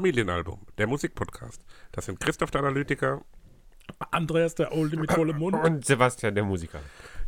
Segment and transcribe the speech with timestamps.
[0.00, 1.62] Familienalbum, der Musikpodcast.
[1.92, 3.20] Das sind Christoph der Analytiker.
[4.10, 5.54] Andreas, der Olde mit vollem Mund.
[5.62, 6.80] Und Sebastian, der Musiker.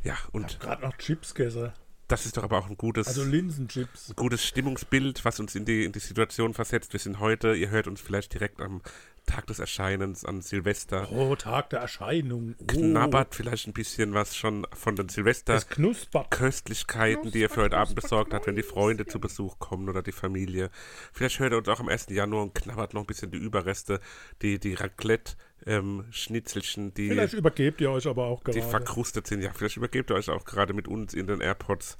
[0.03, 1.73] Ja, und Gerade noch Chips gegessen.
[2.09, 4.15] das ist doch aber auch ein gutes, Also Linsenchips.
[4.17, 6.95] gutes Stimmungsbild, was uns in die, in die Situation versetzt.
[6.95, 8.81] Wir sind heute, ihr hört uns vielleicht direkt am
[9.27, 11.11] Tag des Erscheinens an Silvester.
[11.13, 12.55] Oh, Tag der Erscheinung.
[12.59, 15.55] Oh, Knabbert vielleicht ein bisschen was schon von den Silvester.
[15.55, 16.31] Es knuspert.
[16.31, 20.03] Köstlichkeiten, die ihr für heute Abend besorgt habt, wenn die Freunde zu Besuch kommen oder
[20.03, 20.71] die Familie.
[21.13, 22.07] Vielleicht hört ihr uns auch am 1.
[22.11, 24.01] Januar und knabbert noch ein bisschen die Überreste,
[24.43, 28.63] die, die Raclette-Schnitzelchen, die, Vielleicht übergebt ihr euch aber auch die gerade.
[28.63, 29.43] verkrustet sind.
[29.43, 31.97] Ja, vielleicht übergebt ihr euch auch gerade mit uns in den AirPods.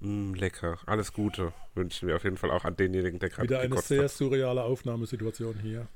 [0.00, 0.78] Mm, lecker.
[0.86, 4.04] Alles Gute wünschen wir auf jeden Fall auch an denjenigen, der gerade Wieder eine sehr
[4.04, 4.10] hat.
[4.10, 5.88] surreale Aufnahmesituation hier.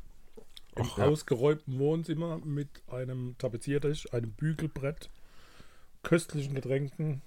[0.80, 1.06] Im Och, ja.
[1.06, 5.10] ausgeräumten Wohnzimmer mit einem Tapeziertisch, einem Bügelbrett,
[6.02, 7.22] köstlichen Getränken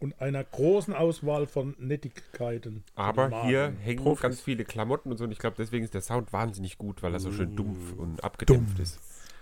[0.00, 2.84] und einer großen Auswahl von Nettigkeiten.
[2.94, 4.22] Aber hier hängen Profis.
[4.22, 5.24] ganz viele Klamotten und so.
[5.24, 8.22] Und ich glaube, deswegen ist der Sound wahnsinnig gut, weil er so schön dumpf und
[8.22, 8.98] abgedämpft ist.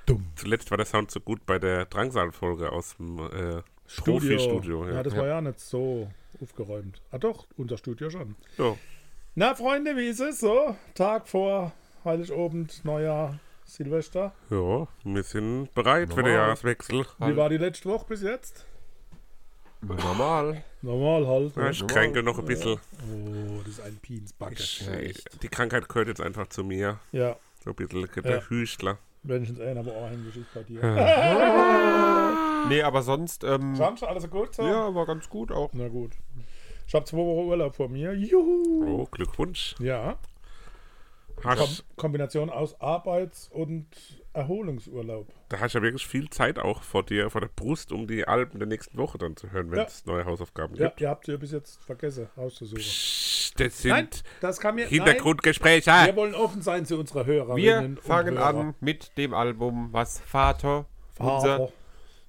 [0.06, 0.26] dumm.
[0.36, 4.36] Zuletzt war der Sound so gut bei der Drangsal-Folge aus dem äh, Studio.
[4.36, 4.86] Profi-Studio.
[4.88, 4.94] Ja.
[4.94, 5.02] Ja.
[5.02, 6.08] das war ja nicht so
[6.40, 7.00] aufgeräumt.
[7.10, 8.36] Ah doch, unser Studio schon.
[8.58, 8.76] Ja.
[9.34, 10.76] Na, Freunde, wie ist es so?
[10.94, 11.72] Tag vor
[12.04, 13.38] Heiligabend, Neujahr,
[13.72, 14.32] Silvester.
[14.50, 16.46] ja, wir sind bereit für den Normal.
[16.48, 17.06] Jahreswechsel.
[17.18, 18.66] Wie war die letzte Woche bis jetzt?
[19.80, 20.62] Normal.
[20.82, 21.56] Normal halt.
[21.56, 22.74] Ja, ich kränke noch ein bisschen.
[22.78, 24.56] Oh, das ist ein Pinsbacke.
[25.42, 26.98] Die Krankheit gehört jetzt einfach zu mir.
[27.12, 28.42] Ja, So ein bisschen der Ja.
[28.48, 28.98] Hüstler.
[29.24, 30.80] wenigstens einer, aber auch ein Geschichte bei dir.
[32.68, 34.62] Nee, aber sonst, ähm, Sonst alles gut so?
[34.62, 35.70] ja, war ganz gut auch.
[35.72, 36.12] Na gut.
[36.86, 38.12] Ich habe zwei Wochen Urlaub vor mir.
[38.14, 38.84] Juhu.
[38.86, 39.74] Oh, Glückwunsch.
[39.80, 40.16] Ja,
[41.44, 43.86] Hast, Kombination aus Arbeits- und
[44.32, 45.28] Erholungsurlaub.
[45.48, 48.26] da hast du ja wirklich viel Zeit auch vor dir, vor der Brust, um die
[48.26, 49.84] Alben der nächsten Woche dann zu hören, wenn Ja.
[49.84, 51.00] es neue Hausaufgaben Ja, gibt.
[51.00, 52.78] ihr habt ja bis jetzt vergessen rauszusuchen.
[52.82, 54.08] Psst, Das sind Nein,
[54.40, 54.86] das kann mir.
[54.86, 55.90] Hintergrundgespräche.
[55.90, 58.46] Nein, wir wollen offen sein zu unserer Hörerinnen Wir und fangen Hörer.
[58.46, 61.72] an mit dem Album, was Vater, Vater, unser,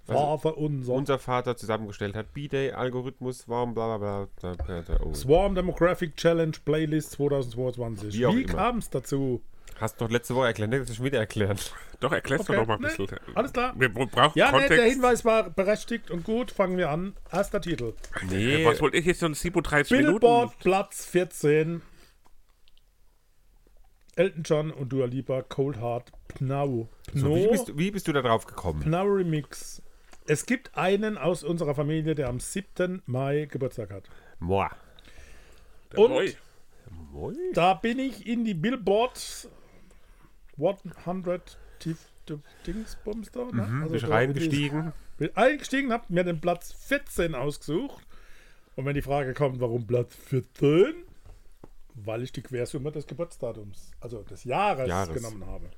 [0.06, 0.94] Vater unser.
[0.94, 2.34] unser Vater zusammengestellt hat.
[2.34, 4.56] B-Day, Algorithmus, Warm, bla bla bla.
[4.56, 5.14] bla, bla oh.
[5.14, 8.14] Swarm Demographic Challenge Playlist 2022.
[8.14, 9.42] Wie Wie kam es dazu?
[9.80, 10.80] Hast doch letzte Woche erklärt, ne?
[10.80, 11.74] das ist schon wieder erklärt.
[12.00, 13.08] Doch, erklärst Okay, du doch mal ein ne, bisschen.
[13.34, 13.74] alles klar.
[13.78, 14.78] Wir bra- brauchen Ja, Kontext.
[14.78, 16.52] der Hinweis war berechtigt und gut.
[16.52, 17.16] Fangen wir an.
[17.32, 17.94] Erster Titel.
[18.30, 20.54] Nee, Was wollte ich jetzt so ein 37 Billboard Minuten?
[20.60, 21.82] Platz 14.
[24.16, 26.88] Elton John und Dua Lipa Cold Heart Pnau.
[27.14, 28.82] so, Pnau, wie, bist du, wie bist du da drauf gekommen?
[28.82, 29.82] Pnau Remix.
[30.26, 33.02] Es gibt einen aus unserer Familie, der am 7.
[33.06, 34.10] Mai Geburtstag hat.
[34.40, 34.72] Moa.
[35.92, 36.36] Der Und- Boy.
[37.12, 37.34] Moi.
[37.54, 39.50] Da bin ich in die Billboard
[40.58, 41.98] 100 Tief
[42.66, 43.46] Dingsbums da.
[43.46, 43.64] Ne?
[43.64, 44.94] Mhm, Also da reingestiegen.
[45.18, 48.06] Bin eingestiegen, hab mir den Platz 14 ausgesucht.
[48.76, 50.94] Und wenn die Frage kommt, warum Platz 14?
[51.96, 55.14] Weil ich die Quersumme des Geburtsdatums, also des Jahres, Jahres.
[55.16, 55.70] genommen habe.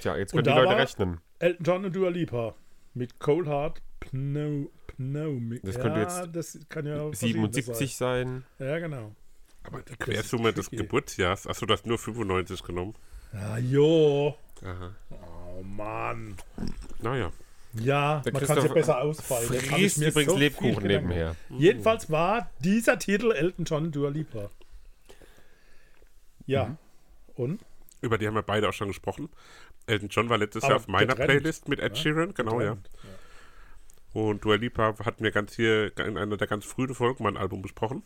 [0.00, 1.20] Tja, jetzt Und können die da Leute war- rechnen.
[1.38, 2.54] Elton John und Dua Lipa
[2.94, 5.62] mit Cold Heart Pneu, Pneumic.
[5.62, 8.44] Das ja, könnte jetzt das kann ja verschiedene 77 sein.
[8.58, 8.68] Sein.
[8.68, 9.14] Ja, genau.
[9.64, 10.70] Aber die Quersumme des.
[10.70, 11.46] Geburtsjahres.
[11.46, 12.94] Achso, du hast nur 95 genommen.
[13.32, 14.36] Ja, jo.
[14.64, 14.94] Aha.
[15.10, 16.36] Oh Mann.
[17.00, 17.32] Naja.
[17.74, 19.48] Ja, Der man kann es ja besser ausfallen.
[19.50, 21.36] Mir übrigens so Lebkuchen nebenher.
[21.48, 24.50] Jedenfalls war dieser Titel Elton John Dua Lipa.
[26.46, 26.66] Ja.
[26.66, 26.76] Mhm.
[27.34, 27.60] Und?
[28.02, 29.30] Über die haben wir beide auch schon gesprochen.
[29.86, 31.98] Elton John war letztes Aber Jahr auf meiner getrennt, Playlist mit Ed ne?
[31.98, 32.76] Sheeran, genau, ja.
[34.12, 37.36] Und Dua Lipa hatten wir ganz hier in einer der ganz frühen Folgen mal ein
[37.38, 38.02] Album besprochen.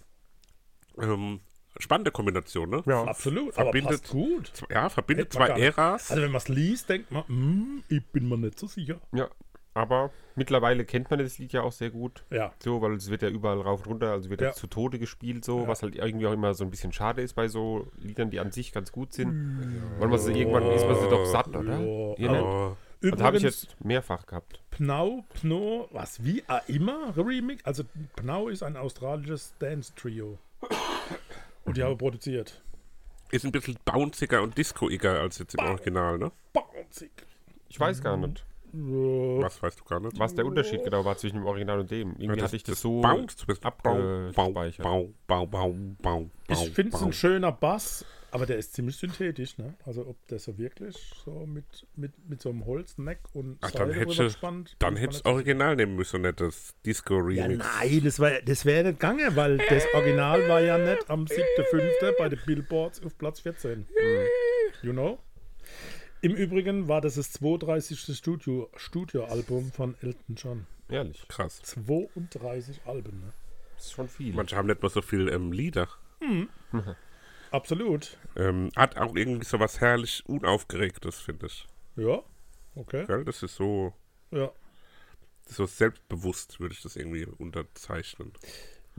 [0.99, 1.41] Ähm,
[1.79, 2.83] spannende Kombination, ne?
[2.87, 3.05] Ja.
[3.05, 3.55] Absolut.
[3.55, 4.51] Verbindet- aber passt gut.
[4.55, 5.49] Zwei- Ja, verbindet zwei.
[5.49, 6.11] Äras.
[6.11, 9.01] Also wenn man es liest, denkt man, hm, ich bin mir nicht so sicher.
[9.13, 9.29] Ja,
[9.77, 12.25] aber mittlerweile kennt man das Lied ja auch sehr gut.
[12.31, 12.53] Ja.
[12.63, 14.53] So, weil es wird ja überall rauf und runter, also wird ja, Ja.
[14.55, 17.49] zu Tode gespielt, so, was halt irgendwie auch immer so ein bisschen schade ist bei
[17.49, 19.93] so Liedern, die an sich ganz gut sind.
[19.99, 21.79] Weil man sie irgendwann ist man sie doch satt, oder?
[21.79, 22.45] Ja, Ihr aber- nicht?
[22.47, 24.63] Oh, Also habe ich Übrigens, jetzt mehrfach gehabt.
[24.71, 27.63] Pnau, Pno, was, wie auch immer, Remix.
[27.65, 27.85] Also
[28.17, 30.39] Pnau ist ein australisches Dance-Trio.
[31.65, 32.63] Und die haben produziert.
[33.33, 36.31] ist ein bisschen bounciger und discoiger als jetzt im Original, ne?
[36.53, 37.11] Bouncig.
[37.69, 38.45] Ich weiß gar nicht, Ja.
[39.41, 40.19] Was weißt du gar nicht?
[40.19, 42.15] was der Unterschied genau war zwischen dem Original und dem.
[42.19, 43.01] Irgendwie hatte ich das, so.
[43.01, 44.85] Bounce, du bist abgespeichert.
[44.85, 49.57] Bau, bau, bau, bau, Ich finde es ein schöner Bass, aber der ist ziemlich synthetisch,
[49.57, 49.75] ne?
[49.85, 51.65] Also ob der so wirklich so mit,
[51.95, 55.77] mit, mit so einem Holzneck und Ach, dann gespannt, dann hättest mir du nicht Original
[55.77, 57.65] nehmen müssen und nicht das Ja, Disco-Remix.
[57.81, 62.13] nein, das, war- das wäre nicht gegangen, weil das Original war ja nicht am 7.5.
[62.19, 63.87] bei den Billboards auf Platz 14.
[64.83, 65.19] You know?
[66.27, 68.17] Im Übrigen war das das 32.
[68.19, 70.67] Studio, Studioalbum von Elton John.
[70.89, 71.63] Ehrlich, Krass.
[71.63, 73.33] 32 Alben, ne?
[73.77, 74.35] das ist schon viel.
[74.35, 75.89] Manche haben nicht mal so viel ähm, Lieder.
[77.53, 78.17] Absolut.
[78.35, 81.69] Ähm, hat auch irgendwie so was herrlich Unaufgeregtes, finde ich.
[81.95, 82.25] Ja,
[82.75, 83.07] okay.
[83.07, 83.25] Gell?
[83.25, 83.95] Das ist so,
[84.33, 84.51] Ja.
[85.47, 88.33] so selbstbewusst, würde ich das irgendwie unterzeichnen.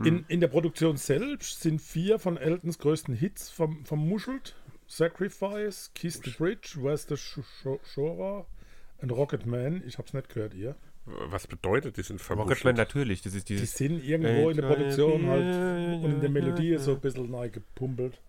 [0.01, 4.55] In, in der Produktion selbst sind vier von Eltons größten Hits verm vermuschelt.
[4.87, 8.45] Sacrifice, Kiss the Bridge, Where's the Sh Sh Shora
[9.01, 9.83] und Rocket Man.
[9.85, 10.75] Ich hab's nicht gehört, ihr.
[11.05, 13.77] Was bedeutet, die sind Rocketman natürlich, das ist Die dieses.
[13.77, 18.19] sind irgendwo in der Produktion halt und in der Melodie so ein bisschen neu gepumpelt,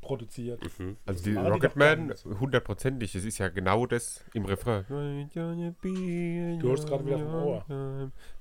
[0.00, 0.60] produziert.
[1.06, 4.84] Also die die Rocketman, hundertprozentig, das ist ja genau das im Refrain.
[4.88, 7.64] Du hast gerade wieder vom Ohr.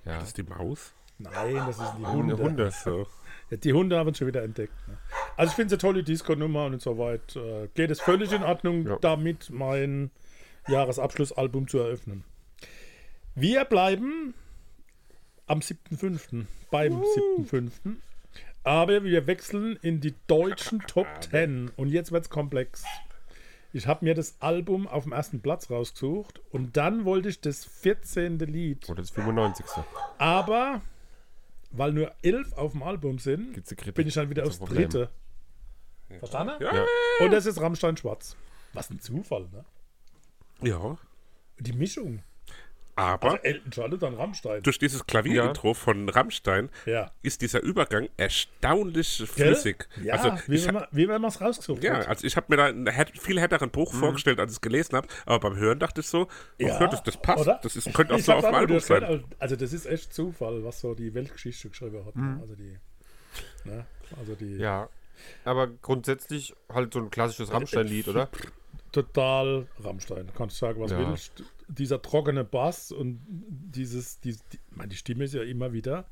[0.06, 0.94] Ja, Das ist die Maus?
[1.20, 2.34] Nein, das sind die Hunde.
[2.38, 2.44] Hunde.
[2.44, 2.72] Hunde.
[2.72, 3.06] So.
[3.52, 4.74] Die Hunde haben es schon wieder entdeckt.
[4.88, 4.98] Ne?
[5.38, 8.88] Also ich finde es eine tolle Disco-Nummer und insoweit äh, geht es völlig in Ordnung,
[8.88, 8.98] Ja.
[9.02, 10.10] damit mein
[10.68, 12.24] Jahresabschlussalbum zu eröffnen.
[13.36, 14.34] Wir bleiben
[15.48, 16.46] am 7.5.
[16.72, 16.94] beim
[17.40, 17.70] 7.5.
[18.64, 22.84] Aber wir wechseln in die deutschen Top 10 und jetzt wird es komplex.
[23.74, 27.64] Ich habe mir das Album auf dem ersten Platz rausgesucht und dann wollte ich das
[27.66, 28.40] 14.
[28.40, 28.90] Lied.
[28.90, 29.66] Oder das 95.
[30.18, 30.82] Aber
[31.78, 33.54] weil nur 11 auf dem Album sind,
[33.94, 34.90] bin ich dann wieder aufs Problem?
[34.90, 35.10] dritte.
[36.20, 36.64] Verstanden?
[36.64, 36.86] Ja.
[37.20, 38.36] Und das ist Rammstein Schwarz.
[38.74, 39.66] Was ein Zufall, ne?
[40.62, 40.98] ja.
[41.60, 42.22] Die Mischung.
[42.98, 44.64] Aber Also Elton John und dann Rammstein.
[44.64, 47.12] durch dieses Klavierintro von Rammstein Ja.
[47.24, 49.28] ist dieser Übergang erstaunlich Gell?
[49.28, 49.88] flüssig.
[50.02, 52.08] Ja, also wie, ich wenn man, wie wenn man es rausgesucht ja, hat.
[52.08, 52.88] also ich habe mir da einen
[53.20, 56.28] viel härteren Bruch vorgestellt, als ich es gelesen habe, aber beim Hören dachte ich so,
[56.58, 57.60] ja, das, das passt, oder?
[57.62, 59.04] das ist, könnte auch Ich so auf dem Album sein.
[59.04, 62.16] also- Also das ist echt Zufall, was so die Weltgeschichte geschrieben hat.
[62.16, 62.38] ne?
[62.42, 62.78] Also die,
[63.66, 63.86] ne?
[64.18, 64.88] also die Ja.
[65.44, 68.30] Aber grundsätzlich halt so ein klassisches Rammstein-Lied, oder?
[68.92, 70.30] total Rammstein.
[70.38, 71.00] Kannst sagen, was Ja.
[71.00, 71.44] willst.
[71.68, 76.06] Dieser trockene Bass und dieses, die, die, meine, die Stimme ist ja immer wieder,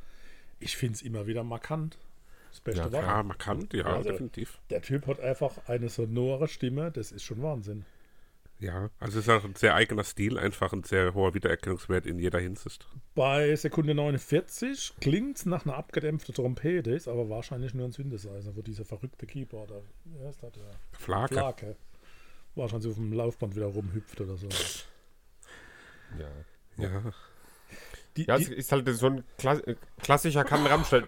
[0.60, 1.98] ich finde es immer wieder markant.
[2.52, 3.02] Das Beste Ja.
[3.02, 4.60] Ja, markant, ja, Also- definitiv.
[4.70, 7.86] Der Typ hat einfach eine sonore Stimme, das ist schon Wahnsinn.
[8.60, 12.18] Ja, also es ist auch ein sehr eigener Stil, einfach ein sehr hoher Wiedererkennungswert in
[12.18, 12.88] jeder Hinsicht.
[13.14, 18.56] Bei Sekunde 49 klingt es nach einer abgedämpften Trompete, ist aber wahrscheinlich nur ein Synthesizer,
[18.56, 20.64] wo dieser verrückte Keyboarder, wie heißt das, der
[20.94, 21.34] Flake.
[21.34, 21.76] Flake,
[22.56, 24.48] wahrscheinlich auf dem Laufband wieder rumhüpft oder so.
[26.20, 26.84] Ja.
[26.84, 27.12] Ja.
[28.18, 31.06] Die, Ja, es die, ist halt so ein Kla äh, klassischer kann Rammstein.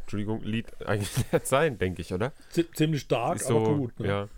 [0.00, 1.10] Entschuldigung, Lied eigentlich
[1.44, 2.32] sein, denke ich, oder?
[2.50, 4.00] zi- ziemlich stark, so, aber gut.
[4.00, 4.06] Ne?
[4.08, 4.28] ja.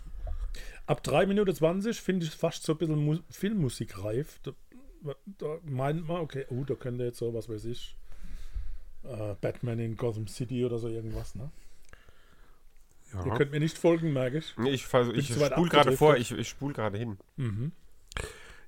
[0.87, 4.39] Ab 3 Minuten 20 finde ich es fast so ein bisschen Mu Filmmusik reif.
[4.43, 4.51] Da,
[5.39, 7.97] da meint man, okay, oh, da könnte jetzt so, was weiß ich,
[9.03, 11.49] äh, Batman in Gotham City oder so irgendwas, ne?
[13.13, 13.35] Ihr ja.
[13.37, 14.53] könnt mir nicht folgen, merke ich.
[14.57, 17.17] Nee, Ich, vers- ich spule gerade vor, ich, ich spule gerade hin.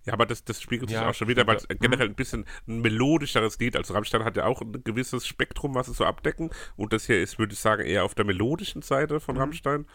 [0.08, 2.46] Ja, aber das, das spiegelt sich Ja, auch schon wieder, weil es generell ein bisschen
[2.68, 3.76] ein melodischeres Lied.
[3.76, 6.50] Also Rammstein hat ja auch ein gewisses Spektrum, was es so abdecken.
[6.76, 9.86] Und das hier ist, würde ich sagen, eher auf der melodischen Seite von Rammstein.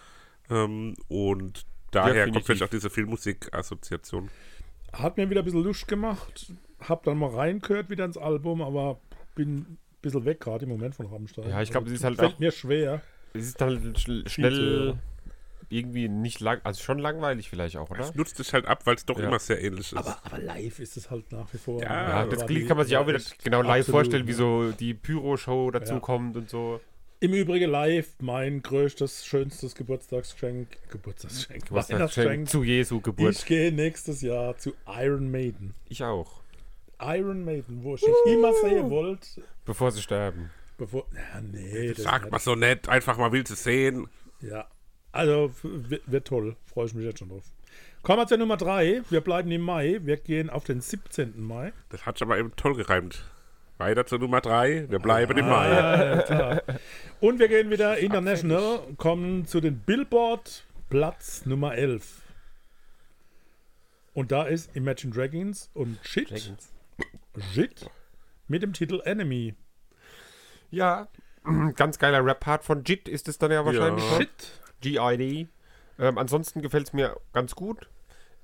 [0.50, 2.46] Ähm, und daher kommt Definitiv.
[2.46, 4.28] vielleicht auch diese Filmmusik-Assoziation.
[4.92, 6.52] Hat mir wieder ein bisschen Lust gemacht.
[6.80, 9.00] Hab dann mal reingehört wieder ins Album, aber
[9.34, 11.48] bin ein bisschen weg gerade im Moment von Rammstein.
[11.48, 13.00] Ja, ich glaub, Also, das ist halt Fällt auch- mir schwer.
[13.34, 13.98] Es ist halt
[14.30, 14.98] schnell.
[15.72, 18.00] Irgendwie nicht lang, also schon langweilig vielleicht auch, oder?
[18.00, 19.26] Es nutzt sich halt ab, weil es doch Ja.
[19.26, 19.98] immer sehr ähnlich ist.
[19.98, 21.80] Aber, aber live ist es halt nach wie vor.
[21.82, 24.94] Ja, Ja, das kann man sich auch wieder genau live absolut, vorstellen, wie so die
[24.94, 26.00] Pyro-Show dazu Ja.
[26.00, 26.80] kommt und so.
[27.20, 30.68] Im Übrigen live mein größtes, schönstes Geburtstagsgeschenk.
[30.90, 31.64] Geburtstagsgeschenk.
[31.70, 32.48] Was Weihnachtsgeschenk.
[32.48, 33.32] zu Jesu Geburt.
[33.36, 35.74] Ich gehe nächstes Jahr zu Iron Maiden.
[35.88, 36.40] Ich auch.
[37.00, 39.42] Iron Maiden, wo ich dich immer sehen wollte.
[39.64, 40.50] Bevor sie sterben.
[40.78, 41.06] Bevor.
[41.14, 42.32] Ja, nee, das Sag nicht.
[42.32, 44.08] mal so nett, einfach mal willst du sehen.
[44.40, 44.66] Ja.
[45.12, 46.56] Also wird, wird toll.
[46.64, 47.44] Freue ich mich jetzt schon drauf.
[48.02, 49.02] Kommen wir zur Nummer 3.
[49.10, 50.00] Wir bleiben im Mai.
[50.02, 51.40] Wir gehen auf den 17.
[51.40, 51.72] Mai.
[51.90, 53.24] Das hat sich aber eben toll gereimt.
[53.78, 54.90] Weiter zur Nummer 3.
[54.90, 55.78] Wir bleiben im Mai.
[55.78, 56.62] Ah, klar.
[57.20, 62.22] Und wir gehen wieder international, kommen zu den Billboard Platz Nummer 11.
[64.14, 66.28] Und da ist Imagine Dragons und Shit,
[67.52, 67.90] Shit
[68.48, 69.54] mit dem Titel Enemy.
[70.70, 71.08] Ja,
[71.76, 74.04] ganz geiler Rap-Part von JIT ist es dann ja wahrscheinlich.
[74.04, 74.10] Ja.
[74.10, 74.20] schon.
[74.20, 74.61] Shit.
[74.82, 75.48] GID.
[75.98, 77.88] Ähm, ansonsten gefällt es mir ganz gut.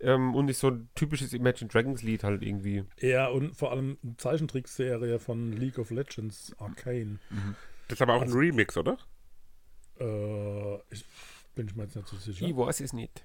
[0.01, 2.85] Ähm, und ist so ein typisches Imagine Dragons Lied halt irgendwie.
[3.01, 7.19] Ja, und vor allem eine Zeichentrickserie von League of Legends, Arcane.
[7.89, 8.97] Das ist aber auch ein Remix, oder?
[9.99, 11.05] Äh, ich
[11.57, 12.47] bin ich mir jetzt nicht so sicher.
[12.47, 13.25] Ich weiß es nicht.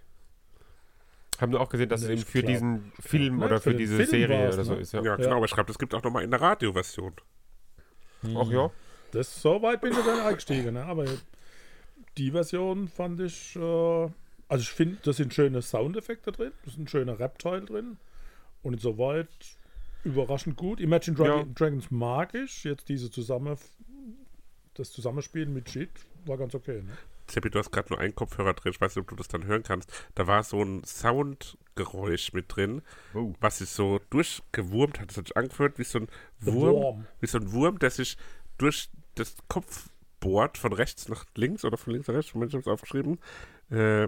[1.40, 3.72] Haben wir auch gesehen, dass Nee, es eben für glaub- diesen Film Nein, oder für
[3.72, 4.80] für diese Film Serie oder so ne?
[4.80, 4.94] ist.
[4.94, 5.04] Ja.
[5.04, 5.36] Ja, genau.
[5.38, 7.14] Aber ich schreibe, es gibt auch nochmal in der Radioversion.
[8.36, 8.72] Ach ja.
[9.12, 10.84] Das, so weit bin ich dann eingestiegen, ne?
[10.86, 11.06] aber
[12.18, 16.78] die Version fand ich, äh, also ich finde, da sind schöne Soundeffekte drin, da ist
[16.78, 17.98] ein schöner Rap-Teil drin
[18.62, 19.28] und insoweit
[20.04, 20.80] überraschend gut.
[20.80, 21.44] Imagine Dra Ja.
[21.56, 23.58] Dragons mag ich, jetzt diese zusammen,
[24.76, 25.90] das Zusammenspielen mit Shit
[26.26, 26.82] war ganz okay.
[26.84, 26.98] Ne?
[27.30, 29.46] Seppi, du hast gerade nur einen Kopfhörer drin, ich weiß nicht, ob du das dann
[29.46, 29.90] hören kannst.
[30.14, 32.82] Da war so ein Soundgeräusch mit drin,
[33.14, 33.34] Oh.
[33.40, 35.10] was sich so durchgewurmt hat.
[35.10, 36.08] Das hat sich angefühlt wie so ein
[36.42, 38.18] Wurm, wie so ein Wurm, der sich
[38.58, 39.90] durch das Kopf
[40.24, 43.20] bohrt, von rechts nach links oder von links nach rechts, Moment, ich habe es aufgeschrieben.
[43.70, 44.08] Äh,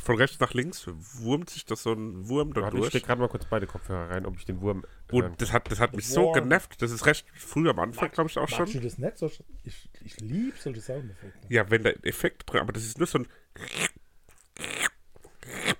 [0.00, 2.90] von rechts nach links wurmt sich das so ein Wurm da Warte, ich durch.
[2.90, 4.84] stecke gerade mal kurz beide Kopfhörer rein, ob ich den Wurm.
[5.10, 6.80] Und das hat, das hat mich so genervt.
[6.80, 8.82] Das ist recht früh am Anfang, glaube ich, auch Magst du schon.
[8.82, 9.18] das nicht?
[9.18, 9.30] So,
[9.64, 11.46] ich ich liebe solche Soundeffekte.
[11.48, 13.28] Ja, wenn der Effekt drin, aber das ist nur so ein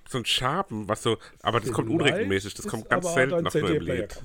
[0.07, 4.01] so ein Schaben, was so, aber das kommt unregelmäßig, das kommt ganz selten nach CD-Player
[4.07, 4.23] Lied.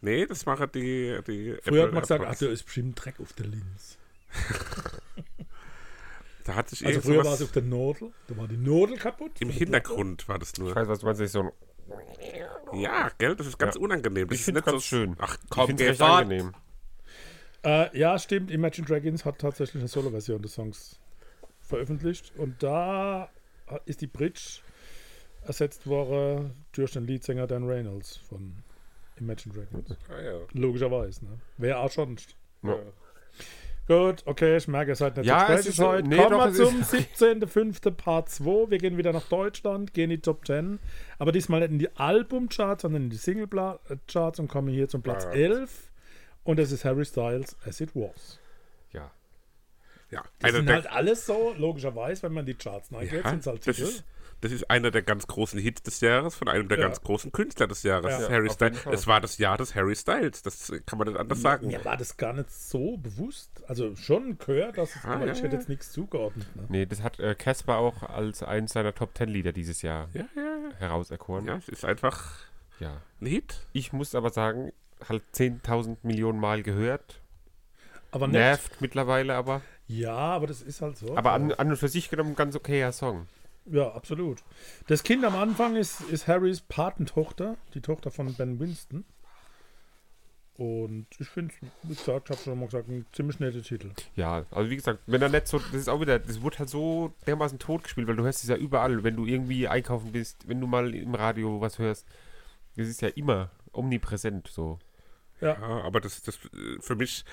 [0.00, 3.20] Nee, das machen die, die Früher hat Apple man gesagt, ach, da ist bestimmt Dreck
[3.20, 3.98] auf der Linz.
[6.44, 9.30] Da hat sich Also früher war es auf der Nodel, da war die Nodel kaputt.
[9.40, 10.74] im Hintergrund war das Ich nur.
[10.74, 11.52] weiß, was du meinst, das so ein.
[12.72, 13.80] Ja, gell, das ist ganz Ja.
[13.80, 14.26] unangenehm.
[14.26, 15.14] Das Ich ist finde nicht ganz so schön.
[15.20, 16.22] Ach, Ich komm, es recht fort.
[16.22, 16.52] angenehm.
[17.64, 18.50] Äh, ja, stimmt.
[18.50, 20.98] Imagine Dragons hat tatsächlich eine Solo-Version des Songs
[21.60, 22.32] veröffentlicht.
[22.36, 23.28] Und da
[23.86, 24.60] ist die Bridge
[25.46, 28.56] ersetzt worden durch den Leadsänger Dan Reynolds von
[29.16, 29.96] Imagine Dragons.
[30.08, 30.38] Ah, ja.
[30.54, 31.24] Logischerweise.
[31.24, 31.38] Ne?
[31.58, 32.34] Wer auch sonst.
[32.62, 32.78] Ja.
[33.88, 36.08] Gut, okay, ich merke, ihr seid nicht Ja, so es crazy ist heute.
[36.08, 37.90] nee, Kommen doch, wir es zum ist- 17.05.
[37.90, 38.70] Part 2.
[38.70, 40.78] Wir gehen wieder nach Deutschland, gehen in die Top 10.
[41.18, 45.26] Aber diesmal nicht in die Albumcharts, sondern in die Single-Charts und kommen hier zum Platz
[45.26, 45.32] Ah.
[45.32, 45.90] 11.
[46.44, 48.38] Und das ist Harry Styles, As It Was.
[48.92, 49.10] Ja.
[50.10, 50.22] ja.
[50.38, 53.46] Das Einer sind halt alles so, logischerweise, wenn man die Charts nachgeht, ja, sind es
[53.46, 53.88] halt das Titel.
[53.88, 54.04] ist,
[54.42, 56.84] das ist einer der ganz großen Hits des Jahres von einem der Ja.
[56.84, 58.84] ganz großen Künstler des Jahres, Ja, Harry Styles.
[58.90, 61.68] Es war das Jahr des Harry Styles, das kann man nicht anders sagen.
[61.68, 63.62] Mir war das gar nicht so bewusst.
[63.68, 65.58] Also schon gehört, dass es, Ja, aber ja, ich hätte ja.
[65.60, 66.46] jetzt nichts zugeordnet.
[66.54, 66.64] Ne?
[66.68, 70.24] Nee, das hat äh, Casper auch als eins seiner Top 10 Lieder dieses Jahr Ja,
[70.36, 71.46] ja, herauserkoren.
[71.46, 72.34] ja, es ist einfach
[72.80, 73.00] ja.
[73.20, 73.66] ein Hit.
[73.72, 74.72] Ich muss aber sagen,
[75.08, 77.20] halt 10.000 Millionen Mal gehört.
[78.10, 78.34] Aber nicht.
[78.34, 79.62] Nervt mittlerweile aber.
[79.86, 81.16] Ja, aber das ist halt so.
[81.16, 83.26] Aber an, an und für sich genommen ein ganz okayer Song.
[83.66, 84.42] Ja, absolut.
[84.88, 89.04] Das Kind am Anfang ist, ist Harrys Patentochter, die Tochter von Ben Winston.
[90.54, 93.90] Und ich finde, wie gesagt, ich habe schon mal gesagt, ein ziemlich netter Titel.
[94.16, 96.68] Ja, also wie gesagt, wenn er nicht so, das ist auch wieder, das wird halt
[96.68, 100.46] so dermaßen tot gespielt, weil du hörst es ja überall, wenn du irgendwie einkaufen bist,
[100.46, 102.06] wenn du mal im Radio was hörst.
[102.76, 104.78] Das ist ja immer omnipräsent so.
[105.40, 107.24] Ja, Ja, aber das, das äh, für mich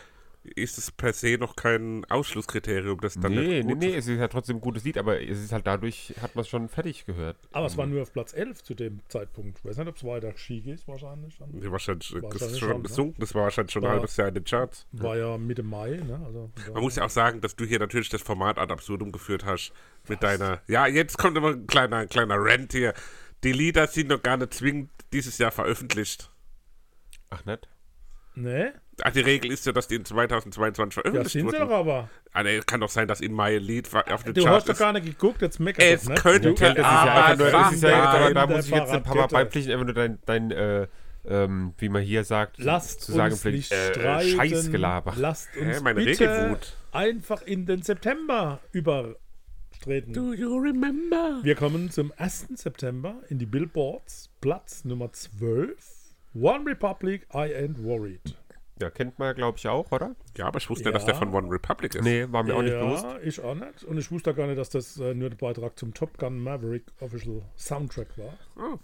[0.44, 4.18] ist es per se noch kein Ausschlusskriterium, das dann nee, nicht nee, nee, es ist
[4.20, 7.06] ja trotzdem ein gutes Lied, aber es ist halt dadurch, hat man es schon fertig
[7.06, 7.38] gehört.
[7.52, 9.60] aber es war nur auf Platz 11 zu dem Zeitpunkt.
[9.60, 11.38] Ich weiß nicht, ob es weiter schief ist, wahrscheinlich.
[11.38, 11.50] Dann.
[11.52, 12.84] Nee, wahrscheinlich, das Wahrscheinlich ist schon, ne?
[12.84, 14.88] gesunken, das war wahrscheinlich schon ein War- halbes Jahr in den Charts.
[14.94, 16.22] War ja Mitte Mai, ne?
[16.26, 19.44] Also, Man muss ja auch sagen, dass du hier natürlich das Format ad absurdum geführt
[19.46, 19.74] hast
[20.08, 20.62] mit deiner.
[20.68, 22.94] Ja, jetzt kommt immer ein kleiner, ein kleiner Rant hier.
[23.44, 26.32] Die Lieder sind noch gar nicht zwingend dieses Jahr veröffentlicht.
[27.30, 27.68] Ach, nicht?
[28.36, 28.74] Ne?
[29.04, 31.74] Ach, die Regel ist ja, dass die in 2022 Ja, veröffentlicht sind sie doch wurden.
[31.74, 32.10] aber.
[32.34, 34.68] Ah, nee, kann doch sein, dass in Mai ein Lied auf den Du Charts hast
[34.70, 34.80] doch ist.
[34.80, 36.16] gar nicht geguckt, jetzt meckert Es doch, ne?
[36.16, 39.04] könnte Du- das ist ja aber ist ja jetzt, aber da muss ich jetzt ein
[39.04, 40.88] paar Mal beipflichten, einfach nur dein, dein äh,
[41.28, 44.30] ähm, wie man hier sagt, Lasst zu sagen uns nicht äh, streiten.
[44.38, 45.14] Scheißgelaber.
[45.18, 46.74] Lasst uns Hä, meine bitte Regelwut.
[46.92, 50.14] einfach in den September übertreten.
[50.14, 51.40] Do you remember?
[51.44, 52.48] Wir kommen zum 1.
[52.56, 55.76] September in die Billboards, Platz Nummer 12.
[56.36, 58.36] One Republic, I Ain't Worried.
[58.82, 60.16] Ja, kennt man, glaube ich, auch, oder?
[60.38, 60.92] Ja, aber ich wusste Ja.
[60.92, 62.04] nicht, dass der von One Republic ist.
[62.04, 63.04] Nee, war mir auch nicht bewusst.
[63.04, 63.84] ja, ich auch nicht.
[63.84, 66.86] Und ich wusste gar nicht, dass das äh, nur der Beitrag zum Top Gun Maverick
[67.02, 68.34] Official Soundtrack war.
[68.58, 68.78] Oh,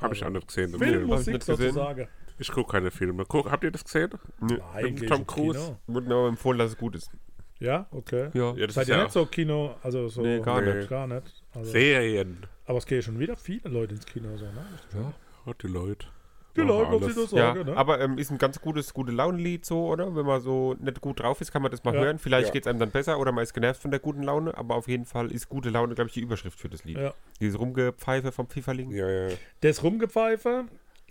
[0.00, 0.72] Habe ich auch nicht gesehen.
[0.74, 1.72] hab ich Filmmusik nicht gesehen.
[1.72, 2.08] sozusagen.
[2.38, 3.24] Ich gucke keine Filme.
[3.26, 4.10] Guck, habt ihr das gesehen?
[4.40, 5.78] Nein, geh Tom Cruise.
[5.86, 7.10] Wurde mir aber empfohlen, dass es gut ist.
[7.58, 8.28] Ja, okay.
[8.34, 8.52] Ja.
[8.54, 10.90] Ja, das Seid ist ihr ja nicht so Kino, also so Nee, gar nicht.
[10.90, 11.42] Gar nicht.
[11.54, 12.44] Also, Serien.
[12.66, 14.36] aber es gehen schon wieder viele Leute ins Kino.
[14.36, 14.66] So, ne?
[14.94, 15.14] Ja,
[15.46, 16.08] Oh, die Leute.
[16.56, 17.14] Was alles.
[17.14, 17.76] sie das ja sagen, ne?
[17.76, 20.14] aber ähm, ist ein ganz gutes, gute Laune-Lied so, oder?
[20.16, 22.00] Wenn man so nicht gut drauf ist, kann man das mal Ja.
[22.02, 22.18] hören.
[22.18, 22.52] Vielleicht Ja.
[22.52, 24.88] geht es einem dann besser oder man ist genervt von der guten Laune, aber auf
[24.88, 26.96] jeden Fall ist gute Laune, glaube ich, die Überschrift für das Lied.
[26.98, 27.14] Ja.
[27.40, 28.90] Dieses Rumgepfeife vom Pfifferling.
[28.90, 29.34] Ja, ja.
[29.60, 30.64] Das Rumgepfeife,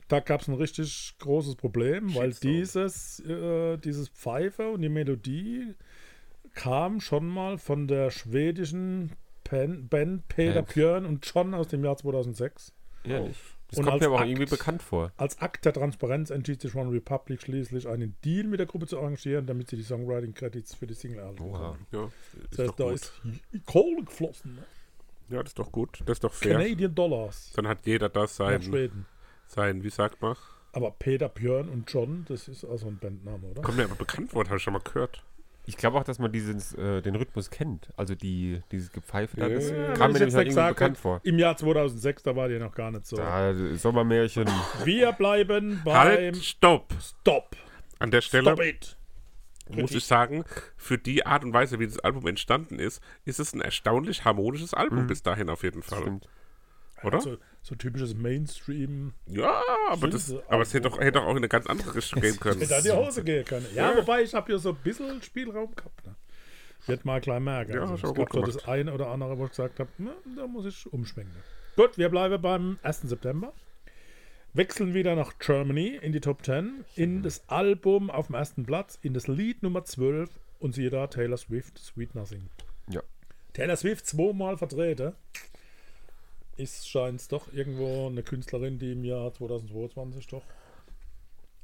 [0.07, 2.51] da gab es ein richtig großes Problem, weil Shitstorm.
[2.53, 5.73] dieses, äh, dieses Pfeife und die Melodie
[6.53, 9.11] kam schon mal von der schwedischen
[9.43, 10.61] Pen Band Peter.
[10.63, 12.73] Björn und John aus dem Jahr 2006.
[13.03, 13.37] Ehrlich.
[13.69, 15.11] Das Und kommt mir aber auch Akt- irgendwie bekannt vor.
[15.17, 18.99] Als Akt der Transparenz entschied sich One Republic schließlich, einen Deal mit der Gruppe zu
[18.99, 21.41] arrangieren, damit sie die Songwriting-Credits für die Single erhalten.
[21.43, 21.75] Oha.
[21.91, 22.03] ja.
[22.05, 22.13] Ist
[22.51, 22.93] Das heißt, doch da gut.
[22.93, 23.13] ist
[23.65, 24.55] Kohle geflossen.
[24.55, 24.63] Ne?
[25.35, 26.01] Ja, das ist doch gut.
[26.05, 26.53] Das ist doch fair.
[26.57, 27.51] Canadian Dollars.
[27.55, 29.05] Dann hat jeder das Nach sein, Schweden.
[29.47, 30.35] sein, wie sagt man?
[30.71, 33.61] Aber Peter Björn und John, das ist auch so ein Bandname, oder?
[33.63, 35.23] Kommt mir aber bekannt vor, habe ich schon mal gehört.
[35.67, 37.89] Ich glaube auch, dass man dieses, äh, den Rhythmus kennt.
[37.97, 40.97] Also die, dieses Gepfeife da, das Ja, kam mir jetzt nämlich halt irgendwie gesagt bekannt
[40.97, 41.21] vor.
[41.23, 43.15] Im Jahr 2006, da war die noch gar nicht so.
[43.15, 44.47] Da, Sommermärchen.
[44.83, 46.93] Wir bleiben beim Halt, stopp!
[47.01, 47.55] Stop.
[47.99, 48.97] An der Stelle, Stop it.
[49.69, 50.43] muss ich sagen,
[50.77, 54.73] für die Art und Weise, wie das Album entstanden ist, ist es ein erstaunlich harmonisches
[54.73, 56.01] Album bis dahin auf jeden Fall.
[56.01, 56.27] Stimmt.
[57.03, 57.21] Oder?
[57.21, 59.13] So, so typisches Mainstream.
[59.25, 62.21] Ja, aber, das, aber es hätte doch, hätte doch auch in eine ganz andere Richtung
[62.21, 62.59] gehen können.
[62.59, 63.65] Hätte an die Hose gehen können.
[63.73, 66.05] Ja, wobei ich habe hier so ein bisschen Spielraum gehabt.
[66.05, 66.15] Ne?
[66.85, 67.73] Wird mal klein merken.
[67.73, 70.45] Ja, also, es gab so das eine oder andere, wo ich gesagt habe, na, da
[70.45, 71.35] muss ich umschwenken.
[71.75, 73.01] Gut, wir bleiben beim 1.
[73.01, 73.51] September.
[74.53, 78.99] Wechseln wieder nach Germany in die Top 10, in das Album auf dem ersten Platz,
[79.01, 80.29] in das Lied Nummer 12
[80.59, 82.47] und siehe da Taylor Swift, Sweet Nothing.
[82.89, 83.01] Ja.
[83.53, 85.13] Taylor Swift zweimal vertreten.
[86.57, 90.43] Ist scheint doch irgendwo eine Künstlerin, die im Jahr 2022 doch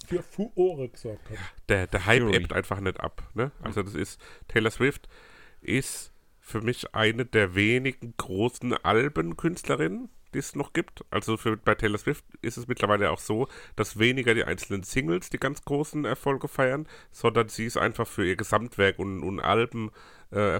[0.06, 1.38] für Furore gesorgt hat.
[1.70, 2.36] der, der Hype Fury.
[2.36, 3.24] ebbt einfach nicht ab.
[3.34, 3.52] Ne?
[3.62, 5.08] Also das ist, Taylor Swift
[5.62, 11.06] ist für mich eine der wenigen großen Albenkünstlerinnen, die es noch gibt.
[11.12, 15.30] Also für, bei Taylor Swift ist es mittlerweile auch so, dass weniger die einzelnen Singles
[15.30, 19.92] die ganz großen Erfolge feiern, sondern sie ist einfach für ihr Gesamtwerk und, und Alben
[20.32, 20.60] äh,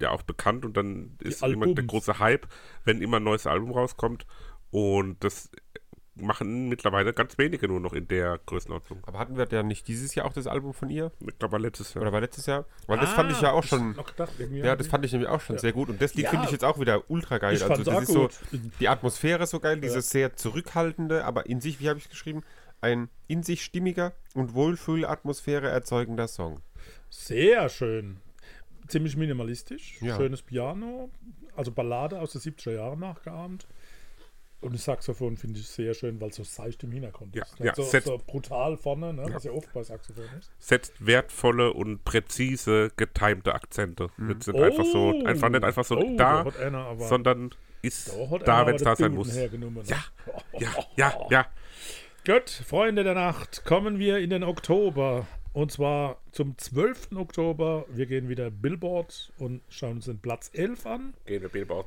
[0.00, 2.46] ja auch bekannt und dann ist immer der große Hype,
[2.84, 4.26] wenn immer ein neues Album rauskommt.
[4.70, 5.50] Und das
[6.20, 9.02] machen mittlerweile ganz wenige nur noch in der Größenordnung.
[9.06, 11.12] Aber hatten wir ja nicht dieses Jahr auch das Album von ihr?
[11.26, 12.02] Ich glaube, letztes Jahr.
[12.02, 12.66] Oder war letztes Jahr?
[12.86, 13.94] Weil das fand ich ja auch schon.
[13.94, 15.88] Gedacht, Ja, das fand ich nämlich auch schon sehr gut.
[15.88, 16.30] Und das Lied Ja.
[16.30, 17.54] finde ich jetzt auch wieder ultra geil.
[17.54, 18.38] Ich also das auch ist so gut.
[18.80, 22.10] die Atmosphäre ist so geil, dieses sehr zurückhaltende, aber in sich, wie habe ich es
[22.10, 22.42] geschrieben,
[22.80, 26.60] ein in sich stimmiger und Wohlfühlatmosphäre erzeugender Song.
[27.10, 28.20] Sehr schön.
[28.88, 30.00] Ziemlich minimalistisch.
[30.00, 30.16] Ja.
[30.16, 31.10] Schönes Piano.
[31.54, 33.66] Also Ballade aus den 70er Jahren nachgeahmt.
[34.60, 37.58] Und das Saxophon finde ich sehr schön, weil es so seicht im Hintergrund Ja, ist.
[37.60, 40.50] ja, so, so brutal vorne, ne, was ja oft bei Saxophon ist.
[40.58, 44.08] setzt wertvolle und präzise getimte Akzente.
[44.16, 44.30] Mhm.
[44.30, 47.50] Jetzt sind einfach so, einfach nicht einfach so oh, da, einer aber, sondern
[47.82, 49.32] ist da, da, wenn es da sein muss.
[49.32, 49.48] Ne?
[49.86, 50.04] Ja,
[50.58, 51.46] ja, ja, ja.
[52.26, 55.28] Gut, Freunde der Nacht, kommen wir in den Oktober.
[55.52, 57.12] Und zwar zum 12.
[57.16, 57.84] Oktober.
[57.88, 61.14] Wir gehen wieder Billboard und schauen uns den Platz 11 an.
[61.26, 61.86] Gehen wir Billboard.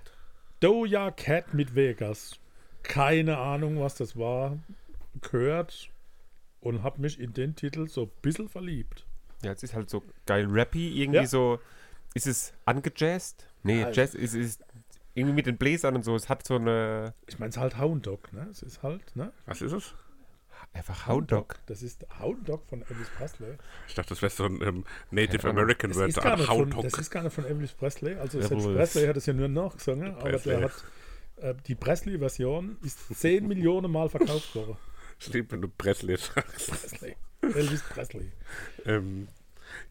[0.59, 2.39] Doja Cat mit Vegas.
[2.83, 4.57] Keine Ahnung, was das war.
[5.21, 5.89] Gehört
[6.59, 9.05] und habe mich in den Titel so ein bisschen verliebt.
[9.43, 11.27] Ja, es ist halt so geil rappy, irgendwie Ja.
[11.27, 11.59] so.
[12.13, 13.47] Ist es angejazzt?
[13.63, 14.63] Nee, Ja, Jazz ist, ist
[15.13, 16.15] irgendwie mit den Bläsern und so.
[16.15, 17.13] Es hat so eine.
[17.27, 18.47] Ich meine, es ist halt Hound Dog, ne?
[18.51, 19.31] Es ist halt, ne?
[19.45, 19.95] Was ist es?
[20.73, 21.59] Einfach Hound Dog.
[21.65, 23.57] Das ist Hound Dog von Elvis Presley.
[23.87, 25.49] Ich dachte, das wäre so ein ähm, Native.
[25.49, 27.73] American Das Word, ist, gar ein nicht von, Hound das ist gar nicht von Elvis
[27.73, 28.15] Presley.
[28.15, 28.65] Also Ja, selbst.
[28.65, 30.71] Presley hat es ja nur nachgesungen, aber der hat
[31.41, 34.77] äh, die Presley-Version ist 10 Millionen Mal verkauft worden.
[35.19, 36.69] Stimmt, wenn du Presley sagst.
[36.69, 37.15] Presley.
[37.41, 38.31] Elvis Presley.
[38.85, 39.27] ähm,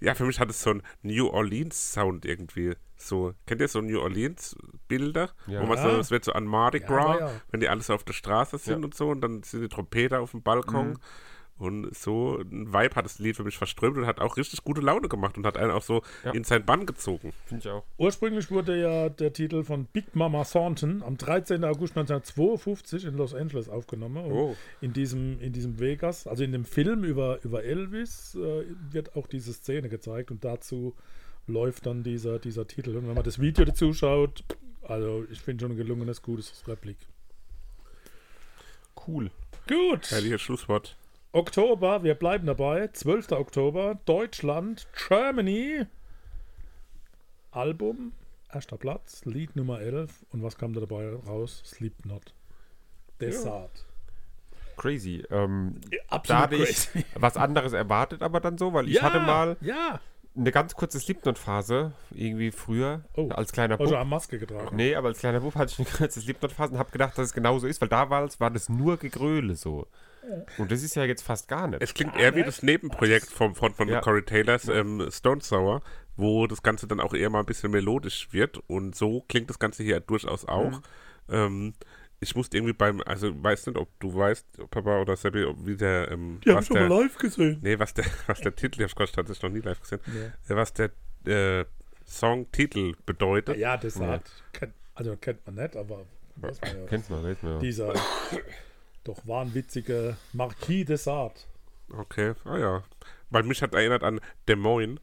[0.00, 2.74] ja, für mich hat es so einen New Orleans-Sound irgendwie.
[3.00, 5.30] So, kennt ihr so New Orleans-Bilder?
[5.46, 5.62] Ja.
[5.62, 5.98] Wo man so, Ja.
[5.98, 7.40] es wird so an Mardi Ja, Gras, aber ja.
[7.50, 8.84] wenn die alle so auf der Straße sind Ja.
[8.84, 10.98] und so, und dann sind die Trompeter auf dem Balkon.
[11.56, 14.80] Und so ein Vibe hat das Lied für mich verströmt und hat auch richtig gute
[14.80, 16.30] Laune gemacht und hat einen auch so Ja.
[16.32, 17.34] in seinen Bann gezogen.
[17.44, 17.84] Finde ich auch.
[17.98, 21.62] Ursprünglich wurde ja der Titel von Big Mama Thornton am 13.
[21.64, 24.24] August 1952 in Los Angeles aufgenommen.
[24.24, 24.56] Und Oh.
[24.80, 29.26] in, diesem, in diesem Vegas, also in dem Film über, über Elvis, äh, wird auch
[29.26, 30.94] diese Szene gezeigt und dazu
[31.46, 32.96] läuft dann dieser, dieser Titel.
[32.96, 34.44] Und wenn man das Video dazu schaut,
[34.82, 36.96] also ich finde schon ein gelungenes, gutes Replik.
[39.06, 39.30] Cool.
[39.68, 40.96] Gut, Herrliches Schlusswort.
[41.32, 42.88] Oktober, wir bleiben dabei.
[42.88, 43.32] 12.
[43.32, 45.86] Oktober, Deutschland, Germany.
[47.52, 48.12] Album,
[48.52, 50.26] erster Platz, Lied Nummer 11.
[50.30, 51.62] Und was kam da dabei raus?
[51.64, 52.34] Slipknot.
[53.20, 53.86] Desart.
[54.76, 55.22] Crazy.
[55.30, 59.20] Ähm, da Absolut hatte ich was anderes erwartet, aber dann so, weil ich ja, hatte
[59.20, 60.00] mal Ja,
[60.36, 63.28] eine ganz kurze Slipknot-Phase, irgendwie früher, Oh.
[63.30, 64.00] als kleiner also Bub.
[64.00, 64.76] eine Maske getragen.
[64.76, 67.32] Nee, aber als kleiner Bub hatte ich eine kurze Slipknot-Phase und habe gedacht, dass es
[67.32, 69.86] genauso ist, weil damals war das nur Gegröle so.
[70.58, 71.82] Und das ist ja jetzt fast gar nicht.
[71.82, 74.00] Es klingt eher wie das Nebenprojekt vom, von, von Ja.
[74.00, 75.82] Corey Taylors ähm, Stone Sour,
[76.16, 78.58] wo das Ganze dann auch eher mal ein bisschen melodisch wird.
[78.68, 80.70] Und so klingt das Ganze hier durchaus auch.
[80.70, 80.82] Mhm.
[81.30, 81.74] Ähm,
[82.20, 85.76] ich musste irgendwie beim, also weiß nicht, ob du weißt, Papa oder Seppi, ob wie
[85.76, 87.58] der, ähm, Die habe was ich schon der, mal live gesehen.
[87.62, 90.54] nee, was der, was der Titel, ich Gott tatsächlich noch nie live gesehen, Ja.
[90.54, 90.90] äh, was der
[91.24, 91.64] äh,
[92.06, 93.56] Songtitel bedeutet.
[93.56, 94.30] Ja, Desart.
[94.52, 96.04] Kennt, also kennt man nicht, aber
[96.36, 96.86] weiß man ja.
[96.86, 97.58] Kennt man, weiß man ja.
[97.60, 97.94] Dieser
[99.04, 101.46] doch wahnwitzige Marquis Desart.
[101.92, 102.82] Okay, ah ja.
[103.30, 104.98] Weil mich hat erinnert an Des Moines.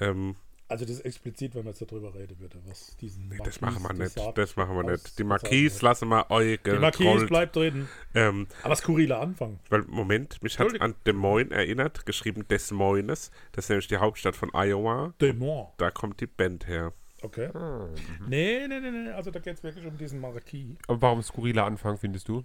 [0.00, 0.36] Ähm,
[0.70, 3.82] Also das ist explizit, wenn man jetzt darüber reden würde, was diesen nee, das machen
[3.82, 4.16] wir nicht.
[4.16, 5.18] Desart Das machen wir nicht.
[5.18, 7.28] Die Marquise lassen wir euch Die Marquis gerollt.
[7.28, 7.88] bleibt drin.
[8.14, 9.60] Ähm, Aber skurriler Anfang.
[9.70, 13.30] weil, Moment, mich hat an Des Moines erinnert, geschrieben Des Moines.
[13.52, 15.14] Das ist nämlich die Hauptstadt von Iowa.
[15.22, 15.68] Dämon.
[15.78, 16.92] Da kommt die Band her.
[17.22, 17.46] Okay.
[17.54, 17.88] Ah.
[18.28, 19.10] Nee, nee, nee, nee.
[19.10, 20.76] Also da geht es wirklich um diesen Marquis.
[20.86, 22.44] Aber warum skurriler Anfang, findest du?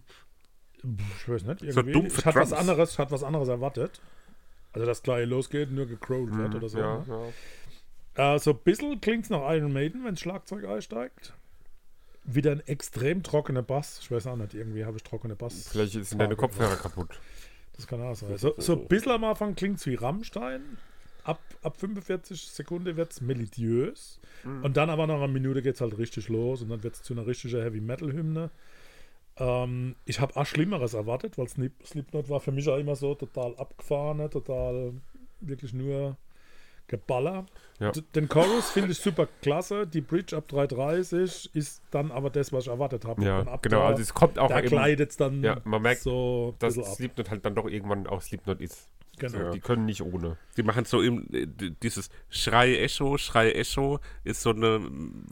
[1.17, 1.59] Ich weiß nicht.
[1.59, 1.91] So Irgendwie.
[1.91, 4.01] dumpfe ich hatte was anderes, ich hatte was anderes erwartet.
[4.73, 6.79] Also, dass gleich losgeht und nur gecrollt wird oder so.
[6.79, 7.05] ja, ne?
[7.07, 7.21] ja.
[8.15, 11.33] Äh, so ein bisschen klingt es nach Iron Maiden, wenn das Schlagzeug einsteigt.
[12.25, 13.99] Wieder ein extrem trockener Bass.
[14.01, 15.67] Ich weiß auch nicht, irgendwie habe ich trockene Bass.
[15.69, 17.19] Vielleicht sind deine Kopfhörer kaputt.
[17.75, 18.37] Das kann auch sein.
[18.37, 20.77] So, so ein bisschen am Anfang klingt es wie Rammstein.
[21.23, 24.19] Ab, ab 45 Sekunden wird es melodiös.
[24.61, 27.03] Und dann aber nach einer Minute geht es halt richtig los und dann wird es
[27.03, 28.51] zu einer richtigen Heavy-Metal-Hymne.
[29.37, 33.15] Ähm, ich habe auch Schlimmeres erwartet, weil Slip, Slipknot war für mich auch immer so
[33.15, 34.93] total abgefahren, total
[35.39, 36.17] wirklich nur
[36.87, 37.45] Geballer.
[37.79, 37.91] Ja.
[38.15, 39.87] Den Chorus finde ich super klasse.
[39.87, 43.23] Die Bridge ab 3.30 ist dann aber das, was ich erwartet habe.
[43.23, 43.79] Ja, genau.
[43.79, 46.75] da, Also es kommt auch da gleitet es dann Ja, man merkt, so dass.
[46.75, 48.89] Slipknot halt dann doch irgendwann auch Slipknot ist.
[49.19, 49.37] Genau.
[49.47, 50.37] So, Die können nicht ohne.
[50.57, 51.45] Die machen so im, äh,
[51.83, 54.81] dieses Schrei-Echo, Schrei-Echo ist so eine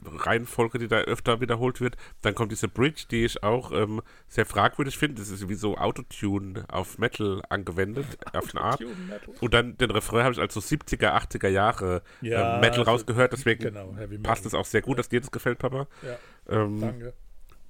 [0.04, 1.96] Reihenfolge, die da öfter wiederholt wird.
[2.22, 5.20] Dann kommt diese Bridge, die ich auch ähm, sehr fragwürdig finde.
[5.20, 8.80] Das ist wie so Autotune auf Metal angewendet, auf eine Art.
[8.80, 9.34] Metal.
[9.40, 12.90] Und dann den Refrain habe ich als so 70er, 80er Jahre Ja, ähm, Metal also-
[12.90, 14.22] rausgehört, deswegen Genau, Heavy Metal.
[14.22, 15.86] passt es auch sehr gut, dass dir das gefällt, Papa.
[16.02, 16.18] Ja,
[16.48, 17.14] Ähm, danke.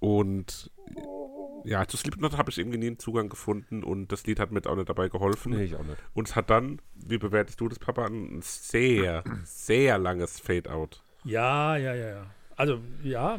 [0.03, 0.69] Und
[1.65, 4.61] ja, zu Slipknot habe ich irgendwie nie einen Zugang gefunden und das Lied hat mir
[4.67, 5.53] auch nicht dabei geholfen.
[5.53, 5.97] Nee, ich auch nicht.
[6.12, 11.05] Und es hat dann, wie bewertest du das, Papa, ein sehr, sehr langes Fade-out.
[11.25, 12.27] Ja, ja, ja, ja.
[12.57, 13.38] Also, ja,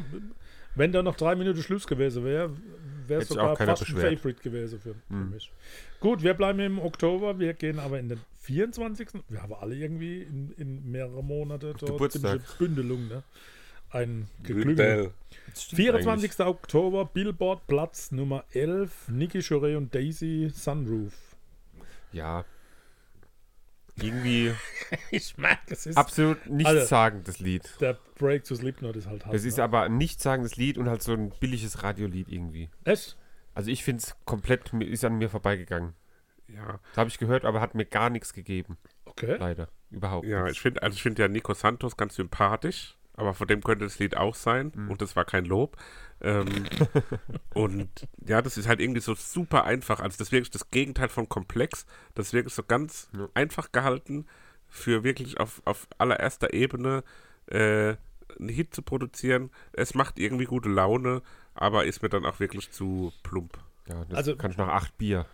[0.74, 2.50] wenn da noch drei Minuten Schluss gewesen wäre,
[3.06, 4.18] wäre es sogar fast ein beschwert.
[4.18, 5.52] Favorite gewesen für, für mich.
[6.00, 9.08] Gut, wir bleiben im Oktober, wir gehen aber in den 24.
[9.28, 12.40] Wir haben alle irgendwie in, in mehrere Monate dort Geburtstag.
[12.58, 13.22] Bündelung, ne?
[13.94, 15.12] Ein Geklüngel.
[15.54, 16.40] 24.
[16.40, 21.12] Oktober, Billboard Platz Nummer 11, Nicky Chore und Daisy Sunroof.
[22.10, 22.44] Ja.
[23.96, 24.52] Irgendwie
[25.12, 27.70] Ich merke, es ist absolut nichtssagendes Lied.
[27.80, 29.34] der Break zu Slipknot ist halt halt.
[29.36, 29.62] Es ist ne?
[29.62, 32.70] aber ein nichtssagendes Lied und halt so ein billiges Radiolied irgendwie.
[32.82, 33.16] Echt?
[33.54, 35.94] Also ich finde es komplett, ist an mir vorbeigegangen.
[36.48, 38.76] Ja, Das habe ich gehört, aber hat mir gar nichts gegeben.
[39.04, 39.36] Okay.
[39.38, 39.68] Leider.
[39.90, 40.58] Überhaupt ja ich nichts.
[40.58, 44.16] finde also ich finde ja Nico Santos ganz sympathisch, aber von dem könnte das Lied
[44.16, 45.76] auch sein und das war kein Lob.
[46.20, 46.46] Ähm,
[47.54, 47.88] und
[48.26, 50.00] ja, das ist halt irgendwie so super einfach.
[50.00, 51.86] Also das ist wirklich das Gegenteil von komplex.
[52.14, 53.28] Das ist wirklich so ganz Ja.
[53.34, 54.26] einfach gehalten
[54.68, 57.04] für wirklich auf, auf allererster Ebene
[57.46, 57.94] äh,
[58.38, 59.50] einen Hit zu produzieren.
[59.72, 61.22] Es macht irgendwie gute Laune,
[61.54, 63.58] aber ist mir dann auch wirklich zu plump.
[63.88, 65.26] Ja, das Also- kann ich nach acht Bier.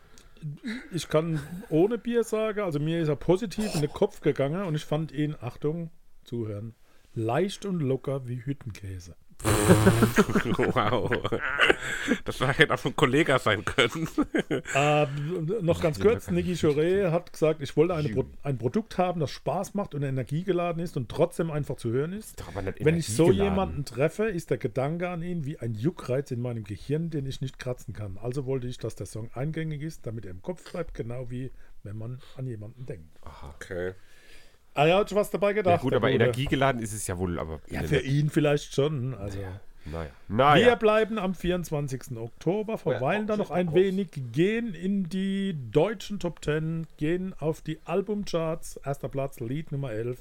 [0.91, 1.39] Ich kann
[1.69, 5.13] ohne Bier sagen, also mir ist er positiv in den Kopf gegangen und ich fand
[5.13, 5.91] ihn, Achtung,
[6.25, 6.75] zuhören,
[7.15, 9.17] leicht und locker wie Hüttenkäse.
[10.75, 11.11] wow.
[12.25, 14.09] Das hätte auch von Kollege sein können.
[14.75, 15.07] Äh,
[15.63, 19.31] noch ganz kurz, Niki Chore hat gesagt, ich wollte eine Pro ein Produkt haben, das
[19.31, 22.45] Spaß macht und energiegeladen ist und trotzdem einfach zu hören ist.
[22.63, 26.41] Nicht Wenn ich so jemanden treffe, ist der Gedanke an ihn wie ein Juckreiz in
[26.41, 28.19] meinem Gehirn, den ich nicht kratzen kann.
[28.19, 31.51] Also wollte ich, dass der Song eingängig ist, damit er im Kopf bleibt, genau wie
[31.83, 33.19] wenn man an jemanden denkt.
[33.55, 33.95] Okay.
[34.75, 35.81] Ah ja, hat was dabei Ja, gedacht.
[35.83, 37.61] gut, der aber energiegeladen ist es ja wohl, aber.
[37.71, 39.15] Ja, für ihn vielleicht schon.
[39.15, 39.39] Also.
[39.87, 40.11] Naja.
[40.29, 40.75] Wir Naja.
[40.75, 42.17] bleiben am 24.
[42.19, 47.79] Oktober, verweilen da noch ein wenig, gehen in die deutschen Top 10, gehen auf die
[47.87, 48.79] Albumcharts.
[48.85, 50.19] Erster Platz, Lied Nummer 11.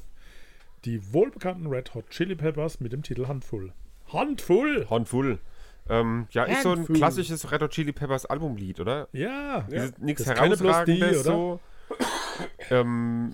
[0.85, 3.73] Die wohlbekannten Red Hot Chili Peppers mit dem Titel Handvoll.
[4.13, 4.87] Handvoll!
[4.89, 5.39] Handvoll.
[5.89, 9.09] Ähm, ja, ist so ein klassisches Red Hot Chili Peppers Albumlied, oder?
[9.11, 11.23] Ja, Ist nichts die, herausragendes oder?
[11.23, 11.59] so.
[12.69, 13.33] ähm,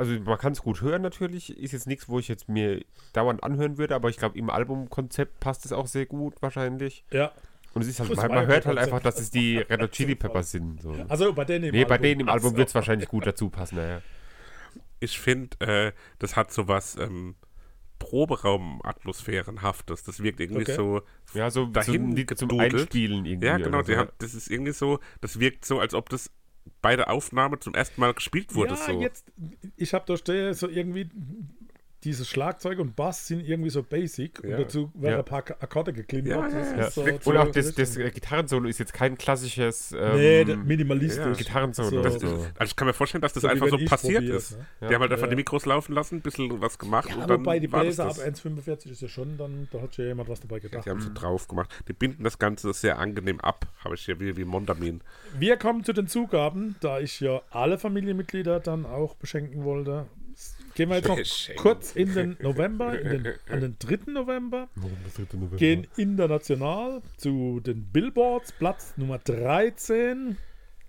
[0.00, 1.56] also man kann es gut hören natürlich.
[1.56, 5.38] Ist jetzt nichts, wo ich jetzt mir dauernd anhören würde, aber ich glaube im Albumkonzept
[5.40, 7.04] passt es auch sehr gut wahrscheinlich.
[7.12, 7.32] ja.
[7.72, 10.16] Und es ist halt, man, man hört halt einfach, dass es die Red Hot Chili
[10.16, 10.82] Peppers sind.
[10.82, 10.92] So.
[11.08, 12.02] Also bei denen im Nee, bei Album.
[12.02, 13.76] denen im Album wird es wahrscheinlich gut dazu passen.
[13.76, 14.02] Naja.
[14.98, 17.36] Ich finde, äh, das hat so was ähm,
[18.00, 20.02] Proberaum-Atmosphärenhaftes.
[20.02, 20.74] Das wirkt irgendwie Okay.
[20.74, 21.02] so
[21.34, 22.58] Ja, so, dahin so zum.
[22.58, 23.46] Einspielen irgendwie.
[23.46, 23.86] Ja, genau.
[23.86, 26.30] haben, das ist irgendwie so, das wirkt so, als ob das
[26.82, 28.74] bei der Aufnahme zum ersten Mal gespielt wurde.
[28.74, 29.00] ja, so.
[29.00, 29.26] jetzt,
[29.76, 31.10] ich habe da so irgendwie,
[32.04, 34.56] dieses Schlagzeug und Bass sind irgendwie so basic Ja.
[34.56, 35.18] und dazu werden Ja.
[35.18, 36.52] ein paar Akkorde geklimpert.
[36.52, 37.12] Ja, Das Ja.
[37.22, 41.24] so Und auch das, das Gitarrensolo ist jetzt kein klassisches ähm, Nee, das- minimalistisch.
[41.24, 41.32] ja.
[41.32, 41.88] Gitarrensolo.
[41.90, 42.26] So- Das so.
[42.26, 44.58] ist, also ich kann mir vorstellen, dass das So einfach so passiert ist.
[44.58, 44.88] ne?
[44.88, 45.30] Die haben halt einfach Ja.
[45.30, 48.10] die Mikros laufen lassen, ein bisschen was gemacht Ja, und dann wobei die Bläser ab
[48.10, 48.20] das.
[48.20, 50.86] 1,45 ist ja schon, dann da hat ja jemand was dabei gedacht.
[50.86, 51.70] Die haben so drauf gemacht.
[51.88, 55.00] Die binden das Ganze sehr angenehm ab, habe ich hier wie, wie Mondamin.
[55.38, 60.06] Wir kommen zu den Zugaben, da ich ja alle Familienmitglieder dann auch beschenken wollte.
[60.80, 64.12] Gehen wir jetzt noch kurz in den November, in den, an den 3.
[64.12, 64.70] November,
[65.58, 70.38] gehen international zu den Billboards, Platz Nummer 13.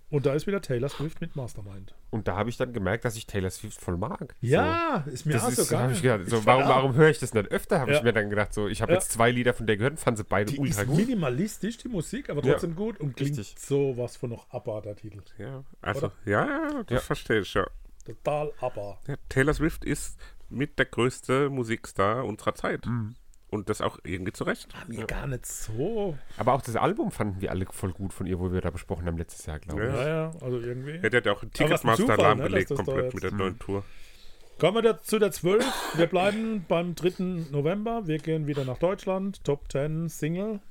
[0.09, 1.93] Und da ist wieder Taylor Swift mit Mastermind.
[2.09, 4.33] Und da habe ich dann gemerkt, dass ich Taylor Swift voll mag.
[4.39, 6.19] Ja, ist mir Das auch ist, so so, habe ich geil.
[6.19, 7.79] gedacht, so, Ich warum, warum höre ich das nicht öfter?
[7.81, 7.97] Habe Ja.
[7.97, 8.97] ich mir dann gedacht, so, ich habe Ja.
[8.99, 10.97] jetzt zwei Lieder von der gehört und fand sie beide Die ultra ist gut.
[10.97, 12.51] minimalistisch, die Musik, aber Ja.
[12.53, 13.55] trotzdem gut und klingt Richtig.
[13.59, 15.21] sowas von noch ABBA, der Titel.
[15.37, 16.13] Ja, also, Oder?
[16.25, 16.99] ja, ja, das Ja.
[16.99, 17.65] verstehe ich, ja.
[18.15, 18.99] Total aber.
[19.07, 20.19] Ja, Taylor Swift ist
[20.49, 22.85] mit der größte Musikstar unserer Zeit.
[22.85, 23.15] Mhm.
[23.49, 24.73] Und das auch irgendwie zu Recht.
[24.87, 26.17] Mir gar nicht so.
[26.37, 29.05] Aber auch das Album fanden wir alle voll gut von ihr, wo wir da besprochen
[29.05, 29.93] haben letztes Jahr, glaube ich.
[29.93, 30.93] Ja, ja, also irgendwie.
[30.95, 33.83] Ja, der hat ja auch Ticketmaster ne, lahmgelegt, da komplett mit der neuen Tour.
[34.57, 35.65] Kommen wir zu der 12.
[35.97, 37.49] Wir bleiben beim 3.
[37.51, 38.07] November.
[38.07, 39.43] Wir gehen wieder nach Deutschland.
[39.43, 40.61] Top 10 Single.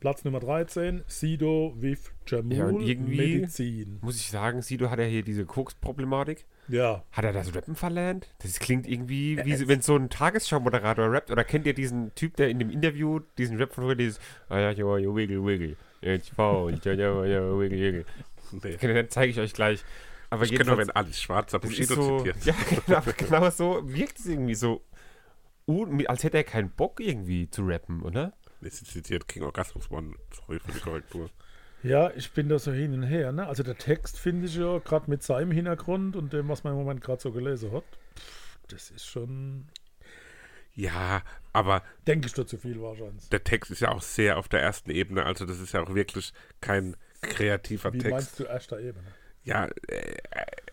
[0.00, 1.02] Platz Nummer 13.
[1.06, 2.52] Sido with Jamul.
[2.56, 3.98] Ja, und irgendwie- Medizin.
[4.02, 6.44] Muss ich sagen, Sido hat ja hier diese Koks-Problematik.
[6.68, 7.04] Ja.
[7.12, 8.28] Hat er das Rappen verlernt?
[8.42, 11.30] Das klingt irgendwie, wie so- wenn so ein Tagesschau-Moderator rappt.
[11.30, 14.58] Oder kennt ihr diesen Typ, der in dem Interview diesen Rap von früher dieses Ah
[14.58, 15.76] ja, ja, ja, wiggle, wiggle.
[16.02, 18.04] It's fall, ja, ja, ja, wiggle, wiggle.
[18.62, 18.76] Nee.
[18.76, 19.82] Den zeige ich euch gleich.
[20.30, 22.36] Aber Ich kenne nur, wenn Alice Schwarzer Bushido so, zitiert.
[22.44, 22.54] ja,
[22.86, 24.82] genau, genau so wirkt es irgendwie so,
[26.06, 28.32] als hätte er keinen Bock irgendwie zu rappen, oder?
[28.70, 30.14] Sie zitiert King Orgasmus One.
[30.32, 31.30] Sorry für die Korrektur.
[31.82, 33.30] Ja, ich bin da so hin und her.
[33.32, 33.46] Ne?
[33.46, 36.78] Also der Text finde ich ja gerade mit seinem Hintergrund und dem, was man im
[36.78, 37.84] Moment gerade so gelesen hat.
[38.16, 39.66] Pff, das ist schon,
[40.74, 41.22] Ja,
[41.52, 43.28] aber denke ich, da zu viel wahrscheinlich.
[43.28, 45.26] der Text ist ja auch sehr auf der ersten Ebene.
[45.26, 48.10] Also das ist ja auch wirklich kein kreativer Wie Text.
[48.12, 49.06] meinst du erster Ebene?
[49.44, 50.16] Ja, äh,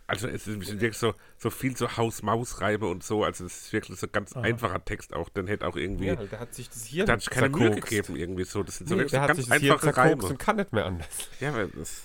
[0.07, 3.23] also es ist wirklich so, so viel so Haus-Maus-Reibe und so.
[3.23, 5.29] Also es ist wirklich so ganz einfacher Text auch.
[5.29, 7.71] Dann hätte auch irgendwie, Ja, der hat sich das hier da hat sich keine Mühe
[7.71, 8.61] gegeben irgendwie so.
[8.61, 10.23] Das sind so Nee, wirklich der so hat ganz sich das hier einfache Reime.
[10.25, 11.07] und kann nicht mehr anders.
[11.39, 12.01] Ja, weil das,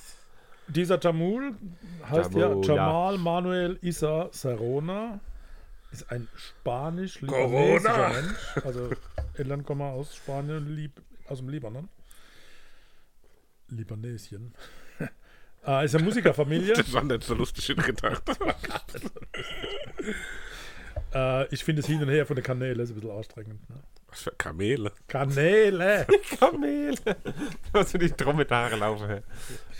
[0.68, 1.57] Dieser Jamul
[2.09, 2.76] heißt Jamul, ja ja.
[2.76, 5.18] Jamal Manuel Isa Serona.
[5.90, 8.09] Ist ein spanisch-libanesischer Corona.
[8.09, 8.64] Mensch.
[8.64, 8.90] Also
[9.64, 10.92] kommen aus Spanien,
[11.29, 11.88] aus dem Libanon.
[13.68, 14.55] Libanesien.
[15.66, 16.72] Äh, ist eine Musikerfamilie.
[16.76, 18.22] das war nicht so lustig gedacht.
[21.14, 23.68] äh, ich finde das Hin und Her von den Kanälen ist ein bisschen anstrengend.
[23.68, 23.76] Ne?
[24.09, 24.92] Was für Kamele.
[25.09, 26.07] Kanäle!
[26.38, 26.94] Kamel.
[27.72, 29.09] Also die Dromedare laufen.
[29.09, 29.22] hä?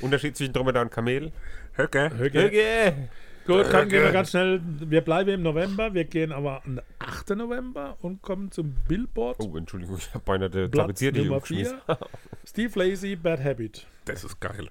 [0.01, 1.33] Unterschied zwischen Dromedar und Kamel?
[1.77, 2.11] Höcke.
[2.17, 2.47] Höge.
[2.47, 3.09] Okay.
[3.47, 4.61] Gut, dann gehen wir ganz schnell.
[4.81, 7.31] Wir bleiben im November, wir gehen aber am 8.
[7.31, 9.37] November und kommen zum Billboard.
[9.39, 11.79] Oh, Entschuldigung, ich habe beinahe den Platz Tapeziertisch Nummer umgeschmissen.
[11.87, 11.99] 4.
[12.45, 13.87] Steve Lazy, Bad Habit.
[14.05, 14.69] Das ist geil.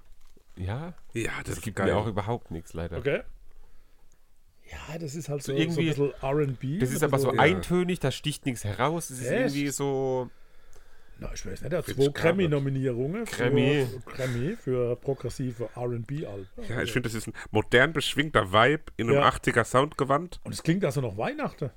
[0.57, 1.87] Ja, Ja, das, das gibt geil.
[1.87, 2.97] mir auch überhaupt nichts, leider.
[2.97, 3.21] Okay.
[4.71, 6.13] Ja, das ist halt so, So so, irgendwie- ein bisschen
[6.75, 6.79] RB.
[6.79, 7.39] Das ist aber so Ja.
[7.39, 9.09] eintönig, da sticht nichts heraus.
[9.09, 9.55] Es ist Echt?
[9.55, 10.29] irgendwie so.
[11.19, 12.07] Na, ich weiß nicht, er hat zwei.
[12.09, 13.87] Grammy-Nominierungen für, Grammy.
[14.05, 16.47] Grammy für progressive RB-Alben.
[16.67, 19.27] Ja, ich finde, das ist ein modern beschwingter Vibe in einem Ja.
[19.29, 20.41] 80er Soundgewand.
[20.43, 21.69] Und es klingt also noch Weihnachten.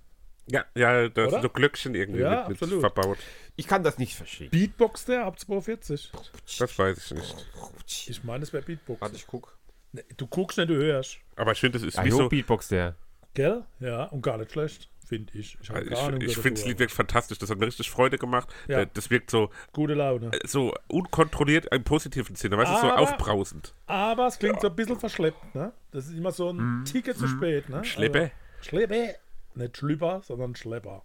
[0.51, 1.31] Ja, ja, da Oder?
[1.31, 3.19] sind so Glöckchen irgendwie Ja, mit, mit verbaut.
[3.59, 4.51] Ich kann das nicht verstehen.
[4.51, 6.13] Beatbox der ab 240.
[6.61, 8.09] Das weiß ich nicht.
[8.09, 9.01] Ich meine, es wäre Beatbox.
[9.01, 9.59] Warte, ich guck.
[9.91, 11.19] Nee, Du guckst nicht, du hörst.
[11.35, 12.29] Aber ich finde, das ist wie jo, so.
[12.29, 12.95] Beatbox der.
[13.35, 13.65] Gell?
[13.81, 15.59] Ja, und gar nicht schlecht, finde ich.
[15.61, 15.91] Ich habe Ich,
[16.29, 17.39] ich finde das Lied wirklich fantastisch.
[17.39, 18.49] Das hat mir richtig Freude gemacht.
[18.69, 18.85] Ja.
[18.85, 20.31] Das wirkt so, Gute Laune.
[20.45, 22.59] so unkontrolliert im positiven Sinne.
[22.59, 23.75] Weißt du, so aufbrausend.
[23.87, 25.73] Aber es klingt so ein bisschen verschleppt, ne?
[25.91, 27.85] Das ist immer so ein Ticket zu spät, ne?
[27.85, 28.21] Schleppe.
[28.21, 29.17] Also, Schleppe.
[29.57, 31.03] Nicht Schlüpper, sondern Schlepper.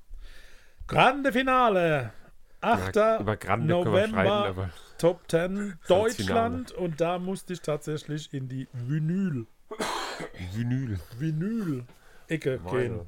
[0.86, 2.14] Grande Finale.
[2.64, 2.96] 8.
[2.96, 4.70] Ja, über Grande November, aber.
[4.98, 6.72] Top 10 Das Deutschland.
[6.72, 9.46] Und da musste ich tatsächlich in die Vinyl,
[10.54, 11.00] Vinyl.
[11.18, 12.78] Vinyl-Ecke Meine.
[12.80, 13.00] gehen.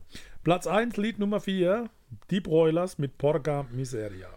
[0.44, 1.90] Platz 1, Lied Nummer 4,
[2.30, 4.28] Die Broilers mit Porca Miseria.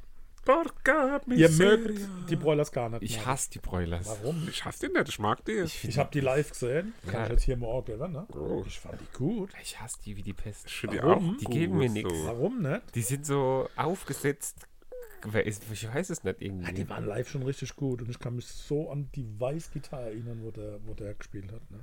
[0.44, 1.76] Porca Ihr miseria.
[1.76, 3.02] mögt die Broilers gar nicht.
[3.02, 4.07] Ich hasse die Broilers.
[4.09, 4.48] Warum?
[4.48, 5.52] Ich hasse den nicht, ich mag die.
[5.83, 6.94] Ich habe die live gesehen.
[7.04, 7.24] Kann Ja.
[7.24, 8.26] ich jetzt hier mal geben, ne?
[8.66, 9.50] Ich fand die gut.
[9.62, 10.64] Ich hasse die wie die Pest.
[10.66, 11.35] Ich die Warum?
[11.35, 11.92] auch Die gut, geben mir so.
[11.94, 12.11] nix.
[12.24, 12.81] Warum nicht?
[12.94, 14.66] Die sind so aufgesetzt.
[15.24, 16.72] Wer ist, ich weiß es nicht Ja, irgendwie.
[16.74, 20.40] die waren live schon richtig gut und ich kann mich so an die Weißgitarre erinnern,
[20.42, 21.68] wo der, wo der gespielt hat.
[21.70, 21.78] Ne?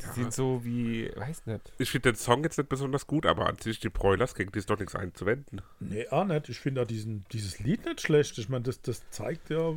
[0.00, 1.72] Die sind so wie, weiß nicht.
[1.78, 4.58] Ich finde den Song jetzt nicht besonders gut, aber an sich die Broilers, gegen die
[4.58, 5.62] ist doch nichts einzuwenden.
[5.80, 6.48] Nee, auch nicht.
[6.48, 8.36] Ich finde auch diesen, dieses Lied nicht schlecht.
[8.38, 9.72] Ich meine, das, das zeigt ja,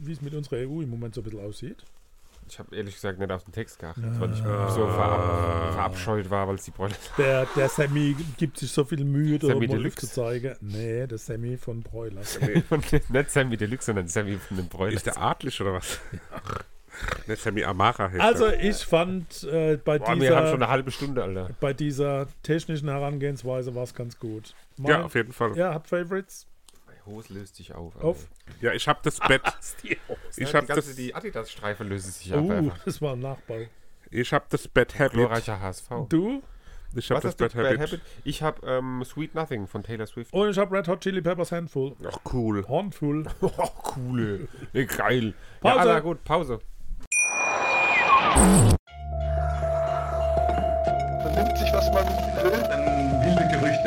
[0.00, 1.84] wie es mit unserer EU im Moment so ein bisschen aussieht.
[2.48, 6.48] Ich habe ehrlich gesagt nicht auf den Text geachtet, weil ich so verab verabscheut war,
[6.48, 10.06] weil es die Broilers Der, der Sammy gibt sich so viel Mühe, Sammy mal Deluxe.
[10.06, 10.56] zu zeigen.
[10.60, 12.38] Nee, der Sammy von Broilers.
[13.10, 14.94] nicht Sammy Deluxe, sondern Sammy von den Broilers.
[14.94, 16.00] Ist der adlig oder was?
[17.28, 20.90] Nicht Sammy Amara Also ich fand äh, bei, Boah, wir haben schon dieser, eine halbe
[20.90, 21.50] Stunde, Alter.
[21.60, 24.52] bei dieser technischen Herangehensweise war es ganz gut.
[24.78, 25.56] Ja, Mein- auf jeden Fall.
[25.56, 26.47] ja, habt Favorites?
[27.08, 27.96] Hose löst sich auf.
[28.02, 28.26] Auf.
[28.60, 29.42] Ja, ich habe das Bett.
[29.82, 29.98] Ich
[30.36, 32.78] Ich habe habe das, die Adidas-Streife löst sich auf Uh, einfach.
[32.84, 33.60] das war ein Nachbau.
[34.10, 35.12] ich hab das Bad Habit.
[35.12, 35.88] Glorreicher HSV.
[36.08, 36.42] Du?
[36.94, 37.34] Ich habe das?
[37.34, 37.80] Bad Bad Habit.
[37.80, 38.00] Habit?
[38.24, 40.32] Ich habe ähm, Sweet Nothing von Taylor Swift.
[40.32, 41.94] Und ich habe Red Hot Chili Peppers Handful.
[42.06, 42.66] Ach, cool.
[42.68, 43.26] Handful.
[43.42, 44.48] Oh, cool.
[44.72, 45.34] Ja, geil.
[45.62, 45.80] Ja, Pause.
[45.90, 46.60] aber gut, Pause.
[51.22, 52.87] vernimmt sich, was man will.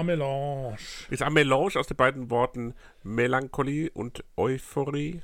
[0.00, 0.76] Ein Melange.
[1.10, 5.22] Ist ein Melange aus den beiden Worten Melancholie und Euphorie.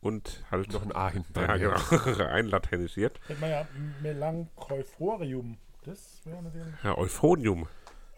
[0.00, 1.60] Und halt Noch ein A hinten Ja, dran.
[1.60, 2.24] genau.
[2.28, 3.18] Einlateinisiert.
[3.26, 3.66] Hätte man ja
[4.02, 5.56] Melanchophorium.
[5.84, 6.66] Das wäre natürlich.
[6.84, 7.68] Ja, Euphonium.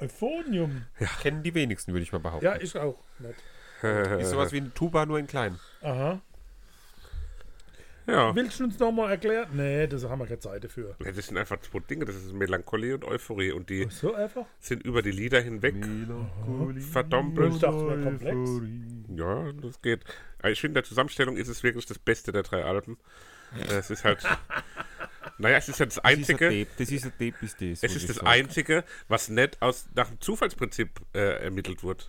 [0.01, 0.85] Euphonium.
[1.23, 2.45] Kennen die wenigsten, würde ich mal behaupten.
[2.45, 3.41] Ja, ich auch nicht.
[4.21, 5.59] Ist sowas wie eine Tuba, nur in klein.
[5.83, 6.21] Aha.
[8.09, 8.35] Ja.
[8.35, 9.49] Willst du uns nochmal erklären?
[9.53, 10.97] Nee, das haben wir keine Zeit dafür.
[11.05, 12.07] Ja, Das sind einfach zwei Dinge.
[12.07, 13.53] Das ist Melancholie und Euphorie.
[13.53, 14.47] Und die So einfach?
[14.61, 15.75] sind über die Lieder hinweg.
[16.77, 18.51] Ich dachte, komplex.
[19.14, 20.05] Ja, das geht.
[20.38, 22.97] Aber ich finde, in der Zusammenstellung ist es wirklich das Beste der drei Alben.
[23.68, 24.23] Es ist halt.
[25.38, 26.66] naja, es ist ja das Einzige.
[26.79, 27.83] Das ist ein Tape, ist das.
[27.83, 28.29] Es ist das sagen.
[28.29, 32.05] Einzige, was nicht aus, nach dem Zufallsprinzip äh, ermittelt wurde.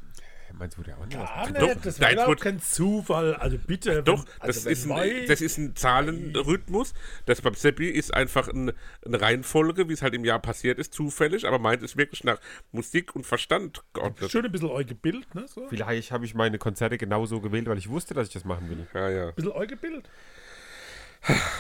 [0.54, 1.18] Meinst du, der auch nicht?
[1.18, 3.36] Doch, nicht, das war wurde- kein Zufall.
[3.36, 4.04] Also bitte.
[4.04, 6.94] Doch, wenn- das, also ist wenn ein, das ist ein Zahlenrhythmus.
[7.26, 8.72] Das beim Seppi ist einfach ein,
[9.06, 12.40] eine Reihenfolge, wie es halt im Jahr passiert ist, zufällig, aber meint es wirklich nach
[12.72, 14.32] Musik und Verstand geordnet.
[14.32, 15.46] Schon ein bisschen euer Bild, ne?
[15.48, 15.64] So.
[15.64, 18.70] Ein Vielleicht habe ich meine Konzerte genauso gewählt, weil ich wusste, dass ich das machen
[18.70, 18.86] will.
[18.94, 19.32] Ja, ja.
[19.32, 20.10] bisschen euer Bild.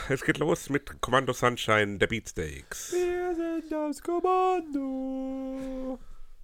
[0.07, 2.93] Es geht los mit Commando Sunshine der Beatsteaks.
[2.93, 5.99] Wir sind das Kommando.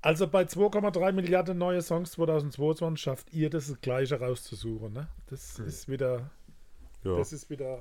[0.05, 5.07] Also bei 2,3 Milliarden neue Songs 2022 schafft ihr das, das gleiche rauszusuchen, ne?
[5.31, 6.29] Das ist wieder.
[7.03, 7.17] Ja.
[7.17, 7.79] Das ist wieder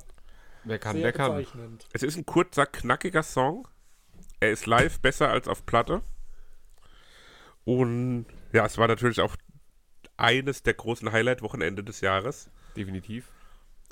[0.64, 1.36] Wer kann, sehr der kann.
[1.36, 1.86] bezeichnend.
[1.92, 3.68] Es ist ein kurzer, knackiger Song.
[4.40, 6.00] Er ist live besser als auf Platte.
[7.64, 9.36] Und ja, es war natürlich auch
[10.16, 13.28] eines der großen Highlight-Wochenende des Jahres, Definitiv.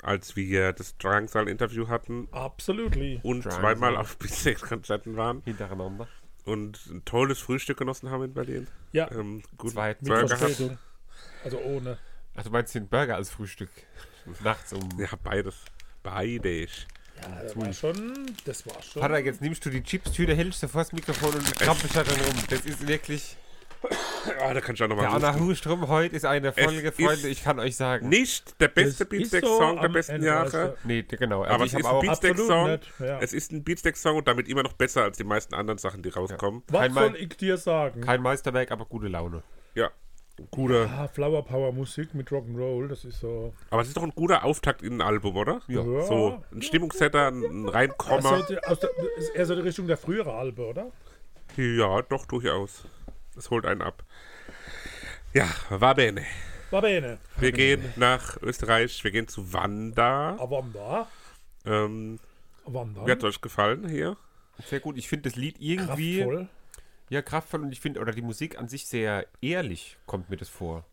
[0.01, 3.19] als wir das Drangsal-Interview hatten Absolutely.
[3.21, 3.61] und Drangsal.
[3.61, 6.07] zweimal auf Beatsteaks-Konzerten waren Hintereinander.
[6.45, 8.67] Und ein tolles Frühstück genossen haben in Berlin.
[8.91, 10.37] Ja, Ähm, gut Zwei- Burger.
[10.37, 10.77] Verspätung.
[11.43, 11.97] Also ohne.
[12.35, 13.69] Also meinst du den Burger als Frühstück?
[14.43, 14.89] Nachts um.
[14.97, 15.55] Ja, beides.
[16.01, 16.85] Beides.
[17.21, 18.35] Ja, das war schon.
[18.45, 19.01] Das war schon.
[19.01, 22.19] Vater, jetzt nimmst du die Chips-Tüte, hältst du vor das Mikrofon und krampfst da drin
[22.21, 22.43] rum.
[22.49, 23.37] Das ist wirklich.
[24.39, 27.27] Ah, da kann ich auch Der nochmal Anna Hustrom, heute ist eine Folge, ist Freunde,
[27.27, 28.07] ich kann euch sagen.
[28.09, 30.77] Nicht der beste Beatsteaks-Song so der besten Ende, Jahre.
[30.81, 30.87] du.
[30.87, 31.41] Nee, genau.
[31.41, 33.19] Also Aber ich es ist ein nicht, ja.
[33.19, 36.09] Es ist ein Beatsteaks-Song und damit immer noch besser als die meisten anderen Sachen, die
[36.09, 36.63] rauskommen.
[36.67, 38.01] Was Kein soll ich dir sagen?
[38.01, 39.43] Kein Meisterwerk, aber gute Laune.
[39.75, 39.91] Ja.
[40.49, 40.89] Guter.
[40.89, 43.53] Ah, Flower Power Musik mit Rock'n'Roll, das ist so.
[43.69, 45.61] Aber es ist doch ein guter Auftakt in ein Album, oder?
[45.67, 45.83] Ja.
[46.01, 48.43] So ein Stimmungssetter, ein Reinkommer.
[48.63, 48.87] Also,
[49.35, 50.91] eher so die Richtung der früheren Albe, oder?
[51.55, 52.85] Ja, doch, durchaus.
[53.37, 54.03] Es holt einen ab.
[55.33, 56.23] Ja, war bene.
[56.71, 57.17] War bene.
[57.37, 60.35] Wir gehen nach Österreich, wir gehen zu Wanda.
[60.37, 61.07] Aber da?
[61.65, 62.19] Ähm,
[62.65, 63.05] Wandern.
[63.05, 64.17] wie hat es euch gefallen hier?
[64.65, 64.97] Sehr gut.
[64.97, 66.19] Ich finde das Lied irgendwie.
[66.19, 66.47] Kraftvoll.
[67.09, 70.49] Ja, kraftvoll und ich finde, oder die Musik an sich sehr ehrlich, kommt mir das
[70.49, 70.85] vor.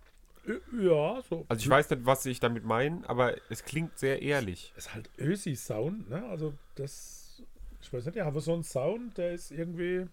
[0.47, 1.45] Ja, so.
[1.49, 4.73] Also ich weiß nicht, was ich damit meine, aber es klingt sehr ehrlich.
[4.77, 6.25] ist halt Ösi-Sound, ne?
[6.29, 7.43] Also das.
[7.83, 10.07] Ich weiß nicht, ja, aber so ein Sound, der ist irgendwie.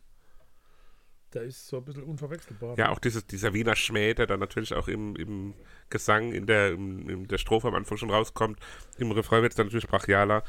[1.37, 2.75] Der ist so ein bisschen unverwechselbar.
[2.77, 5.53] Ja, auch dieses, dieser Wiener Schmäh, der dann natürlich auch im, im
[5.91, 8.59] Gesang, in der, im, in der Strophe am Anfang schon rauskommt.
[8.97, 10.43] Im Refrain wird es dann natürlich brachialer.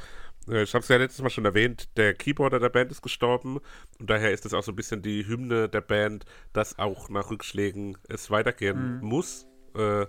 [0.49, 3.59] Äh, Ich habe es ja letztes Mal schon erwähnt, der Keyboarder der Band ist gestorben
[3.99, 6.25] und daher ist es auch so ein bisschen die Hymne der Band,
[6.55, 9.47] dass auch nach Rückschlägen es weitergehen muss.
[9.75, 10.07] Äh,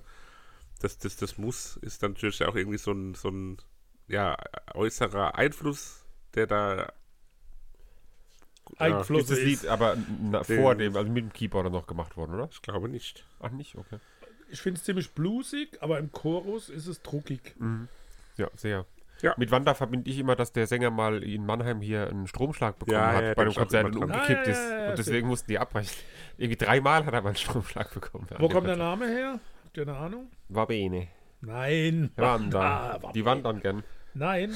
[0.80, 3.58] das, das, das Muss ist dann natürlich auch irgendwie so ein, so ein
[4.08, 4.38] ja,
[4.74, 6.94] äußerer Einfluss, der da
[8.78, 9.46] Einfluss Ist das ist.
[9.46, 12.50] Lied aber na, vor dem, also mit dem Keyboarder noch gemacht worden, oder?
[12.52, 13.26] Ich glaube nicht.
[13.40, 13.98] Ach nicht, okay.
[14.50, 17.56] Ich finde es ziemlich bluesig, aber im Chorus ist es druckig.
[18.38, 18.86] Ja, sehr.
[19.22, 19.34] Ja.
[19.38, 22.98] Mit Wanda verbinde ich immer, dass der Sänger mal in Mannheim hier einen Stromschlag bekommen
[22.98, 24.58] Ja, hat ja, bei stand Konzert und umgekippt Ah, ja, ist.
[24.70, 25.94] ja, ja, und deswegen mussten die abbrechen.
[26.38, 28.28] Irgendwie dreimal hat er mal einen Stromschlag bekommen.
[28.38, 29.40] Wo kommt der Name her?
[29.66, 30.32] Habt ihr eine Ahnung?
[30.48, 31.10] War bene.
[31.42, 32.12] Nein.
[32.16, 32.62] Wandern.
[32.62, 33.84] Ah, war die wandern gern.
[34.14, 34.54] Nein.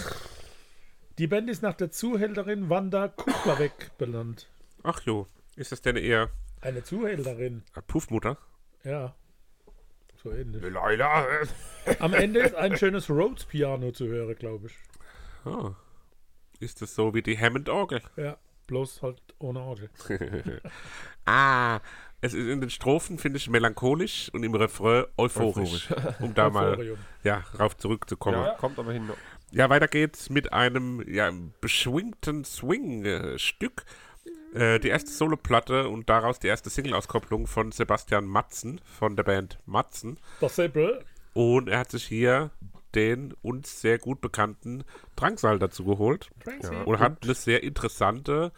[1.19, 4.47] Die Band ist nach der Zuhälterin Wanda Kuplerweg benannt.
[4.81, 6.29] Ach jo, ist das denn eher
[6.61, 7.63] Eine Zuhälterin.
[7.85, 8.37] Puffmutter?
[8.83, 9.13] Ja.
[10.23, 10.63] So ähnlich.
[10.63, 11.27] Leila.
[11.99, 14.75] Am Ende ist ein schönes Rhodes-Piano zu hören, glaube ich.
[15.45, 15.75] Ah.
[16.59, 18.01] Ist das so wie die Hammond-Orgel?
[18.15, 18.37] Ja,
[18.67, 19.89] bloß halt ohne Orgel.
[21.25, 21.79] Ah,
[22.19, 25.89] es ist in den Strophen, finde ich, melancholisch und im Refrain euphorisch.
[26.19, 28.43] um da mal ja, rauf zurückzukommen.
[28.43, 28.55] Ja.
[28.55, 29.09] kommt aber hin.
[29.69, 31.31] Weiter geht's mit einem ja,
[31.61, 33.85] beschwingten Swing-Stück.
[34.53, 39.59] Äh, die erste Soloplatte und daraus die erste Single-Auskopplung von Sebastian Matzen von der Band
[39.65, 40.19] Matzen.
[40.39, 41.03] Das Seppel.
[41.33, 42.51] Und er hat sich hier
[42.95, 44.83] den uns sehr gut bekannten
[45.15, 46.29] Drangsal dazu geholt.
[46.43, 46.75] Dranksy.
[46.85, 48.51] Und hat eine sehr interessante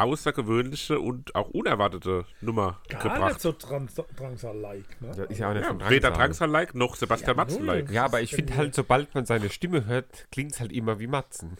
[0.00, 3.28] außergewöhnliche und auch unerwartete Nummer Gar gebracht.
[3.34, 5.00] nicht so Drangsal-like.
[5.00, 5.12] Ne?
[5.16, 6.16] Ja, ist ja auch nicht Ja, von weder Drangsal.
[6.48, 7.90] Drangsal-like noch Sebastian Ja, Matzen-like.
[7.90, 11.06] Ja, aber ich finde halt, sobald man seine Stimme hört, klingt es halt immer wie
[11.06, 11.56] Matzen.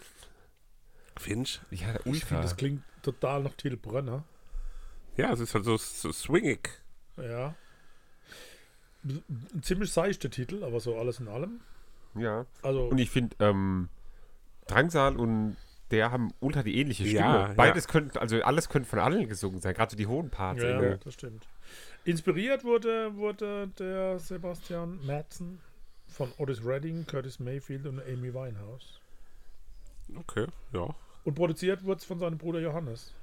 [1.17, 1.61] Finch?
[1.71, 4.25] Ja, Ich finde, das klingt total nach Till Brönner.
[5.17, 6.71] Ja, es ist halt so, so swingig.
[7.17, 7.55] Ja.
[9.05, 11.61] Ein ziemlich seichter Titel, aber so alles in allem.
[12.15, 12.47] ja.
[12.63, 13.89] Also, Und ich finde, ähm,
[14.67, 15.57] Drangsal und
[15.91, 17.21] der haben ultra die ähnliche Stimme.
[17.21, 17.91] Ja, Beides ja.
[17.91, 20.63] könnte, also alles könnte von allen gesungen sein, gerade so die hohen Parts.
[20.63, 21.05] ja, irgendwie.
[21.05, 21.47] das stimmt.
[22.05, 25.61] Inspiriert wurde, wurde der Sebastian Madsen
[26.07, 29.01] von Otis Redding, Curtis Mayfield und Amy Winehouse.
[30.17, 30.89] Okay, ja.
[31.25, 33.15] Und produziert wurde es von seinem Bruder Johannes.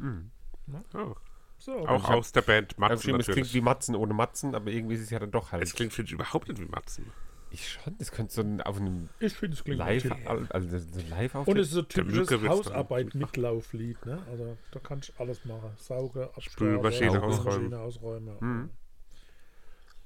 [0.93, 1.16] ja.
[1.57, 5.01] So, Auch aus der Band Matzen es klingt wie Matzen ohne Matzen, aber irgendwie ist
[5.01, 5.74] es ja dann doch Es halt.
[5.74, 7.11] klingt, finde ich, überhaupt nicht wie Matzen.
[7.56, 10.12] Ich schon, das könnte so ein, auf einem ich finde, es klingt Live,
[10.49, 14.06] also so ein live Und es ist so typisches Hausarbeit-Mitlauflied.
[14.06, 14.22] Ne?
[14.30, 15.72] Also da kannst du alles machen.
[15.78, 17.72] Sauge, Spülmaschine ausräumen.
[17.72, 18.36] Spülmaschine ausräumen.
[18.41, 18.70] Mhm.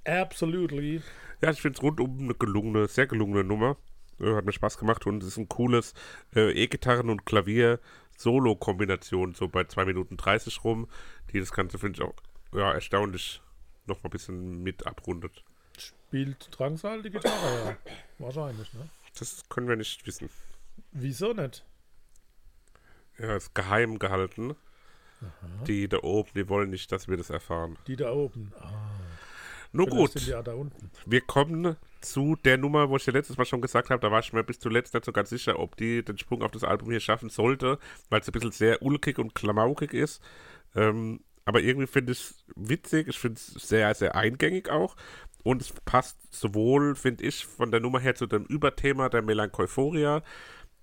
[0.05, 1.01] Absolutely.
[1.41, 3.77] Ja, ich finde es rundum eine gelungene, sehr gelungene Nummer.
[4.19, 5.95] Äh, hat mir Spaß gemacht und es ist ein cooles
[6.35, 10.87] äh, E-Gitarren- und Klavier-Solo-Kombination, so bei 2 Minuten 30 rum,
[11.33, 12.13] die das Ganze, finde ich, auch
[12.53, 13.41] ja, erstaunlich
[13.87, 15.43] noch mal ein bisschen mit abrundet.
[15.79, 17.77] Spielt Drangsal die Gitarre?
[17.85, 17.91] Ja.
[18.17, 18.89] Wahrscheinlich, ne?
[19.17, 20.29] Das können wir nicht wissen.
[20.91, 21.65] Wieso nicht?
[23.17, 24.55] Ja, ist geheim gehalten.
[25.67, 27.77] Die da oben, die wollen nicht, dass wir das erfahren.
[27.87, 28.53] Die da oben.
[28.57, 28.69] Ah,
[29.73, 30.43] Nur vielleicht gut, ja
[31.05, 34.21] wir kommen zu der Nummer, wo ich dir letztes Mal schon gesagt habe, da war
[34.21, 36.89] ich mir bis zuletzt nicht so ganz sicher, ob die den Sprung auf das Album
[36.89, 40.21] hier schaffen sollte, weil es ein bisschen sehr ulkig und klamaukig ist.
[40.75, 44.95] Ähm, aber irgendwie finde ich es witzig, ich finde es sehr, sehr eingängig auch.
[45.43, 50.21] Und es passt sowohl, finde ich, von der Nummer her zu dem Überthema der Melancholia.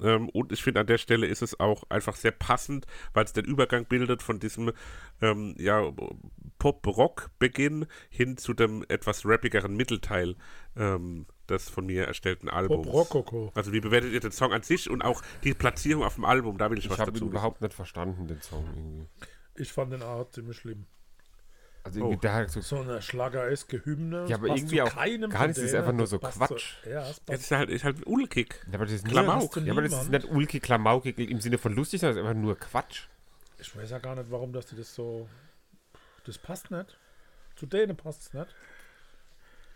[0.01, 3.33] Ähm, und ich finde, an der Stelle ist es auch einfach sehr passend, weil es
[3.33, 4.73] den Übergang bildet von diesem
[5.23, 5.91] ähm, ja,
[6.59, 10.37] Pop-Rock-Beginn hin zu dem etwas rappigeren Mittelteil
[10.77, 12.87] ähm, des von mir erstellten Albums.
[12.87, 13.53] Pop Rococo.
[13.55, 16.59] Also wie bewertet ihr den Song an sich und auch die Platzierung auf dem Album?
[16.59, 17.33] Da will ich, Ich was habe ihn dazu wissen.
[17.33, 19.07] überhaupt nicht verstanden, den Song irgendwie.
[19.55, 20.87] Ich fand den Art ziemlich schlimm.
[21.87, 22.21] Also irgendwie Oh.
[22.21, 24.27] da halt so, So eine schlagereske Hymne.
[24.29, 26.75] Ja, aber irgendwie auch gar nichts, ist einfach nur Das so Quatsch.
[26.83, 27.41] Zu, ja, es passt.
[27.43, 28.55] ist halt, ist halt ulkig.
[28.69, 29.57] Ja, aber das ist, Klamauk.
[29.57, 32.41] ja, aber das ist nicht ulkig klamaukig im Sinne von lustig, sondern es ist einfach
[32.43, 33.05] nur Quatsch.
[33.59, 35.29] Ich weiß ja gar nicht, warum dass die das so.
[36.25, 36.99] Das passt nicht.
[37.57, 38.49] Zu denen passt es nicht.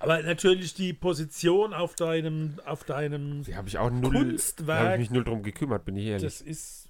[0.01, 4.67] Aber natürlich die Position auf deinem, auf deinem, Die habe ich auch null, Kunstwerk.
[4.81, 6.23] da habe ich mich null drum gekümmert, bin ich ehrlich.
[6.23, 6.89] das ist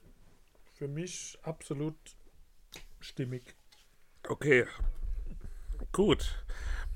[0.78, 1.96] für mich absolut
[3.00, 3.42] stimmig.
[4.28, 4.64] Okay.
[5.92, 6.44] Gut.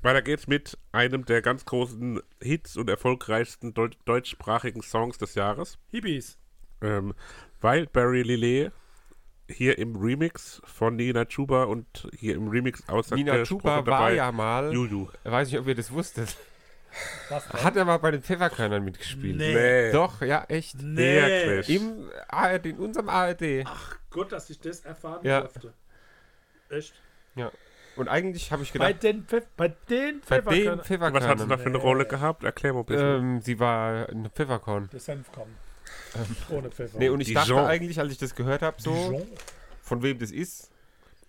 [0.01, 5.77] Weiter geht's mit einem der ganz großen Hits und erfolgreichsten deu deutschsprachigen Songs des Jahres.
[5.91, 6.37] Hippies.
[6.81, 7.13] Ähm,
[7.61, 8.71] Wildberry Lillet
[9.47, 14.31] hier im Remix von Nina Chuba und hier im Remix außer Nina Chuba war ja
[14.31, 15.07] mal, Juju.
[15.23, 16.35] weiß nicht, ob ihr das wusstet,
[17.29, 19.37] hat er mal bei den Pfefferkörnern mitgespielt.
[19.37, 19.53] Nee.
[19.53, 19.91] Nee.
[19.91, 20.81] Doch, ja, echt.
[20.81, 21.69] Wirklich.
[21.81, 23.63] Im ARD, in unserem ARD.
[23.65, 25.41] Ach Gott, dass ich das erfahren Ja.
[25.41, 25.73] durfte.
[26.69, 26.93] Echt?
[27.35, 27.51] Ja.
[27.95, 29.01] Und eigentlich habe ich Bei gedacht,
[29.55, 31.13] bei den bei den Pfefferkörnern.
[31.13, 32.43] Was hat sie da für eine Rolle gehabt?
[32.43, 33.19] Erklär mal ein bisschen.
[33.19, 34.89] ähm, sie war ein Pfefferkorn.
[34.91, 35.47] Der Senfkorn.
[36.49, 36.97] Ohne Pfeffer.
[36.97, 37.43] Nee, und ich Dijon.
[37.47, 39.27] dachte eigentlich, als ich das gehört habe, so, Dijon.
[39.81, 40.71] von wem das ist,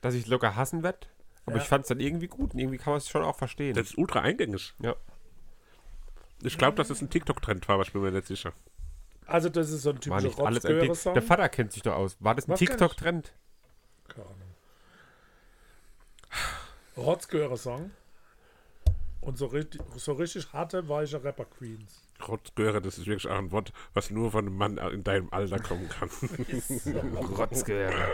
[0.00, 1.06] dass ich locker hassen werde.
[1.44, 1.62] Aber Ja.
[1.62, 3.74] ich fand es dann irgendwie gut und irgendwie kann man es schon auch verstehen.
[3.74, 4.74] das ist ultra eingängig.
[4.80, 4.94] ja.
[6.42, 8.52] Ich glaube, dass es ein TikTok-Trend war, aber ich bin mir nicht sicher.
[9.26, 11.14] Also das ist so ein War typischer nicht alles ein Tik- Rotzgörer-Song.
[11.14, 12.16] Der Vater kennt sich doch aus.
[12.20, 12.56] War das ein?
[12.56, 13.32] TikTok-Trend?
[14.08, 14.36] Keine Ahnung.
[16.96, 17.90] Rotzgörer-Song.
[19.20, 22.06] Und so richtig, so richtig harte, weiche Rapper-Queens.
[22.28, 25.58] Rotzgöre, das ist wirklich auch ein Wort, was nur von einem Mann in deinem Alter
[25.58, 26.08] kommen kann.
[27.36, 28.08] Rotzgehörer.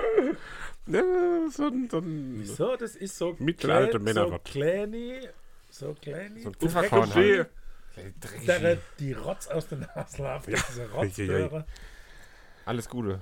[0.87, 1.03] ja,
[1.51, 4.49] so ein, so ein So, das ist so Mittelalte Männerwort.
[4.49, 5.29] So kleiny,
[5.71, 6.43] so kleiny.
[6.43, 7.49] So ein halt.
[8.47, 10.49] der die Rotz aus den Nasen läuft.
[10.49, 11.67] Diese Rotzgörer.
[12.65, 13.21] Alles Gute.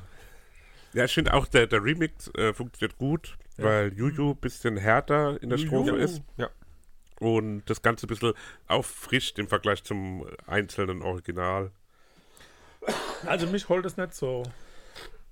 [0.93, 5.43] Ja, ich finde auch, der, der Remix äh, funktioniert gut, weil Juju ein bisschen härter
[5.43, 5.85] in der Juju.
[5.85, 6.49] Strophe ist Ja.
[7.21, 8.33] und das Ganze ein bisschen
[8.67, 11.71] auffrischt im Vergleich zum einzelnen Original.
[13.27, 14.43] Also mich holt es nicht so.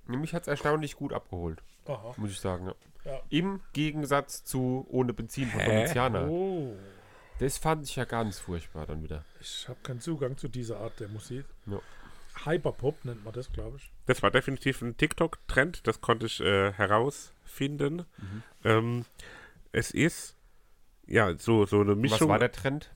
[0.05, 2.13] Mich hat es erstaunlich gut abgeholt, Aha.
[2.17, 2.67] muss ich sagen.
[2.67, 2.73] Ja.
[3.05, 3.19] Ja.
[3.29, 6.27] Im Gegensatz zu Ohne Benzin von Domiziana.
[6.27, 6.75] Oh.
[7.39, 9.23] Das fand ich ja ganz furchtbar dann wieder.
[9.39, 11.45] Ich habe keinen Zugang zu dieser Art der Musik.
[11.65, 11.79] Ja.
[12.45, 13.91] Hyperpop nennt man das, glaube ich.
[14.05, 18.05] Das war definitiv ein TikTok-Trend, das konnte ich äh, herausfinden.
[18.63, 19.05] Ähm,
[19.71, 20.35] es ist
[21.05, 22.29] ja so, so eine Was Mischung.
[22.29, 22.93] war der Trend?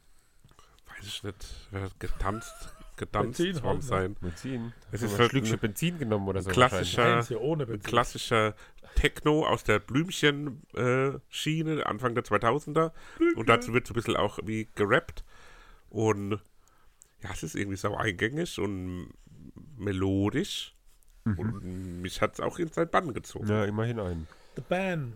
[0.87, 1.35] Weiß ich nicht,
[1.73, 2.53] hat getanzt,
[2.97, 3.87] getanzt Benzin worden halt, ne?
[3.87, 4.15] sein.
[4.15, 4.73] Benzin.
[4.91, 6.49] Es ist ein halt Schlückchen ein Benzin genommen oder so.
[6.51, 7.23] klassischer-
[7.79, 8.55] klassischer
[8.95, 12.91] Techno aus der Blümchen-Schiene, Anfang der 2000er.
[13.35, 15.23] Und dazu wird so ein bisschen auch wie gerappt.
[15.89, 16.39] Und
[17.23, 19.11] ja, es ist irgendwie sau eingängig und
[19.83, 20.75] melodisch.
[21.25, 23.47] Und mich hat es auch in sein Bann gezogen.
[23.47, 24.27] Ja, immerhin ein.
[24.55, 25.13] The Band.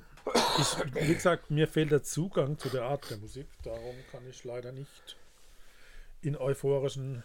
[0.57, 3.47] Ich, wie gesagt, mir fehlt der Zugang zu der Art der Musik.
[3.63, 5.17] Darum kann ich leider nicht
[6.21, 7.23] in euphorischen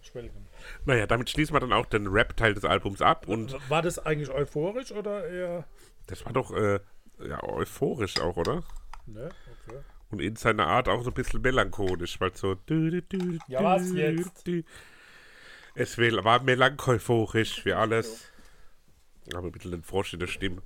[0.00, 0.46] schwelgen.
[0.84, 3.28] Naja, damit schließen wir dann auch den Rap-Teil des Albums ab.
[3.28, 5.64] Und War das eigentlich euphorisch oder eher.
[6.06, 6.80] das war doch äh,
[7.26, 8.62] ja, euphorisch auch, oder?
[9.06, 9.30] Ne?
[9.66, 9.78] Okay.
[10.10, 12.56] Und in seiner Art auch so ein bisschen melancholisch, weil so.
[13.48, 14.46] Ja, was jetzt?
[15.74, 18.28] Es will- war melancholisch wie alles.
[19.34, 20.62] Aber ein bisschen den Frosch in der Stimme.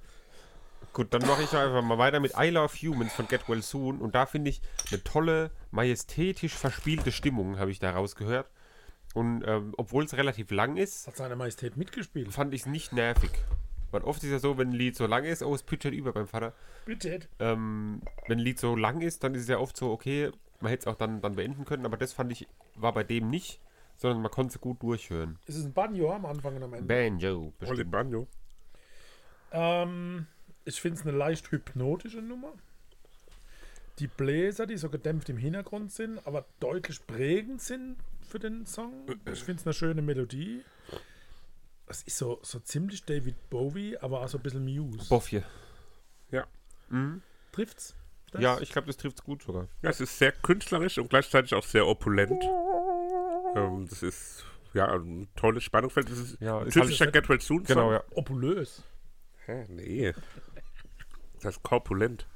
[0.93, 4.01] Gut, dann mache ich einfach mal weiter mit I Love Humans von Get Well Soon.
[4.01, 8.51] Und da finde ich eine tolle, majestätisch verspielte Stimmung, habe ich da rausgehört.
[9.15, 12.33] Und ähm, obwohl es relativ lang ist, Hat seine Majestät mitgespielt?
[12.33, 13.31] fand ich es nicht nervig.
[13.91, 16.13] Weil oft ist ja so, wenn ein Lied so lang ist, oh, es pitchert über
[16.13, 16.55] beim Vater.
[16.87, 17.21] Bitte.
[17.39, 20.31] Ähm, wenn ein Lied so lang ist, dann ist es ja oft so, okay,
[20.61, 23.31] man hätte es auch dann, dann beenden können, aber das fand ich, war bei dem
[23.31, 23.61] nicht,
[23.97, 25.39] sondern man konnte es gut durchhören.
[25.47, 26.87] Ist es ein Banjo am Anfang und am Ende?
[26.87, 27.91] Banjo, bestimmt.
[27.91, 28.27] Banjo.
[29.53, 30.27] Ähm,
[30.65, 32.53] ich finde es eine leicht hypnotische Nummer.
[33.99, 39.07] Die Bläser, die so gedämpft im Hintergrund sind, aber deutlich prägend sind für den Song.
[39.33, 40.63] Ich finde es eine schöne Melodie.
[41.87, 45.09] Es ist so, so ziemlich David Bowie, aber auch so ein bisschen Muse.
[45.09, 45.45] Boff hier.
[46.31, 46.47] Ja.
[47.53, 47.95] Trifft's?
[48.33, 48.43] Das?
[48.43, 49.69] Ja, ich glaube, das trifft es gut sogar.
[49.83, 52.43] ja, es ist sehr künstlerisch und gleichzeitig auch sehr opulent.
[53.57, 54.45] Ähm, das ist
[54.75, 56.11] ja ein tolles Spannungsfeld.
[56.11, 57.77] Das ist Ja, ein typischer halt- Get Well Soon Song.
[57.77, 58.03] Genau, ja.
[58.13, 58.83] Opulös.
[59.47, 59.65] Hä?
[59.69, 60.13] Nee.
[61.43, 62.27] Das ist korpulent.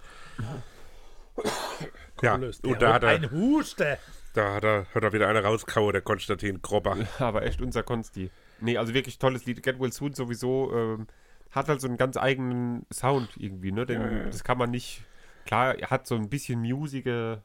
[2.23, 2.61] Ja, Opulös.
[2.61, 3.99] und da hat, er, ein Huste.
[4.35, 6.97] da hat er, hat er wieder eine rauskauen, der Konstantin Grobber.
[7.19, 8.31] Aber echt unser Konsti.
[8.61, 9.63] Nee, also wirklich tolles Lied.
[9.63, 11.07] Get Well Soon sowieso ähm,
[11.51, 13.87] hat halt so einen ganz eigenen Sound irgendwie, ne?
[13.87, 15.03] Den, Das kann man nicht.
[15.47, 17.43] Klar, er hat so ein bisschen musige,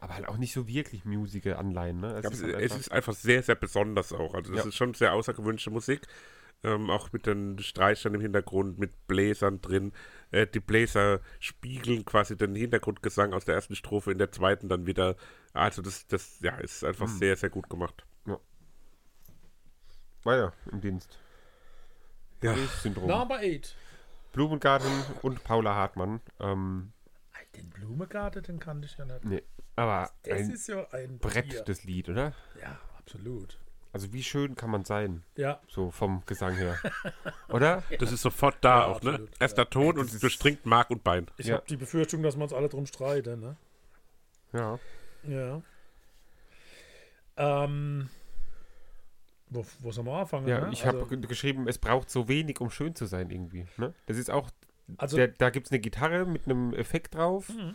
[0.00, 2.12] aber halt auch nicht so wirklich musige Anleihen, ne?
[2.18, 4.34] Es Aber ist halt es einfach- ist einfach sehr, sehr besonders auch.
[4.34, 4.68] Also das Ja.
[4.68, 6.06] ist schon sehr außergewöhnliche Musik.
[6.62, 9.92] Ähm, auch mit den Streichern im Hintergrund, mit Bläsern drin.
[10.30, 14.86] Äh, die Bläser spiegeln quasi den Hintergrundgesang aus der ersten Strophe in der zweiten dann
[14.86, 15.16] wieder.
[15.52, 17.18] Also das, das ja, ist einfach Hm.
[17.18, 18.04] sehr, sehr gut gemacht.
[20.24, 21.18] Weiter im Dienst.
[22.42, 22.54] Ja.
[22.82, 23.06] Syndrom.
[23.06, 23.76] Number 8.
[24.32, 24.90] Blumengarten
[25.22, 26.20] und Paula Hartmann.
[26.40, 26.92] Ähm,
[27.56, 29.24] Den Blumengarten, den kannte ich ja nicht.
[29.24, 29.42] nee,
[29.76, 31.62] aber Das ein ist ja ein Brett, Tier.
[31.64, 32.34] das Lied, oder?
[32.60, 33.58] Ja, absolut.
[33.92, 36.76] Also wie schön kann man sein, Ja, so vom Gesang her.
[37.48, 37.82] Oder?
[37.98, 39.10] Das ist sofort da Ja, auch, ne?
[39.12, 41.28] absolut, Erster Ton und ist- durchdringt Mark und Bein.
[41.38, 41.54] ich Ja.
[41.56, 43.40] habe die Befürchtung, dass wir uns alle drum streiten.
[43.40, 43.56] Ne?
[44.52, 44.78] Ja.
[45.26, 45.62] Ja.
[47.38, 48.10] Ähm,
[49.48, 50.46] wo, wo soll man anfangen?
[50.48, 50.72] Ja, ne?
[50.72, 53.66] ich habe also, geschrieben, es braucht so wenig, um schön zu sein irgendwie.
[53.78, 53.94] Ne?
[54.06, 54.50] Das ist auch,
[54.98, 57.74] also der, da gibt es eine Gitarre mit einem Effekt drauf Mhm.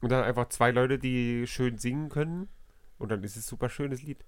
[0.00, 2.48] und dann einfach zwei Leute, die schön singen können
[2.98, 4.24] und dann ist es ein super schönes Lied.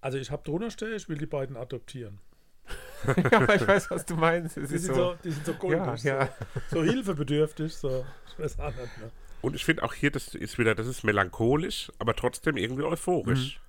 [0.00, 2.18] also ich habe drunter stehen, ich will die beiden adoptieren.
[3.06, 4.56] ja, ich weiß, was du meinst.
[4.56, 6.28] Es Die sind so, so, die sind so goldig, ja, ja.
[6.70, 8.04] So, so hilfebedürftig, so.
[8.28, 9.10] Ich weiß auch nicht, ne?
[9.42, 13.60] Und ich finde auch hier, das ist wieder, das ist melancholisch, aber trotzdem irgendwie euphorisch.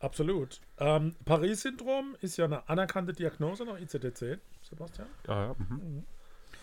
[0.00, 0.60] Absolut.
[0.76, 5.08] Ähm, Paris-Syndrom ist ja eine anerkannte Diagnose nach ICD-10, Sebastian.
[5.26, 5.54] Ah, ja.
[5.56, 6.04] Mhm.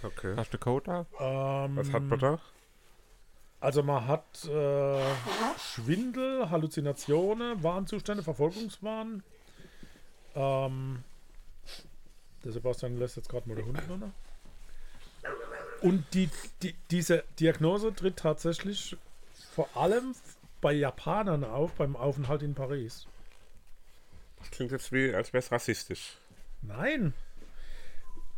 [0.04, 0.34] Okay.
[0.36, 1.66] Hast du Code da?
[1.66, 2.40] Ähm, Was hat man da?
[3.60, 5.00] Also man hat äh,
[5.60, 9.24] Schwindel, Halluzinationen, Warnzustände, Verfolgungswahn.
[10.34, 11.04] Ähm,
[12.44, 14.12] der Sebastian lässt jetzt gerade mal den Hund runter.
[15.82, 16.30] Und die,
[16.64, 18.98] die, diese Diagnose tritt tatsächlich
[19.54, 20.16] vor allem
[20.60, 23.08] bei Japanern auf, beim Aufenthalt in Paris.
[24.40, 26.18] Das klingt jetzt wie, als wäre es rassistisch.
[26.64, 27.14] Nein.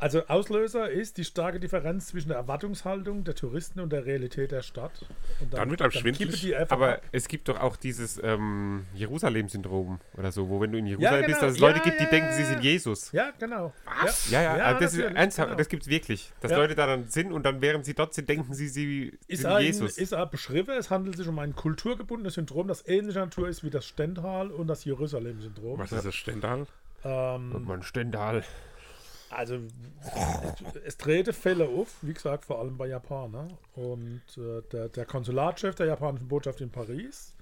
[0.04, 4.62] Also Auslöser ist die starke Differenz zwischen der Erwartungshaltung der Touristen und der Realität der
[4.62, 5.06] Stadt.
[5.40, 6.58] Und Dann wird einem kippen schwindelig.
[6.74, 7.02] Aber ab.
[7.14, 11.28] es gibt doch auch dieses ähm, Jerusalem-Syndrom oder so, wo wenn du in Jerusalem genau.
[11.28, 12.48] bist, dass es Ja, Leute gibt, die ja, denken, ja, sie ja.
[12.50, 13.14] sind Jesus.
[13.14, 13.72] Ja, genau.
[14.04, 14.30] Was?
[14.30, 15.58] Ja, ja, Ja, also das ist ernsthaft, genau.
[15.58, 16.34] das gibt es wirklich.
[16.42, 16.58] Dass Ja.
[16.58, 19.52] Leute da dann sind und dann, während sie dort sind, denken sie, sie Ist sind
[19.52, 19.98] ein, Jesus.
[19.98, 23.70] ist ein beschrieben, es handelt sich um ein kulturgebundenes Syndrom, das ähnlicher Natur ist wie
[23.70, 25.80] das Stendhal und das Jerusalem-Syndrom.
[25.80, 26.68] Was ist das Stendal?
[27.06, 28.44] Ähm, und man Stendal.
[29.36, 29.60] Also
[30.86, 33.54] es trete Fälle auf, wie gesagt, vor allem bei Japanern.
[33.76, 37.36] Und äh, der, der Konsulatchef der japanischen Botschaft in Paris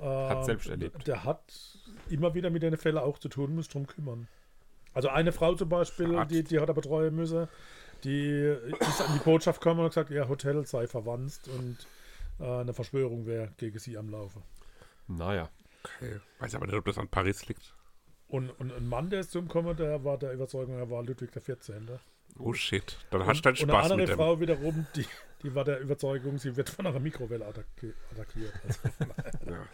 [0.00, 1.06] ähm, selbst erlebt.
[1.06, 1.42] Der hat
[2.08, 4.28] immer wieder mit den Fällen auch zu tun, muss drum kümmern.
[4.94, 6.30] Also eine Frau zum Beispiel, Arzt.
[6.30, 7.48] die, die hat er betreuen müssen,
[8.04, 11.86] die ist an die Botschaft gekommen und hat gesagt, ihr Hotel sei verwandt und
[12.40, 14.40] äh, eine Verschwörung wäre gegen sie am Laufe.
[15.06, 15.48] Naja.
[15.84, 16.20] Okay.
[16.38, 17.74] Weiß aber nicht, ob das an Paris liegt.
[18.28, 21.32] Und, und ein Mann, der ist zum Kommen, der war der Überzeugung, er war Ludwig
[21.32, 21.98] XIV.
[22.38, 22.98] Oh shit.
[23.10, 24.16] Dann hast du deinen Und eine Spaß andere mit dem.
[24.16, 25.06] Frau wiederum, die,
[25.42, 28.52] die war der Überzeugung, sie wird von einer Mikrowelle attacki attackiert.
[28.66, 28.80] Also,
[29.50, 29.66] Ja.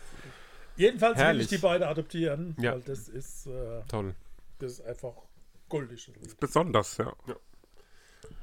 [0.76, 1.42] Jedenfalls will Herrlich.
[1.44, 2.72] ich die beiden adoptieren, Ja.
[2.72, 4.14] weil das ist, äh, Toll.
[4.60, 5.14] das ist einfach
[5.68, 6.10] goldig.
[6.40, 7.12] Besonders, ja.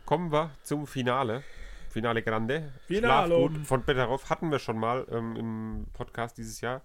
[0.06, 1.44] Kommen wir zum Finale.
[1.90, 2.72] Finale Grande.
[2.88, 6.82] Schlafgut von Betteroff hatten wir schon mal ähm, im Podcast dieses Jahr.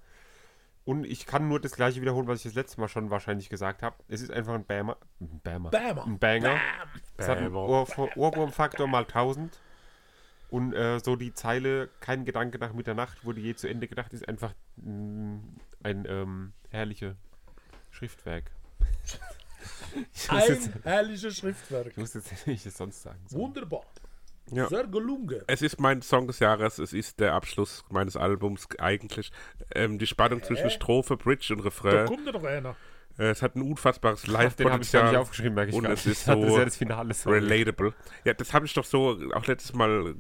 [0.87, 3.83] Und ich kann nur das gleiche wiederholen, was ich das letzte Mal schon wahrscheinlich gesagt
[3.83, 3.97] habe.
[4.07, 4.97] Es ist einfach ein Bammer.
[5.21, 5.71] Ein Bammer.
[5.71, 6.07] Bammer.
[6.07, 6.61] Ein Banger.
[7.17, 7.69] Es hat einen Bammer.
[7.69, 9.59] Ohr Ohrwurmfaktor mal 1000.
[10.49, 14.29] Und äh, so die Zeile, kein Gedanke nach Mitternacht, wurde je zu Ende gedacht, ist
[14.29, 15.41] einfach mh,
[15.83, 17.17] ein ähm, herrliches
[17.91, 18.53] Schriftwerk.
[20.15, 21.89] ich, Ein herrliches Schriftwerk.
[21.89, 23.19] ich muss jetzt nicht das sonst sagen.
[23.27, 23.39] So.
[23.39, 23.83] Wunderbar.
[24.53, 24.69] Ja.
[24.69, 25.43] Sehr gelungen.
[25.49, 29.33] Es ist mein Song des Jahres, es ist der Abschluss meines Albums eigentlich.
[29.75, 32.07] Ähm, die Spannung zwischen Strophe, Bridge und Da Refrain.
[32.07, 32.77] kommt ja doch einer.
[33.19, 35.17] Äh, es hat ein unfassbares Live-Potenzial.
[35.17, 37.31] aufgeschrieben, merke ich Und es ist Ich hatte so sehr das Finale so.
[37.31, 37.95] Relatable.
[38.25, 40.15] Ja, das habe ich doch so auch letztes Mal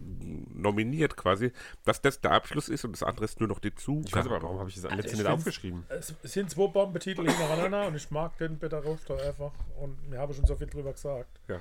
[0.54, 1.52] nominiert quasi,
[1.84, 4.06] dass das der Abschluss ist und das andere ist nur noch die Zugabe.
[4.08, 5.84] Ich weiß aber, warum habe ich das letzte ich nicht find's- aufgeschrieben?
[5.90, 9.52] Es sind zwei Bombentitel hintereinander und ich mag den Betteroff da einfach.
[9.80, 11.60] Und mir habe schon so viel drüber gesagt, Ja.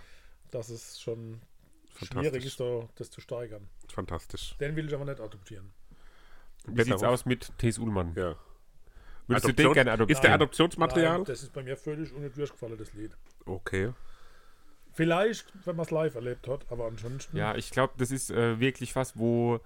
[0.52, 1.42] dass es schon
[1.98, 2.46] schwierig Fantastisch.
[2.46, 3.68] ist, da, das zu steigern.
[3.94, 4.56] Fantastisch.
[4.60, 5.74] Den will ich aber nicht adoptieren.
[6.68, 7.04] Wie sieht's Betteroff.
[7.14, 7.78] aus mit T.S.
[7.78, 8.14] Ullmann?
[8.16, 8.36] Ja.
[9.28, 10.34] Würdest du Adoption- den gerne Ist der adoptieren?
[10.34, 11.14] Adoptionsmaterial?
[11.18, 13.16] Nein, das ist bei mir völlig ohne durchgefallen, das Lied.
[13.46, 13.94] Okay.
[14.94, 17.36] Vielleicht, wenn man es live erlebt hat, aber ansonsten.
[17.36, 19.60] Ja, ich glaube, das ist äh, wirklich was, wo.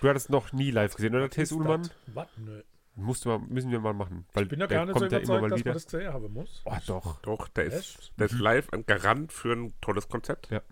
[0.00, 1.52] Du hattest noch nie live gesehen, oder, T.S.
[1.52, 1.88] Ullmann?
[2.06, 2.28] Was?
[2.38, 2.62] Nö.
[2.96, 4.24] Musst du mal, müssen wir mal machen.
[4.32, 5.70] Weil Ich bin ja der gar nicht so kommt ja immer überzeugt, mal dass wieder.
[5.70, 6.62] man das gesehen haben muss.
[6.64, 7.20] Oh, doch.
[7.22, 10.50] Doch, der ist, der ist live ein Garant für ein tolles Konzept.
[10.50, 10.62] Ja.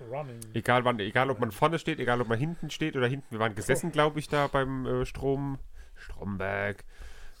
[0.00, 0.40] Running.
[0.54, 3.26] Egal wann, egal ob man vorne steht, egal ob man hinten steht oder hinten.
[3.30, 5.58] Wir waren gesessen, glaube ich, da beim äh, Strom.
[5.94, 6.84] Stromberg.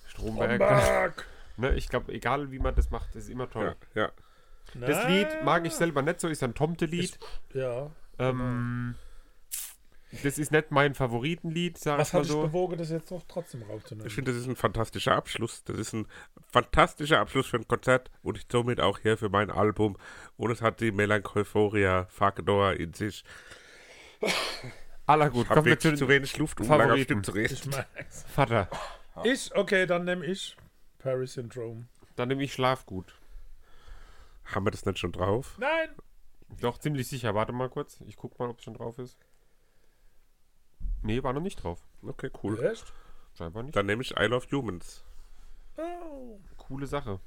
[0.06, 0.54] Stromberg.
[0.62, 1.26] Stromberg!
[1.58, 3.74] Ne, ich glaube, egal wie man das macht, das ist immer toll.
[3.94, 4.12] Ja, ja.
[4.74, 7.18] Das Na, Lied mag ich selber nicht so, ist ein Tomte-Lied.
[7.54, 7.90] Ja.
[8.18, 8.94] Ähm,
[10.22, 12.42] das ist nicht mein Favoritenlied, sag Was ich mal hat dich so.
[12.42, 14.06] bewogen, das jetzt doch trotzdem rauszunehmen?
[14.06, 15.64] Ich finde, das ist ein fantastischer Abschluss.
[15.64, 16.06] Das ist ein
[16.50, 19.96] fantastischer Abschluss für ein Konzert und ich somit auch hier für mein Album.
[20.36, 23.24] Und es hat die Melancholia Fakador in sich.
[25.06, 27.02] Aller gut, kommen wir zu wirklich zu wenig Luft, um lange.
[27.02, 27.54] Stück zu reden.
[27.54, 28.24] Ich mag's.
[28.32, 28.68] Vater.
[29.24, 30.56] Ich, okay, dann nehme ich
[30.98, 31.86] Paris Syndrome.
[32.16, 33.14] Dann nehme ich Schlafgut.
[34.46, 35.56] Haben wir das nicht schon drauf?
[35.58, 35.90] Nein!
[36.60, 37.34] Doch, ziemlich sicher.
[37.34, 38.00] Warte mal kurz.
[38.06, 39.16] Ich guck mal, ob es schon drauf ist.
[41.06, 41.78] Nee, war noch nicht drauf.
[42.02, 42.60] Okay, cool.
[42.64, 42.92] Echt?
[43.34, 43.76] Scheinbar nicht.
[43.76, 45.04] Dann nehme ich I Love Humans.
[45.76, 46.40] Oh.
[46.56, 47.20] Coole Sache.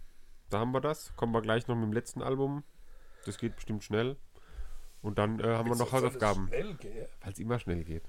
[0.49, 1.15] Da haben wir das.
[1.15, 2.63] Kommen wir gleich noch mit dem letzten Album.
[3.25, 4.17] Das geht bestimmt schnell.
[5.01, 6.77] Und dann äh, haben wir noch Hausaufgaben, weil
[7.31, 8.03] es immer schnell geht.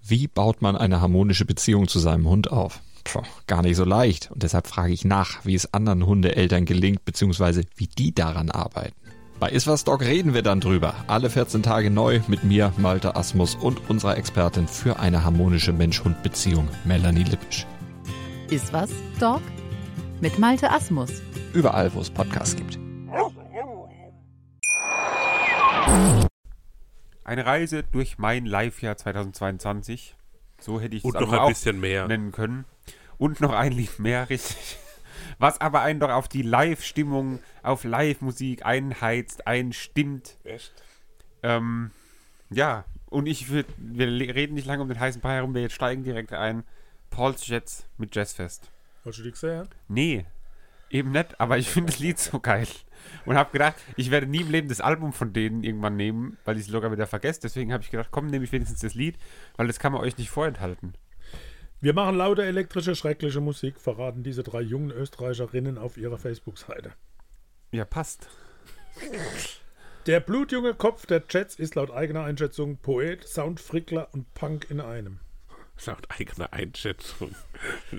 [0.00, 2.80] Wie baut man eine harmonische Beziehung zu seinem Hund auf?
[3.02, 4.30] Puh, gar nicht so leicht.
[4.30, 8.94] Und deshalb frage ich nach, wie es anderen Hundeeltern gelingt, beziehungsweise wie die daran arbeiten.
[9.40, 10.96] Bei Iswas Dog reden wir dann drüber.
[11.06, 16.68] Alle 14 Tage neu mit mir, Malte Asmus und unserer Expertin für eine harmonische Mensch-Hund-Beziehung,
[16.84, 17.64] Melanie Lippisch.
[18.50, 19.40] Ist was, Dog?
[20.20, 21.22] Mit Malte Asmus.
[21.52, 22.80] Überall, wo es Podcasts gibt.
[27.22, 30.16] Eine Reise durch mein Live-Jahr 2022.
[30.58, 32.08] So hätte ich noch Album ein auch bisschen mehr.
[32.08, 32.64] nennen können.
[33.18, 34.78] Und noch ein Lied mehr, richtig.
[35.38, 40.36] Was aber einen doch auf die Live-Stimmung, auf Live-Musik einheizt, einstimmt.
[40.44, 40.72] Echt?
[41.42, 41.92] Ähm,
[42.50, 45.74] ja, und ich würd, wir reden nicht lange um den heißen Brei herum, wir jetzt
[45.74, 46.64] steigen direkt ein.
[47.10, 48.70] Paul's Jets mit Jazzfest.
[49.04, 49.68] Hast du die gesehen?
[49.88, 50.26] Nee,
[50.90, 52.66] eben nicht, aber ich finde das Lied so geil.
[53.24, 56.56] Und habe gedacht, ich werde nie im Leben das Album von denen irgendwann nehmen, weil
[56.56, 57.40] ich es locker wieder vergesse.
[57.42, 59.16] Deswegen habe ich gedacht, komm, nehme ich wenigstens das Lied,
[59.56, 60.94] weil das kann man euch nicht vorenthalten.
[61.80, 66.92] Wir machen laute, elektrische, schreckliche Musik, verraten diese drei jungen Österreicherinnen auf ihrer Facebook-Seite.
[67.70, 68.28] Ja, passt.
[70.06, 75.20] Der blutjunge Kopf der Jets ist laut eigener Einschätzung Poet, Soundfrickler und Punk in einem.
[75.86, 77.36] Laut eigener Einschätzung.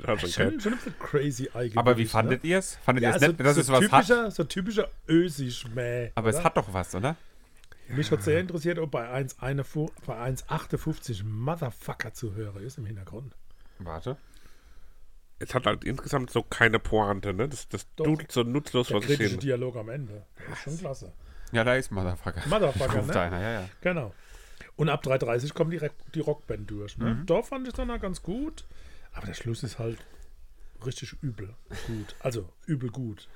[0.03, 1.77] Also, Schon, schon ein bisschen crazy eigentlich.
[1.77, 2.09] Aber wie ne?
[2.09, 2.75] fandet ihr es?
[2.83, 4.05] Fandet ihr Ja, es so, nett, dass so, es was hat?
[4.05, 6.11] typischer, so typischer Ösisch-Mäh.
[6.15, 6.43] Aber es oder?
[6.43, 7.15] hat doch was, oder?
[7.87, 13.33] Mich hat sehr interessiert, ob bei 1,51 bei 1,58 Motherfucker zu hören ist im Hintergrund.
[13.79, 14.17] Warte.
[15.39, 17.47] Es hat halt insgesamt so keine Pointe, ne?
[17.47, 18.05] Das, das Doch.
[18.05, 19.39] dudelt so nutzlos Der was ich kritische hin.
[19.39, 20.25] Dialog am Ende.
[20.49, 21.13] Das ist schon klasse.
[21.51, 22.41] Ja, da ist Motherfucker.
[22.47, 23.19] Motherfucker, ne?
[23.19, 23.69] einer, ja, ja.
[23.81, 24.13] Genau.
[24.75, 26.97] Und ab 3.30 kommt die, Re- die Rockband durch.
[26.97, 27.13] Ne?
[27.15, 27.25] Mhm.
[27.25, 28.65] Da fand ich dann auch ganz gut.
[29.13, 29.97] Aber der Schluss ist halt
[30.85, 31.55] richtig übel
[31.87, 32.15] gut.
[32.19, 33.27] Also übel gut,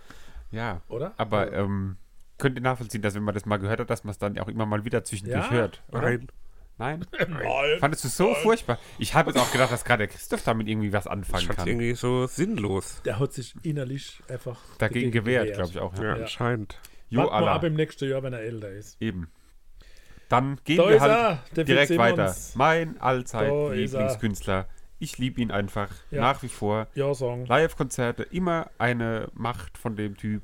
[0.51, 0.81] Ja.
[0.87, 1.13] oder?
[1.17, 1.97] Aber ähm,
[2.37, 4.47] könnt ihr nachvollziehen, dass wenn man das mal gehört hat, dass man es dann auch
[4.49, 5.51] immer mal wieder zwischendurch Ja.
[5.51, 5.81] hört?
[5.89, 6.01] Oder?
[6.01, 6.27] Nein.
[6.77, 7.05] Nein?
[7.29, 7.79] Nein.
[7.79, 8.79] Fandest du so furchtbar?
[8.97, 11.67] Ich habe jetzt auch gedacht, dass gerade der Christoph damit irgendwie was Ich anfangen kann.
[11.67, 13.01] irgendwie so sinnlos.
[13.05, 15.93] Der hat sich innerlich einfach Dagegen gewehrt, glaube ich auch.
[15.97, 16.13] Ja, Ja.
[16.15, 16.79] anscheinend.
[17.09, 17.67] Jo, Wart mal ab Allah.
[17.67, 18.99] im nächsten Jahr, wenn er älter ist.
[19.01, 19.31] Eben.
[20.29, 22.35] Dann gehen Da wir ist halt er, der direkt weiter.
[22.55, 23.99] Mein Da allzeit ist er.
[23.99, 24.67] Lieblingskünstler.
[24.97, 26.21] Ich liebe ihn einfach Ja.
[26.21, 26.87] nach wie vor.
[26.95, 27.45] Ja, Song.
[27.45, 30.41] Live-Konzerte, immer eine Macht von dem Typ.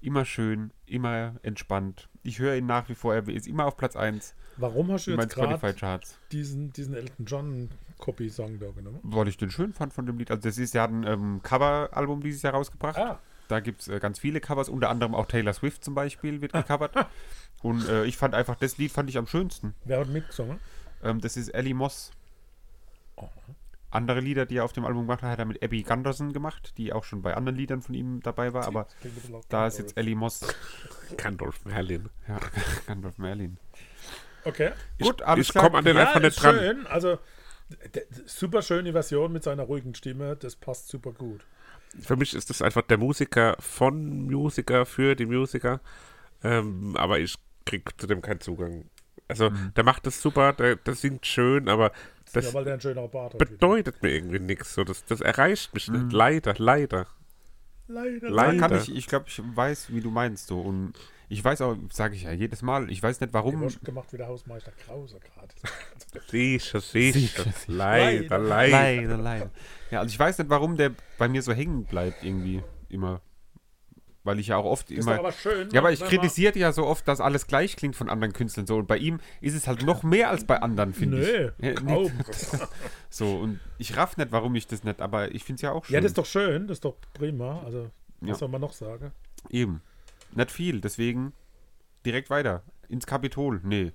[0.00, 2.08] Immer schön, immer entspannt.
[2.22, 3.14] Ich höre ihn nach wie vor.
[3.14, 6.00] Er ist immer auf Platz 1 Warum hast du jetzt gerade
[6.30, 8.98] diesen, diesen Elton John Copy-Song da genommen?
[9.02, 10.30] Weil ich den schön fand von dem Lied.
[10.30, 12.98] Also das ist, der hat ein ähm, Cover-Album dieses Jahr rausgebracht.
[12.98, 13.18] Ah.
[13.48, 16.52] Da gibt es äh, ganz viele Covers, unter anderem auch Taylor Swift zum Beispiel wird
[16.52, 16.94] gecovert.
[17.62, 19.74] Und äh, ich fand einfach, das Lied fand ich am schönsten.
[19.84, 20.58] Wer hat mitgesungen?
[21.02, 22.12] Ähm, das ist Ellie Moss.
[23.92, 26.72] Andere Lieder, die er auf dem Album gemacht hat, hat er mit Abby Gunderson gemacht,
[26.78, 28.66] die auch schon bei anderen Liedern von ihm dabei war.
[28.66, 28.86] Aber
[29.50, 30.40] da ist jetzt Ellie Moss.
[31.18, 32.08] Gandalf Merlin.
[32.26, 32.40] Ja,
[32.86, 33.58] Gandalf Merlin.
[34.44, 34.70] Okay.
[35.00, 36.58] Gut, alles Ich komme an den einfach nicht ist dran.
[36.58, 36.86] schön.
[36.86, 37.18] Also,
[38.26, 40.36] super schöne Version mit seiner ruhigen Stimme.
[40.36, 41.40] Das passt super gut.
[42.00, 45.80] Für mich ist das einfach der Musiker von Musiker für die Musiker.
[46.42, 47.36] Ähm, aber ich
[47.66, 48.86] krieg zu dem keinen Zugang.
[49.28, 49.72] Also, Mhm.
[49.76, 51.92] der macht das super, der, der singt schön, aber
[52.32, 53.38] das ja, weil der ein schöner Bart hat.
[53.38, 54.74] bedeutet mir irgendwie nichts.
[54.74, 56.04] So, das, das erreicht mich Mhm.
[56.04, 56.12] nicht.
[56.12, 57.06] Leider, leider.
[57.88, 58.30] Leider.
[58.30, 58.58] Leider.
[58.58, 60.46] Kann ich, ich glaube, ich weiß, wie du meinst.
[60.46, 60.60] So.
[60.60, 60.94] Und
[61.32, 63.62] ich weiß auch, sage ich ja jedes Mal, ich weiß nicht Du warum.
[63.64, 65.54] hast gemacht wie der Hausmeister Krause gerade.
[66.30, 67.12] Sicher, sicher.
[67.18, 67.52] Sicher, sicher.
[67.68, 68.70] Leider, Leider.
[68.76, 69.16] leider.
[69.16, 69.50] Leider.
[69.90, 73.22] Ja, also ich weiß nicht, warum der bei mir so hängen bleibt irgendwie immer.
[74.24, 75.18] Weil ich ja auch oft Ist immer.
[75.18, 75.68] aber schön.
[75.72, 78.32] ja, aber ich wenn man- kritisiere ja so oft, dass alles gleich klingt von anderen
[78.32, 78.76] Künstlern so.
[78.76, 81.64] Und bei ihm ist es halt noch mehr als bei anderen, finde Nö, ich.
[81.64, 82.12] Ja, kaum.
[83.10, 85.84] So, und ich raff nicht, warum ich das nicht, aber ich finde es ja auch
[85.84, 85.94] schön.
[85.94, 86.68] Ja, das ist doch schön.
[86.68, 87.62] Das ist doch prima.
[87.64, 88.34] Also, was Ja.
[88.36, 89.10] soll man noch sagen?
[89.50, 89.82] Eben.
[90.32, 91.32] Nicht viel, deswegen
[92.04, 92.62] direkt weiter.
[92.88, 93.60] Ins Kapitol.
[93.62, 93.92] Nee.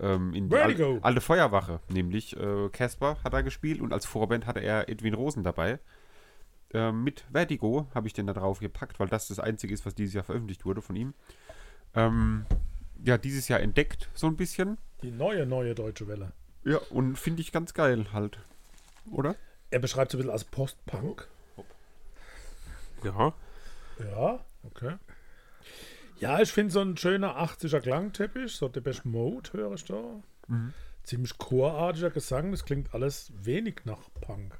[0.00, 0.94] Ähm, in die Vertigo.
[0.94, 1.80] al alte Feuerwache.
[1.88, 5.78] Nämlich äh, Casper hat er gespielt und als Vorband hatte er Edwin Rosen dabei.
[6.72, 9.94] Ähm, mit Vertigo habe ich den da drauf gepackt, weil das das einzige ist, was
[9.94, 11.14] dieses Jahr veröffentlicht wurde von ihm.
[11.94, 12.46] Ähm,
[13.04, 14.78] ja, dieses Jahr entdeckt, so ein bisschen.
[15.02, 16.32] Die neue, neue deutsche Welle.
[16.64, 18.38] Ja, und finde ich ganz geil halt.
[19.10, 19.36] Oder?
[19.70, 21.28] Er beschreibt es ein bisschen als Post-Punk.
[23.04, 23.34] Ja.
[23.98, 24.94] Ja, okay.
[26.18, 30.22] Ja, ich finde so ein schöner 80er Klangteppich, so Depeche Mode höre ich da.
[30.48, 30.72] Mhm.
[31.02, 34.58] Ziemlich chorartiger Gesang, das klingt alles wenig nach Punk.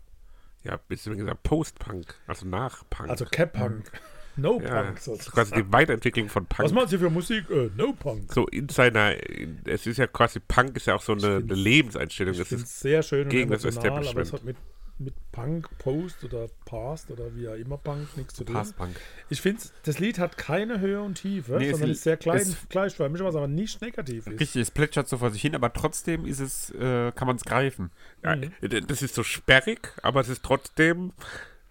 [0.62, 3.11] Ja, bisschen gesagt Post-Punk, also nach Punk.
[3.11, 3.90] Also Cap-Punk.
[4.36, 5.62] No ja, Punk das ist quasi sozusagen.
[5.62, 6.64] die Weiterentwicklung von Punk.
[6.64, 7.48] Was machen Sie für Musik?
[7.50, 8.32] Äh, no Punk.
[8.32, 11.55] so in seiner, in, es ist ja quasi, Punk ist ja auch so eine, eine
[11.55, 12.32] Lebenseinstellung.
[12.34, 14.57] Ich Das ist sehr schön und gegen das aber es hat mit,
[14.99, 18.55] mit Punk, Post oder Past oder wie auch immer Punk nichts zu tun.
[18.55, 18.95] Passpunk.
[19.28, 22.16] Ich finde, das Lied hat keine Höhe und Tiefe, Nee, es sondern li- ist sehr
[22.16, 24.40] klein, es- gleichförmig, was aber nicht negativ ist.
[24.40, 27.45] Richtig, es plätschert so vor sich hin, aber trotzdem ist es, äh, kann man es
[27.45, 27.90] greifen.
[28.22, 31.12] Ja, das ist so sperrig, aber es ist trotzdem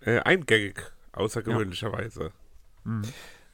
[0.02, 0.82] äh, eingängig,
[1.14, 2.32] außergewöhnlicherweise.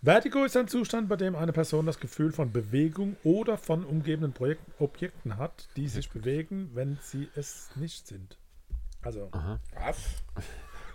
[0.01, 4.34] Vertigo ist ein Zustand, bei dem eine Person das Gefühl von Bewegung oder von umgebenden
[4.34, 8.38] Projek Objekten hat, die sich bewegen, wenn sie es nicht sind.
[9.01, 9.97] Also, Was?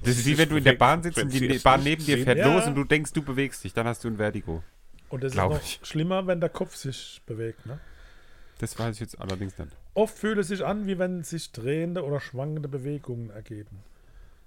[0.03, 2.39] Das ist wie wenn du in der Bahn sitzt und die Bahn neben dir fährt
[2.39, 2.53] Ja.
[2.55, 4.63] los und du denkst, du bewegst dich, dann hast du ein Vertigo.
[5.09, 5.81] und es ist noch ich.
[5.83, 7.65] schlimmer, wenn der Kopf sich bewegt.
[7.67, 7.79] Ne?
[8.59, 9.71] Das weiß ich jetzt allerdings nicht.
[9.95, 13.79] Oft fühlt es sich an, wie wenn sich drehende oder schwankende Bewegungen ergeben.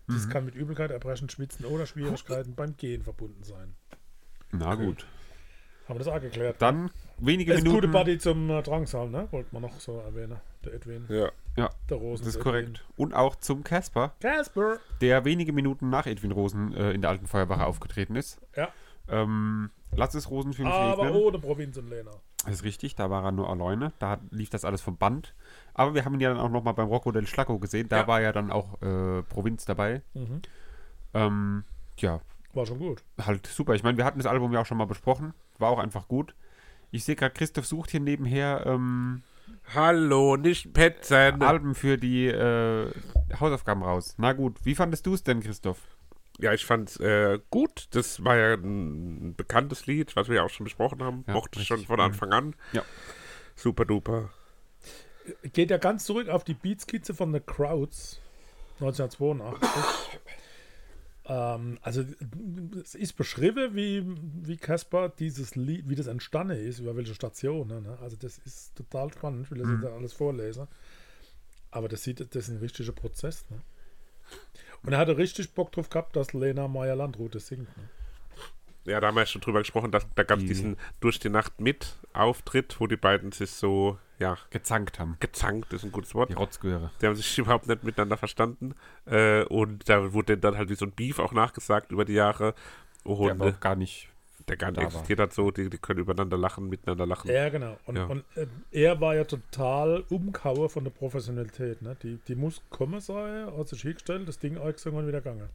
[0.09, 0.29] Dies Mhm.
[0.29, 3.75] kann mit Übelkeit, Erbrechen, Schwitzen oder Schwierigkeiten beim Gehen verbunden sein.
[4.51, 5.05] Na gut.
[5.87, 6.57] Haben wir das auch geklärt?
[6.61, 7.91] Dann wenige Das ist gute Minuten.
[7.93, 9.27] Buddy zum äh, Drangsal, ne?
[9.31, 10.37] Wollte man noch so erwähnen.
[10.65, 11.05] Der Edwin.
[11.09, 11.29] Ja.
[11.55, 12.23] Ja, Der Rosen.
[12.23, 12.85] das ist der korrekt.
[12.97, 14.31] Und auch zum Casper, Edwin.
[14.31, 14.77] Casper.
[15.01, 18.39] der wenige Minuten nach Edwin Rosen äh, in der alten Feuerwache aufgetreten ist.
[18.55, 18.69] Ja.
[19.09, 21.21] Ähm, Lass es Rosen für mich Aber regnen.
[21.21, 22.11] ohne Provinz und Lena.
[22.43, 23.93] Das ist richtig, da war er nur alleine.
[23.99, 25.33] Da hat- lief das alles vom Band.
[25.73, 27.87] Aber wir haben ihn ja dann auch nochmal beim Rocco del Schlacco gesehen.
[27.89, 28.07] Da Ja.
[28.07, 30.01] war ja dann auch äh, Provinz dabei.
[30.13, 30.41] Mhm.
[31.13, 31.63] Ähm,
[31.99, 32.19] ja,
[32.53, 33.01] War schon gut.
[33.19, 33.73] halt super.
[33.75, 35.33] Ich meine, wir hatten das Album ja auch schon mal besprochen.
[35.57, 36.35] War auch einfach gut.
[36.91, 39.23] Ich sehe gerade, Christoph sucht hier nebenher ähm,
[39.73, 41.41] Hallo, nicht petzen.
[41.41, 42.89] Alben für die äh,
[43.39, 44.15] Hausaufgaben raus.
[44.17, 45.79] Na gut, wie fandest du es denn, Christoph?
[46.39, 47.87] Ja, ich fand's äh, gut.
[47.91, 51.25] Das war ja ein bekanntes Lied, was wir ja auch schon besprochen haben.
[51.27, 52.55] Ja, Mochte ich schon von Anfang an.
[52.71, 52.83] Ja.
[53.55, 54.29] Super duper.
[55.51, 58.21] Geht ja ganz zurück auf die Beatskizze von The Crowds
[58.79, 60.19] 1982.
[61.27, 62.03] ähm, also
[62.81, 64.03] es ist beschrieben, wie,
[64.47, 67.83] wie Caspar dieses Lied, wie das entstanden ist, über welche Stationen.
[67.83, 67.97] Ne?
[68.01, 69.45] Also das ist total spannend.
[69.45, 69.81] Ich will das Mhm.
[69.83, 70.67] jetzt alles vorlesen.
[71.71, 73.45] Aber das sieht, das ist ein richtiger Prozess.
[73.49, 73.61] Ne?
[74.83, 77.67] Und er hatte richtig Bock drauf gehabt, dass Lena Meyer-Landrut das singt.
[77.77, 77.89] Ne?
[78.85, 81.19] Ja, da haben wir ja schon drüber gesprochen, dass, da gab es Die- diesen Durch
[81.19, 85.17] die Nacht mit Auftritt, wo die beiden sich so ja, gezankt haben.
[85.19, 86.29] gezankt ist ein gutes Wort.
[86.29, 86.91] Die Rotzgöre.
[87.01, 88.73] Die haben sich überhaupt nicht miteinander verstanden.
[89.05, 92.53] Äh, und da wurde dann halt wie so ein Beef auch nachgesagt über die Jahre.
[93.05, 94.09] Der Und aber auch gar nicht.
[94.47, 97.29] der gar nicht existiert hat so, die, die können übereinander lachen, miteinander lachen.
[97.29, 97.77] Ja, genau.
[97.85, 98.05] Und, Ja.
[98.05, 101.81] und äh, er war ja total umgehauen von der Professionalität.
[101.81, 101.95] Ne?
[102.01, 105.49] Die, die muss kommen sein, hat sich hingestellt, das Ding eingesungen und wieder gegangen.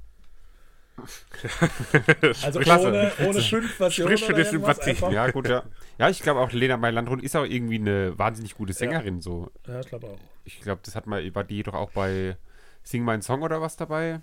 [2.42, 2.88] Also Klasse.
[2.88, 4.96] ohne, ohne fünf Versionen Spricht für oder die Sympathie.
[5.12, 5.62] Ja, gut, ja.
[5.98, 9.20] Ja, ich glaube auch, Lena Meyer-Landrut ist auch irgendwie eine wahnsinnig gute Sängerin.
[9.20, 9.50] So.
[9.66, 10.18] Ja, ich glaube auch.
[10.44, 12.36] Ich glaube, das hat mal, war die doch auch bei
[12.82, 14.20] Sing Mein Song oder was dabei.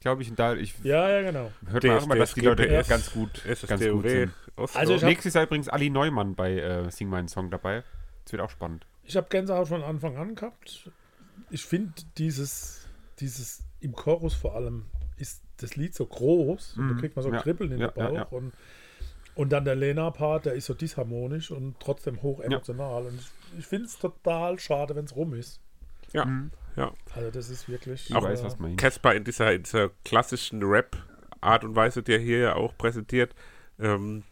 [0.00, 0.30] Glaube ich.
[0.30, 1.50] Und da ich, Ja, ja, genau.
[1.66, 4.32] hört man auch immer, dass die Leute ganz gut, ganz gut sind.
[4.74, 7.82] Also Nächstes Jahr übrigens Ali Neumann bei äh, Sing Mein Song dabei.
[8.24, 8.86] Das wird auch spannend.
[9.04, 10.90] Ich habe Gänsehaut von Anfang an gehabt.
[11.50, 12.86] Ich finde dieses,
[13.20, 14.84] dieses im Chorus vor allem
[15.18, 17.34] ist das Lied so groß und da kriegt man so Mhm.
[17.34, 18.22] Ja, Kribbeln in ja, den Bauch ja, ja.
[18.24, 18.52] Und,
[19.34, 23.06] und dann der Lena-Part, der ist so disharmonisch und trotzdem hoch emotional.
[23.06, 25.60] Und ich, ich finde es total schade, wenn es rum ist.
[26.12, 26.50] ja, Mhm.
[26.76, 26.92] ja.
[27.14, 28.08] Also das ist wirklich.
[28.10, 32.12] Ich weiß, äh, was man Casper in dieser, in dieser klassischen Rap-Art und Weise, die
[32.12, 33.34] er hier ja auch präsentiert.
[33.78, 34.22] Ähm,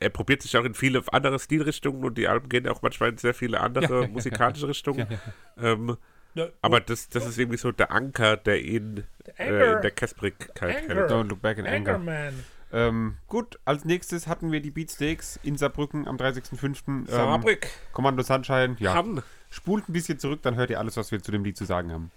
[0.00, 3.16] er probiert sich auch in viele andere Stilrichtungen und die Alben gehen auch manchmal in
[3.16, 5.06] sehr viele andere musikalische Richtungen.
[5.60, 5.96] Ähm,
[6.34, 9.04] Ja, aber das, das ist irgendwie so der Anker, der ihn
[9.38, 9.76] äh, Anchor.
[9.76, 10.94] in der Casprigkeit Anchor.
[10.96, 11.10] hält.
[11.10, 11.94] Don't look back in anger.
[11.94, 12.44] Anchorman.
[12.70, 16.86] Ähm, gut, als nächstes hatten wir die Beatsteaks in Saarbrücken am 30.05.
[16.86, 17.66] Ähm, Saarbrück.
[17.92, 18.76] Kommando Sunshine.
[18.78, 18.92] Ja.
[18.92, 19.22] Kann.
[19.50, 21.90] Spult ein bisschen zurück, dann hört ihr alles, was wir zu dem Lied zu sagen
[21.90, 22.10] haben.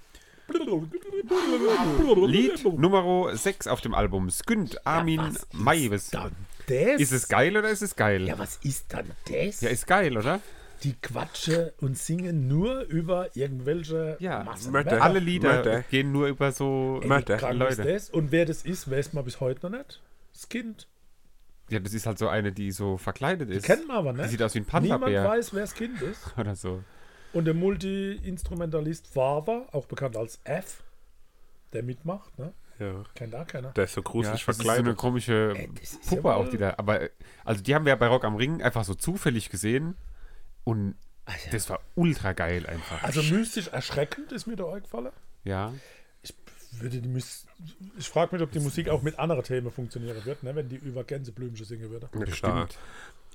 [2.27, 4.29] Lied Nummer 6 auf dem Album.
[4.29, 6.09] Skünd Armin Maives.
[6.09, 6.35] Dann
[6.67, 6.99] das?
[6.99, 8.27] Ist es geil oder ist es geil?
[8.27, 9.61] Ja, was ist dann das?
[9.61, 10.41] Ja, ist geil, oder?
[10.83, 14.75] Die quatschen und singen nur über irgendwelche Ja, Massen.
[14.75, 15.81] Alle Lieder Mörder.
[15.83, 17.83] gehen nur über so Ey, krank Leute.
[17.83, 18.09] das?
[18.09, 20.01] Und wer das ist, weiß man bis heute noch nicht.
[20.33, 20.87] Das Kind.
[21.69, 23.63] Ja, das ist halt so eine, die so verkleidet ist.
[23.65, 24.25] Kennen wir aber nicht.
[24.25, 25.23] Die sieht aus wie ein Niemand Panda-Bär.
[25.23, 26.33] weiß, wer das Kind ist.
[26.37, 26.83] Oder so.
[27.33, 30.83] Und der Multi-Instrumentalist Fava, auch bekannt als F,
[31.73, 32.53] der mitmacht, ne?
[32.79, 33.03] Ja.
[33.13, 33.69] Kennt da keiner.
[33.73, 34.97] Der ist so Ja, gruselig das ist so eine verkleidet.
[34.97, 35.69] komische Ey,
[36.09, 36.73] Puppe ja auch, die da.
[36.77, 36.99] Aber,
[37.45, 39.95] also die haben wir ja bei Rock am Ring einfach so zufällig gesehen.
[40.63, 40.95] Und
[41.51, 43.03] das war ultra geil einfach.
[43.03, 45.11] Also mystisch erschreckend ist mir da eingefallen.
[45.43, 45.73] Ja.
[46.21, 46.33] Ich
[46.79, 47.45] würde die Mus
[47.97, 50.55] ich frage mich, ob die Musik auch mit anderen Themen funktionieren wird, ne?
[50.55, 52.09] wenn die über Gänseblümchen singen würde.
[52.13, 52.65] Ja, klar.
[52.65, 52.79] Bestimmt.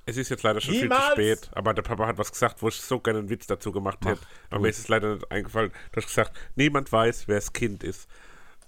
[0.08, 1.12] Es ist jetzt leider schon viel zu Niemals!
[1.12, 3.98] spät, aber der Papa hat was gesagt, wo ich so gerne einen Witz dazu gemacht
[4.04, 4.20] hätte.
[4.50, 5.72] Aber mir ist es leider nicht eingefallen.
[5.90, 8.08] Du hast gesagt, niemand weiß, wer das Kind ist.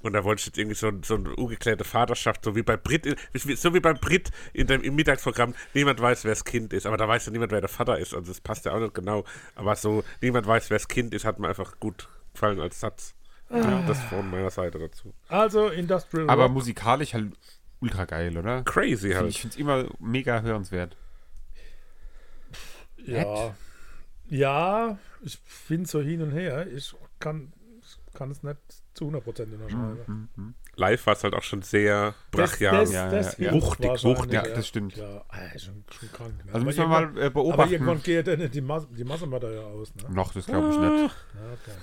[0.01, 3.17] Und da wollte ich jetzt irgendwie so, so eine ungeklärte Vaterschaft, so wie bei Brit,
[3.35, 6.87] so wie beim Brit in dem, im Mittagsprogramm, niemand weiß, wer das Kind ist.
[6.87, 8.15] Aber da weiß ja niemand, wer der Vater ist.
[8.15, 9.25] Also das passt ja auch nicht genau.
[9.57, 13.15] Aber so, niemand weiß, wer das Kind ist, hat mir einfach gut gefallen als Satz.
[13.51, 15.15] Ja, das von meiner Seite dazu.
[15.29, 16.53] Also Industrial Aber Rock.
[16.53, 17.33] musikalisch halt
[17.81, 18.63] ultra geil, oder?
[18.65, 19.31] Crazy halt.
[19.31, 20.97] Ich finde es immer mega hörenswert.
[22.99, 23.55] Ja.
[24.29, 25.39] Ja, ich
[25.69, 26.67] bin so hin und her.
[26.71, 28.59] Ich kann, ich kann es nicht
[28.99, 30.55] zu 100% unterschreiben.
[30.77, 32.81] Live war es halt auch schon sehr Das, brachial.
[32.81, 33.53] das, Ja, das ja, ja.
[33.53, 34.33] Wuchtig, wuchtig.
[34.33, 34.97] Ja, das stimmt.
[34.97, 36.33] Ja, ah, schon, schon krank.
[36.45, 36.53] Ne?
[36.53, 37.73] Also Aber müssen wir mal äh, Aber beobachten.
[37.73, 39.95] irgendwann geht dann die, Mas die Massenmörder ja aus.
[39.95, 40.03] Ne?
[40.11, 41.15] Noch, das glaube ich nicht.
[41.35, 41.79] Ja, okay.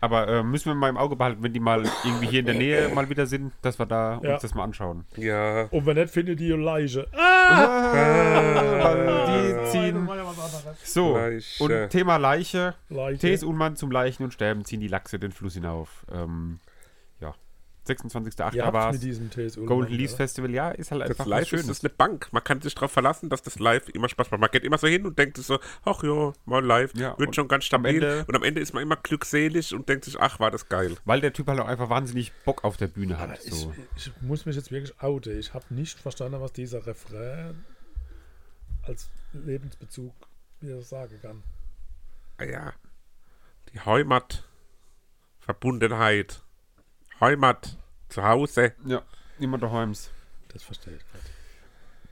[0.00, 2.54] Aber äh, müssen wir mal im Auge behalten, wenn die mal irgendwie hier in der
[2.54, 4.34] Nähe mal wieder sind, dass wir da Ja.
[4.34, 5.04] uns das mal anschauen.
[5.16, 7.06] Ja, Und wenn nicht, findet die Leiche.
[7.16, 8.82] Ah!
[8.82, 9.26] Weil
[9.64, 10.08] die ziehen.
[10.84, 11.64] So, Leiche.
[11.64, 12.74] und Thema Leiche.
[12.88, 13.18] Leiche.
[13.18, 13.42] T.S.
[13.42, 16.04] Ullmann zum Leichen und Sterben ziehen die Lachse den Fluss hinauf.
[16.12, 16.60] Ähm,
[17.88, 18.54] 26.08.
[18.54, 19.64] Ihr war mit diesem TSU.
[19.64, 21.66] Golden Leaves Festival, ja, ist halt Das einfach was Live ist Schönes.
[21.66, 22.28] das eine Bank.
[22.32, 24.40] Man kann sich darauf verlassen, dass das Live immer Spaß macht.
[24.40, 27.34] Man geht immer so hin und denkt sich so, ach ja, mal live, Ja, wird
[27.34, 27.94] schon ganz am stabil.
[28.02, 30.96] Ende- und am Ende ist man immer glückselig und denkt sich, ach, war das geil.
[31.04, 33.38] Weil der Typ halt auch einfach wahnsinnig Bock auf der Bühne hat.
[33.44, 33.72] Ich, So.
[33.96, 35.38] ich muss mich jetzt wirklich outen.
[35.38, 37.64] Ich habe nicht verstanden, was dieser Refrain
[38.82, 40.12] als Lebensbezug
[40.60, 41.42] wieder sagen kann.
[42.38, 42.72] Ah ja,
[43.72, 44.44] die Heimat,
[45.40, 46.42] Verbundenheit,
[47.20, 47.76] Heimat,
[48.08, 48.72] zu Hause.
[48.84, 49.02] Ja,
[49.38, 50.10] immer daheim's.
[50.48, 51.30] Das verstehe ich nicht.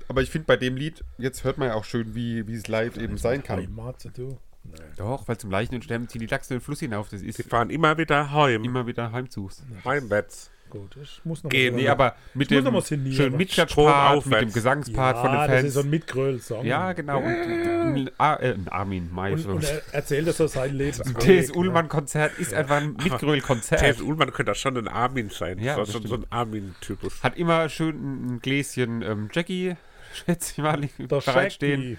[0.09, 2.69] Aber ich finde bei dem Lied, jetzt hört man ja auch schön, wie, wie es
[2.69, 3.61] live eben sein kann.
[3.61, 4.39] Heimat zu tun?
[4.65, 4.73] Nee.
[4.97, 7.09] Doch, weil zum Leichen und Sterben ziehen die Lachse den Fluss hinauf.
[7.09, 9.63] Das Die ist fahren immer wieder heim, immer wieder heimzugs.
[9.85, 10.51] heimwärts.
[10.79, 14.27] Gut, ich muss noch Gehen, mal Nee, aber mit Ich muss dem schönen Strom Mitschatspart,
[14.27, 15.75] mit dem Gesangspart ja, von den das ist Fans.
[15.75, 16.65] so ein Mitgröll-Song.
[16.67, 17.19] ja, genau.
[17.21, 19.33] Und, ah, äh, ein Armin May.
[19.35, 20.99] Und, und er erzählt das so sein Leben.
[21.15, 23.81] Das Ullmann-Konzert ist einfach ein Mitgröll-Konzert.
[23.81, 24.01] T.S.
[24.01, 25.59] Ullmann könnte auch schon ein Armin sein.
[25.59, 26.27] Ja, das das ist schon so ein.
[26.31, 27.23] Armin-Typus.
[27.23, 29.77] Hat immer schön ein Gläschen ähm, Jackie,
[30.15, 31.99] schätze ich mal, Der bereitstehen.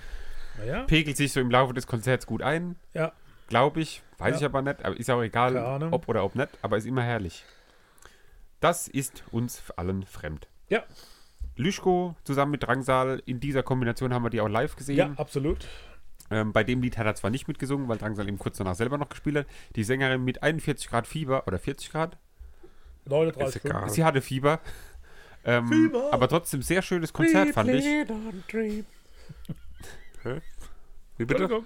[0.59, 3.11] Naja, Pegelt sich so im Laufe des Konzerts gut ein, ja.
[3.47, 4.01] glaube ich.
[4.17, 4.39] Weiß Ja.
[4.39, 4.83] ich aber nicht.
[4.83, 5.55] Aber ist auch egal,
[5.91, 6.49] ob oder ob nicht.
[6.63, 7.45] Aber ist immer herrlich.
[8.59, 10.47] Das ist uns allen fremd.
[10.69, 10.83] Ja,
[11.55, 14.97] Lüschko zusammen mit Drangsal, in dieser Kombination haben wir die auch live gesehen.
[14.97, 15.67] ja, absolut.
[16.29, 18.97] Ähm, bei dem Lied hat er zwar nicht mitgesungen, weil Drangsal eben kurz danach selber
[18.97, 19.47] noch gespielt hat.
[19.75, 22.17] Die Sängerin mit 41 Grad Fieber oder 40 Grad,
[23.05, 23.89] 39 Ist egal.
[23.89, 24.59] sie hatte Fieber.
[25.45, 26.09] Ähm, Fieber.
[26.11, 27.85] aber trotzdem sehr schönes Konzert, fand ich.
[31.17, 31.61] Wie bitte?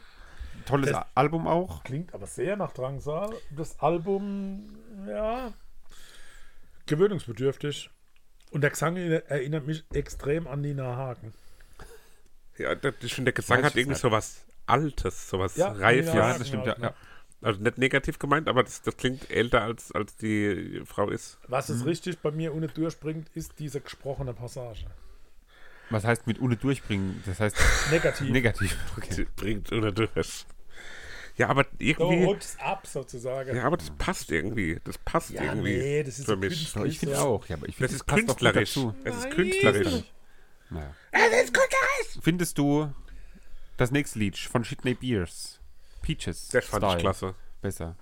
[0.65, 1.83] Tolles Das- Album auch.
[1.83, 3.31] Klingt aber sehr nach Drangsal.
[3.49, 4.67] Das Album,
[5.07, 5.51] ja,
[6.91, 7.89] gewöhnungsbedürftig.
[8.51, 11.33] Und der Gesang erinnert mich extrem an Nina Hagen.
[12.57, 14.01] Ja, das, ich finde, der Gesang hat irgendwie nicht.
[14.01, 16.13] sowas Altes, sowas Ja, Reifes.
[16.13, 16.89] ja, das stimmt, halt, ja.
[16.89, 16.93] ne?
[17.41, 21.39] Also nicht negativ gemeint, aber das, das klingt älter, als, als die Frau ist.
[21.47, 24.85] Was es richtig bei mir ohne durchbringt, ist diese gesprochene Passage.
[25.89, 27.23] Was heißt mit ohne durchbringen?
[27.25, 27.57] Das heißt
[27.89, 28.29] Negativ.
[28.31, 28.77] negativ.
[29.09, 30.45] Sie bringt oder durch.
[31.37, 32.23] Ja, aber Du irgendwie.
[32.25, 33.55] rutschst ab sozusagen.
[33.55, 34.79] Ja, aber das passt irgendwie.
[34.83, 35.77] Das passt Ja, irgendwie.
[35.77, 36.49] nee, das ist für so mich.
[36.49, 36.85] künstlich.
[36.93, 37.21] Ich finde so.
[37.21, 37.47] auch.
[37.47, 38.73] Ja, aber ich Das finde, ist passt doch gut künstlerisch.
[38.73, 38.95] dazu.
[39.03, 40.03] Es ist künstlerisch.
[40.69, 40.93] Naja.
[42.21, 42.93] Findest du
[43.77, 45.59] das nächste Lied von Shitney Beers?
[46.01, 46.47] Peaches.
[46.49, 47.35] Das fand Style, ich klasse.
[47.61, 47.95] Besser.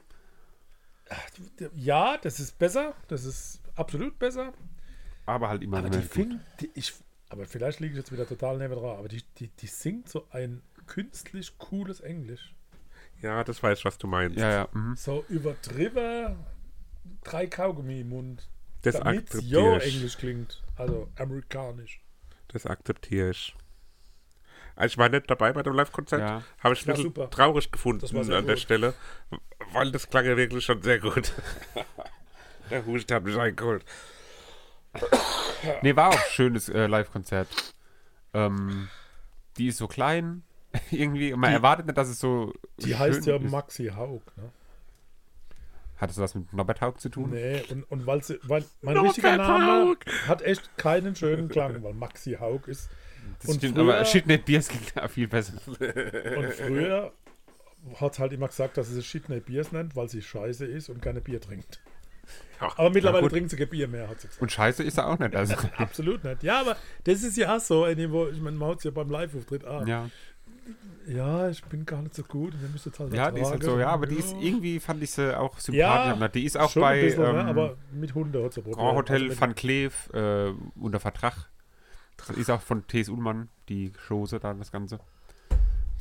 [1.75, 2.93] Ja, das ist besser.
[3.07, 4.53] Das ist absolut besser.
[5.25, 6.93] Aber halt immer Aber noch die fing, die, ich,
[7.29, 10.27] aber vielleicht liege ich jetzt wieder total neben dran, aber die, die, die singt so
[10.31, 12.53] ein künstlich cooles Englisch.
[13.21, 14.37] Ja, das weiß ich, was du meinst.
[14.37, 14.67] Ja, ja.
[14.71, 14.95] Mhm.
[14.95, 16.37] So übertrieben,
[17.23, 18.49] drei Kaugummi im Mund.
[18.81, 19.95] Das damit akzeptiere jo ich.
[19.95, 20.63] Englisch klingt.
[20.77, 22.01] Also amerikanisch.
[22.47, 23.55] Das akzeptiere ich.
[24.75, 26.21] Also ich war nicht dabei bei dem Live-Konzert.
[26.21, 26.43] Ja.
[26.63, 27.29] Habe ich ein bisschen super.
[27.29, 28.59] traurig gefunden an der gut.
[28.59, 28.93] Stelle,
[29.73, 31.33] weil das klang ja wirklich schon sehr gut.
[32.69, 33.83] der Hust hat mich eingeholt.
[35.81, 37.49] Nee, war auch ein schönes äh, Live-Konzert.
[38.33, 38.87] Ähm,
[39.57, 40.43] die ist so klein.
[40.91, 41.33] Irgendwie.
[41.33, 42.53] Man Die- erwartet nicht, dass es so.
[42.77, 43.49] Die heißt ja ist.
[43.51, 44.21] Maxi Haug.
[44.37, 44.51] Ne?
[45.97, 47.31] Hat es was mit Norbert Haug zu tun?
[47.31, 49.97] Nee, und, und weil, sie, weil mein Norbert richtiger Name Haug.
[50.27, 52.89] hat echt keinen schönen Klang, weil Maxi Haug ist.
[53.41, 55.53] Das und stimmt, früher- aber Shitney Beers klingt ja viel besser.
[55.67, 57.11] Und früher
[57.99, 61.01] hat halt immer gesagt, dass sie es Shitney Beers nennt, weil sie scheiße ist und
[61.01, 61.81] keine Bier trinkt.
[62.61, 64.41] Ja, Aber mittlerweile trinkt sie kein Bier mehr, hat sie gesagt.
[64.41, 65.35] Und scheiße ist er auch nicht.
[65.35, 66.43] Also, Absolut nicht.
[66.43, 69.65] Ja, aber das ist ja auch so, wo ich meine, man hat ja beim Live-Auftritt
[69.65, 70.09] ah, ja.
[71.07, 71.49] Ja.
[71.49, 73.63] ich bin gar nicht so gut und ihr müsst jetzt halt ja, die ist halt
[73.63, 74.39] so, ja, aber die ist Ja.
[74.41, 76.31] irgendwie, fand ich sie auch Ja, sympathisch.
[76.33, 77.41] die ist auch Schon bei bisschen, ne?
[77.41, 78.75] ähm, aber mit Hunde hat Probleme.
[78.75, 81.49] Grand Hotel Also Van Cleef äh, unter Vertrag.
[82.17, 83.07] Das ist auch von T.S.
[83.09, 84.99] Ullmann, die Chose da, das Ganze.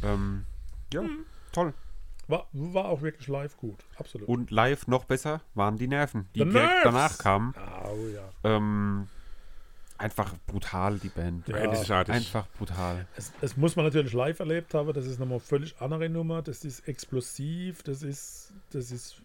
[0.03, 0.45] Ähm,
[0.93, 1.25] ja, Hm.
[1.53, 1.75] toll.
[2.27, 3.85] war, war auch wirklich live gut.
[3.97, 4.29] Absolut.
[4.29, 6.83] Und live noch besser waren die Nerven, die The direkt Nerves!
[6.85, 7.55] danach kamen.
[7.57, 8.29] oh ja.
[8.45, 9.09] Ähm,
[9.99, 11.47] einfach brutal, die Band.
[11.49, 11.57] Ja.
[11.57, 12.15] Einzigartig.
[12.15, 13.07] Einfach brutal.
[13.17, 14.93] Es, es muss man natürlich live erlebt haben.
[14.93, 16.41] Das ist nochmal völlig andere Nummer.
[16.43, 17.83] Das ist explosiv.
[17.83, 19.21] Das ist, das ist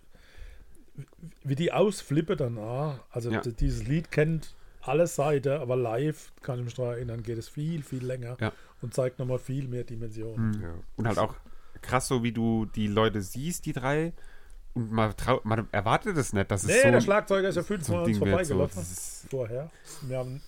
[1.44, 3.00] wie die ausflippe danach.
[3.12, 3.42] Also Ja.
[3.42, 7.84] dieses Lied kennt alle Seiten, aber live, kann ich mich daran erinnern, geht es viel,
[7.84, 8.52] viel länger Ja.
[8.82, 10.62] und zeigt nochmal viel mehr Dimensionen.
[10.62, 10.74] Ja.
[10.98, 11.36] Und halt auch
[11.82, 14.14] krass, so wie du die Leute siehst, die drei.
[14.74, 17.64] Und man, trau man erwartet es nicht, dass es Nee, so, der Schlagzeuger ist ja
[17.64, 18.14] fünfmal so.
[18.14, 18.20] So.
[18.20, 18.82] vorbeigelaufen.
[18.82, 19.70] Ist, Vorher.
[20.02, 20.42] Wir haben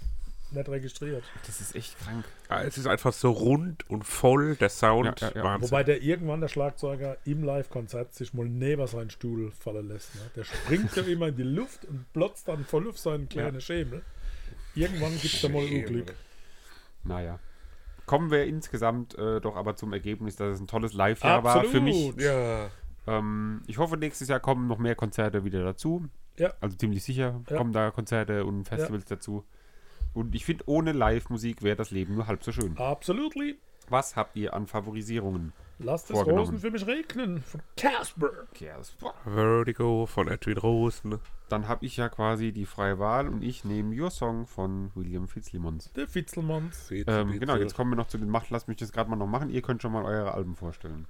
[0.55, 1.23] nicht registriert.
[1.45, 2.25] das ist echt krank.
[2.49, 5.21] Ja, es ist einfach so rund und voll, der Sound.
[5.21, 5.43] Ja, ja, ja.
[5.43, 5.69] Wahnsinn.
[5.71, 10.15] Wobei der irgendwann, der Schlagzeuger, im Live-Konzert sich mal neben seinen Stuhl fallen lässt.
[10.15, 10.21] Ne?
[10.35, 14.01] Der springt ja immer in die Luft und plotzt dann voll auf seinen kleinen Schemel.
[14.75, 16.13] Irgendwann gibt es da mal Unglück.
[17.03, 17.39] Naja.
[18.05, 21.81] Kommen wir insgesamt äh, doch aber zum Ergebnis, dass es ein tolles Live-Jahr war für
[21.81, 22.15] mich.
[22.17, 22.69] ja.
[23.07, 26.05] Ähm, ich hoffe, nächstes Jahr kommen noch mehr Konzerte wieder dazu.
[26.37, 26.53] Ja.
[26.59, 27.57] Also ziemlich sicher Ja.
[27.57, 29.45] kommen da Konzerte und Festivals dazu.
[30.15, 32.75] Und ich finde, ohne Live-Musik wäre das Leben nur halb so schön.
[32.77, 33.57] Absolutely.
[33.89, 35.53] Was habt ihr an Favorisierungen?
[35.77, 36.25] Lasst es.
[36.25, 37.41] Rosen für mich regnen.
[37.41, 38.31] Von Casper.
[39.25, 41.19] Vertigo von Edwin Rosen.
[41.49, 45.27] Dann habe ich ja quasi die freie Wahl und ich nehme Your Song von William
[45.27, 45.91] Fitzlimons.
[45.93, 46.89] Der Fitzelmanns.
[46.91, 48.49] Ähm, genau, jetzt kommen wir noch zu den Macht.
[48.49, 49.49] Lasst mich das gerade mal noch machen.
[49.49, 51.07] Ihr könnt schon mal eure Alben vorstellen.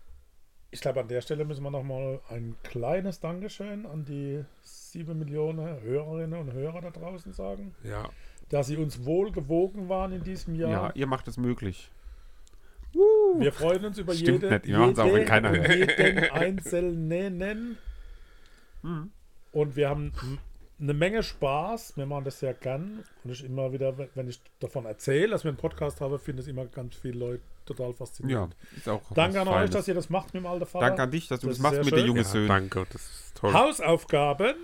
[0.72, 5.80] Ich glaube, an der Stelle müssen wir nochmal ein kleines Dankeschön an die sieben Millionen
[5.82, 8.10] Hörerinnen und Hörer da draußen sagen, Ja.
[8.50, 10.96] Dass sie uns wohl gewogen waren in diesem Ja, Jahr.
[10.96, 11.90] ihr macht es möglich.
[13.38, 15.70] Wir freuen uns über Stimmt jede, nicht, wir machen's auch, wenn jede- keiner hört.
[16.00, 17.78] jeden Einzelnen.
[18.84, 19.12] Mhm.
[19.52, 20.14] Und wir haben
[20.80, 21.98] eine Menge Spaß.
[21.98, 23.04] Wir machen das sehr gern.
[23.24, 26.48] Und ich immer wieder, wenn ich davon erzähle, dass wir einen Podcast haben, finde ich
[26.48, 28.56] immer ganz viele Leute total Ja, faszinierend.
[28.78, 29.72] ist auch Danke an euch, Feines.
[29.72, 30.86] dass ihr das macht mit dem alten Vater.
[30.88, 32.08] Danke an dich, dass du Das das, machst mit der schön.
[32.08, 32.48] junge ja, Söhne.
[32.48, 33.54] danke, das ist toll.
[33.54, 34.56] Hausaufgaben.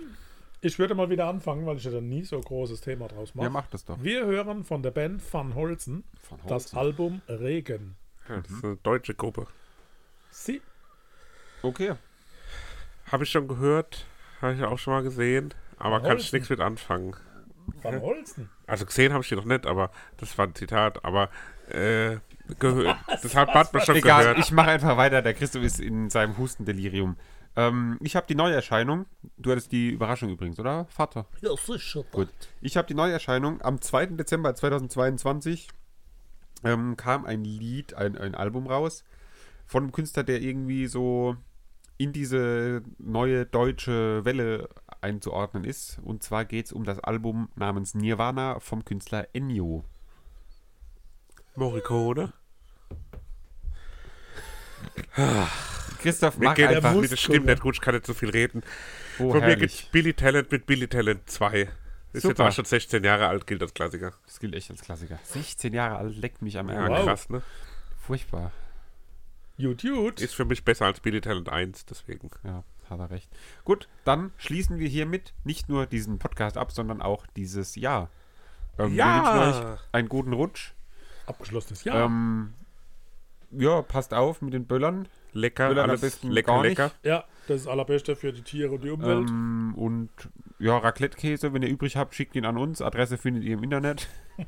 [0.64, 3.46] Ich würde mal wieder anfangen, weil ich ja dann nie so großes Thema draus mache.
[3.46, 4.00] Ja, mach das doch.
[4.02, 6.78] Wir hören von der Band Van Holzen Van das Holzen.
[6.78, 7.96] Album Regen.
[8.28, 9.46] Ja, das ist eine deutsche Gruppe.
[10.30, 10.62] Sie
[11.62, 11.94] Okay.
[13.10, 14.06] Habe ich schon gehört,
[14.40, 16.36] habe ich auch schon mal gesehen, aber Van kann ich Holzen.
[16.36, 17.16] nichts mit anfangen.
[17.82, 18.48] Van Holzen.
[18.66, 21.04] Also gesehen habe ich die noch nicht, aber das war ein Zitat.
[21.04, 21.28] Aber
[21.68, 22.18] Äh,
[22.58, 22.96] gehört.
[23.08, 24.38] Das hat man schon Egal, gehört.
[24.38, 25.22] ich mache einfach weiter.
[25.22, 27.16] Der Christoph ist in seinem Hustendelirium.
[27.54, 29.06] Ähm, ich habe die Neuerscheinung.
[29.36, 31.26] Du hattest die Überraschung übrigens, oder, Vater?
[31.40, 32.04] Ja, sicher.
[32.10, 32.28] Gut.
[32.60, 33.60] Ich habe die Neuerscheinung.
[33.62, 34.06] Am 2.
[34.06, 35.68] Dezember 2022
[36.64, 39.04] ähm, kam ein Lied, ein, ein Album raus
[39.66, 41.36] von einem Künstler, der irgendwie so
[41.98, 44.68] in diese neue deutsche Welle
[45.00, 45.98] einzuordnen ist.
[46.02, 49.84] Und zwar geht es um das Album namens Nirvana vom Künstler Ennio.
[51.54, 52.32] Morricone.
[56.02, 56.94] Christoph, Mir mach geht einfach.
[56.94, 58.62] mit der Stimme nicht gut, ich kann nicht so viel reden.
[59.18, 59.78] Oh, Von mir herrlich.
[59.80, 61.60] gibt Billy Talent mit Billy Talent 2.
[61.62, 61.70] Ist
[62.12, 62.48] jetzt Super.
[62.48, 64.12] auch schon 16 Jahre alt, gilt als Klassiker.
[64.26, 65.18] Das gilt echt als Klassiker.
[65.24, 66.98] 16 Jahre alt, leckt mich am Ja, Ärmel.
[66.98, 67.04] Wow.
[67.06, 67.42] krass, ne?
[68.00, 68.52] Furchtbar.
[69.58, 70.20] Gut, gut.
[70.20, 72.30] Ist für mich besser als Billy Talent 1, deswegen.
[72.44, 73.30] Ja, hat er recht.
[73.64, 78.10] Gut, dann schließen wir hiermit nicht nur diesen Podcast ab, sondern auch dieses Jahr.
[78.78, 79.34] Ähm, Ja.
[79.34, 80.72] Wir euch einen guten Rutsch.
[81.26, 82.06] Abgeschlossenes Jahr.
[82.06, 82.54] Ähm,
[83.52, 85.06] ja, passt auf mit den Böllern.
[85.32, 86.78] Lecker, er am alles besten lecker, gar nicht.
[86.78, 86.92] lecker.
[87.02, 89.28] ja, das ist das Allerbeste für die Tiere und die Umwelt.
[89.28, 90.10] Ähm, und
[90.58, 92.80] ja, Raclette-Käse, wenn ihr übrig habt, schickt ihn an uns.
[92.82, 94.08] Adresse findet ihr im Internet.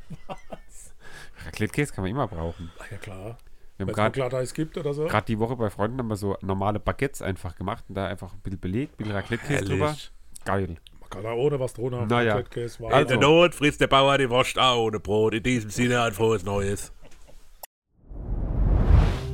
[1.47, 2.71] Raclette-Käse kann man immer brauchen.
[2.79, 3.17] Ach ja, klar.
[3.77, 5.05] Wir haben Wenn es gerade gibt oder so.
[5.07, 8.33] Gerade die Woche bei Freunden haben wir so normale Baguettes einfach gemacht und da einfach
[8.33, 9.97] ein bisschen belegt, ein bisschen Raclette-Käse drüber.
[10.45, 10.77] Geil.
[11.01, 12.09] Man kann da ohne was drunter haben.
[12.09, 12.37] Naja.
[12.37, 15.35] Also- In der Not frisst der Bauer die Wurst auch ohne Brot.
[15.35, 16.93] In diesem Sinne ein frohes Neues.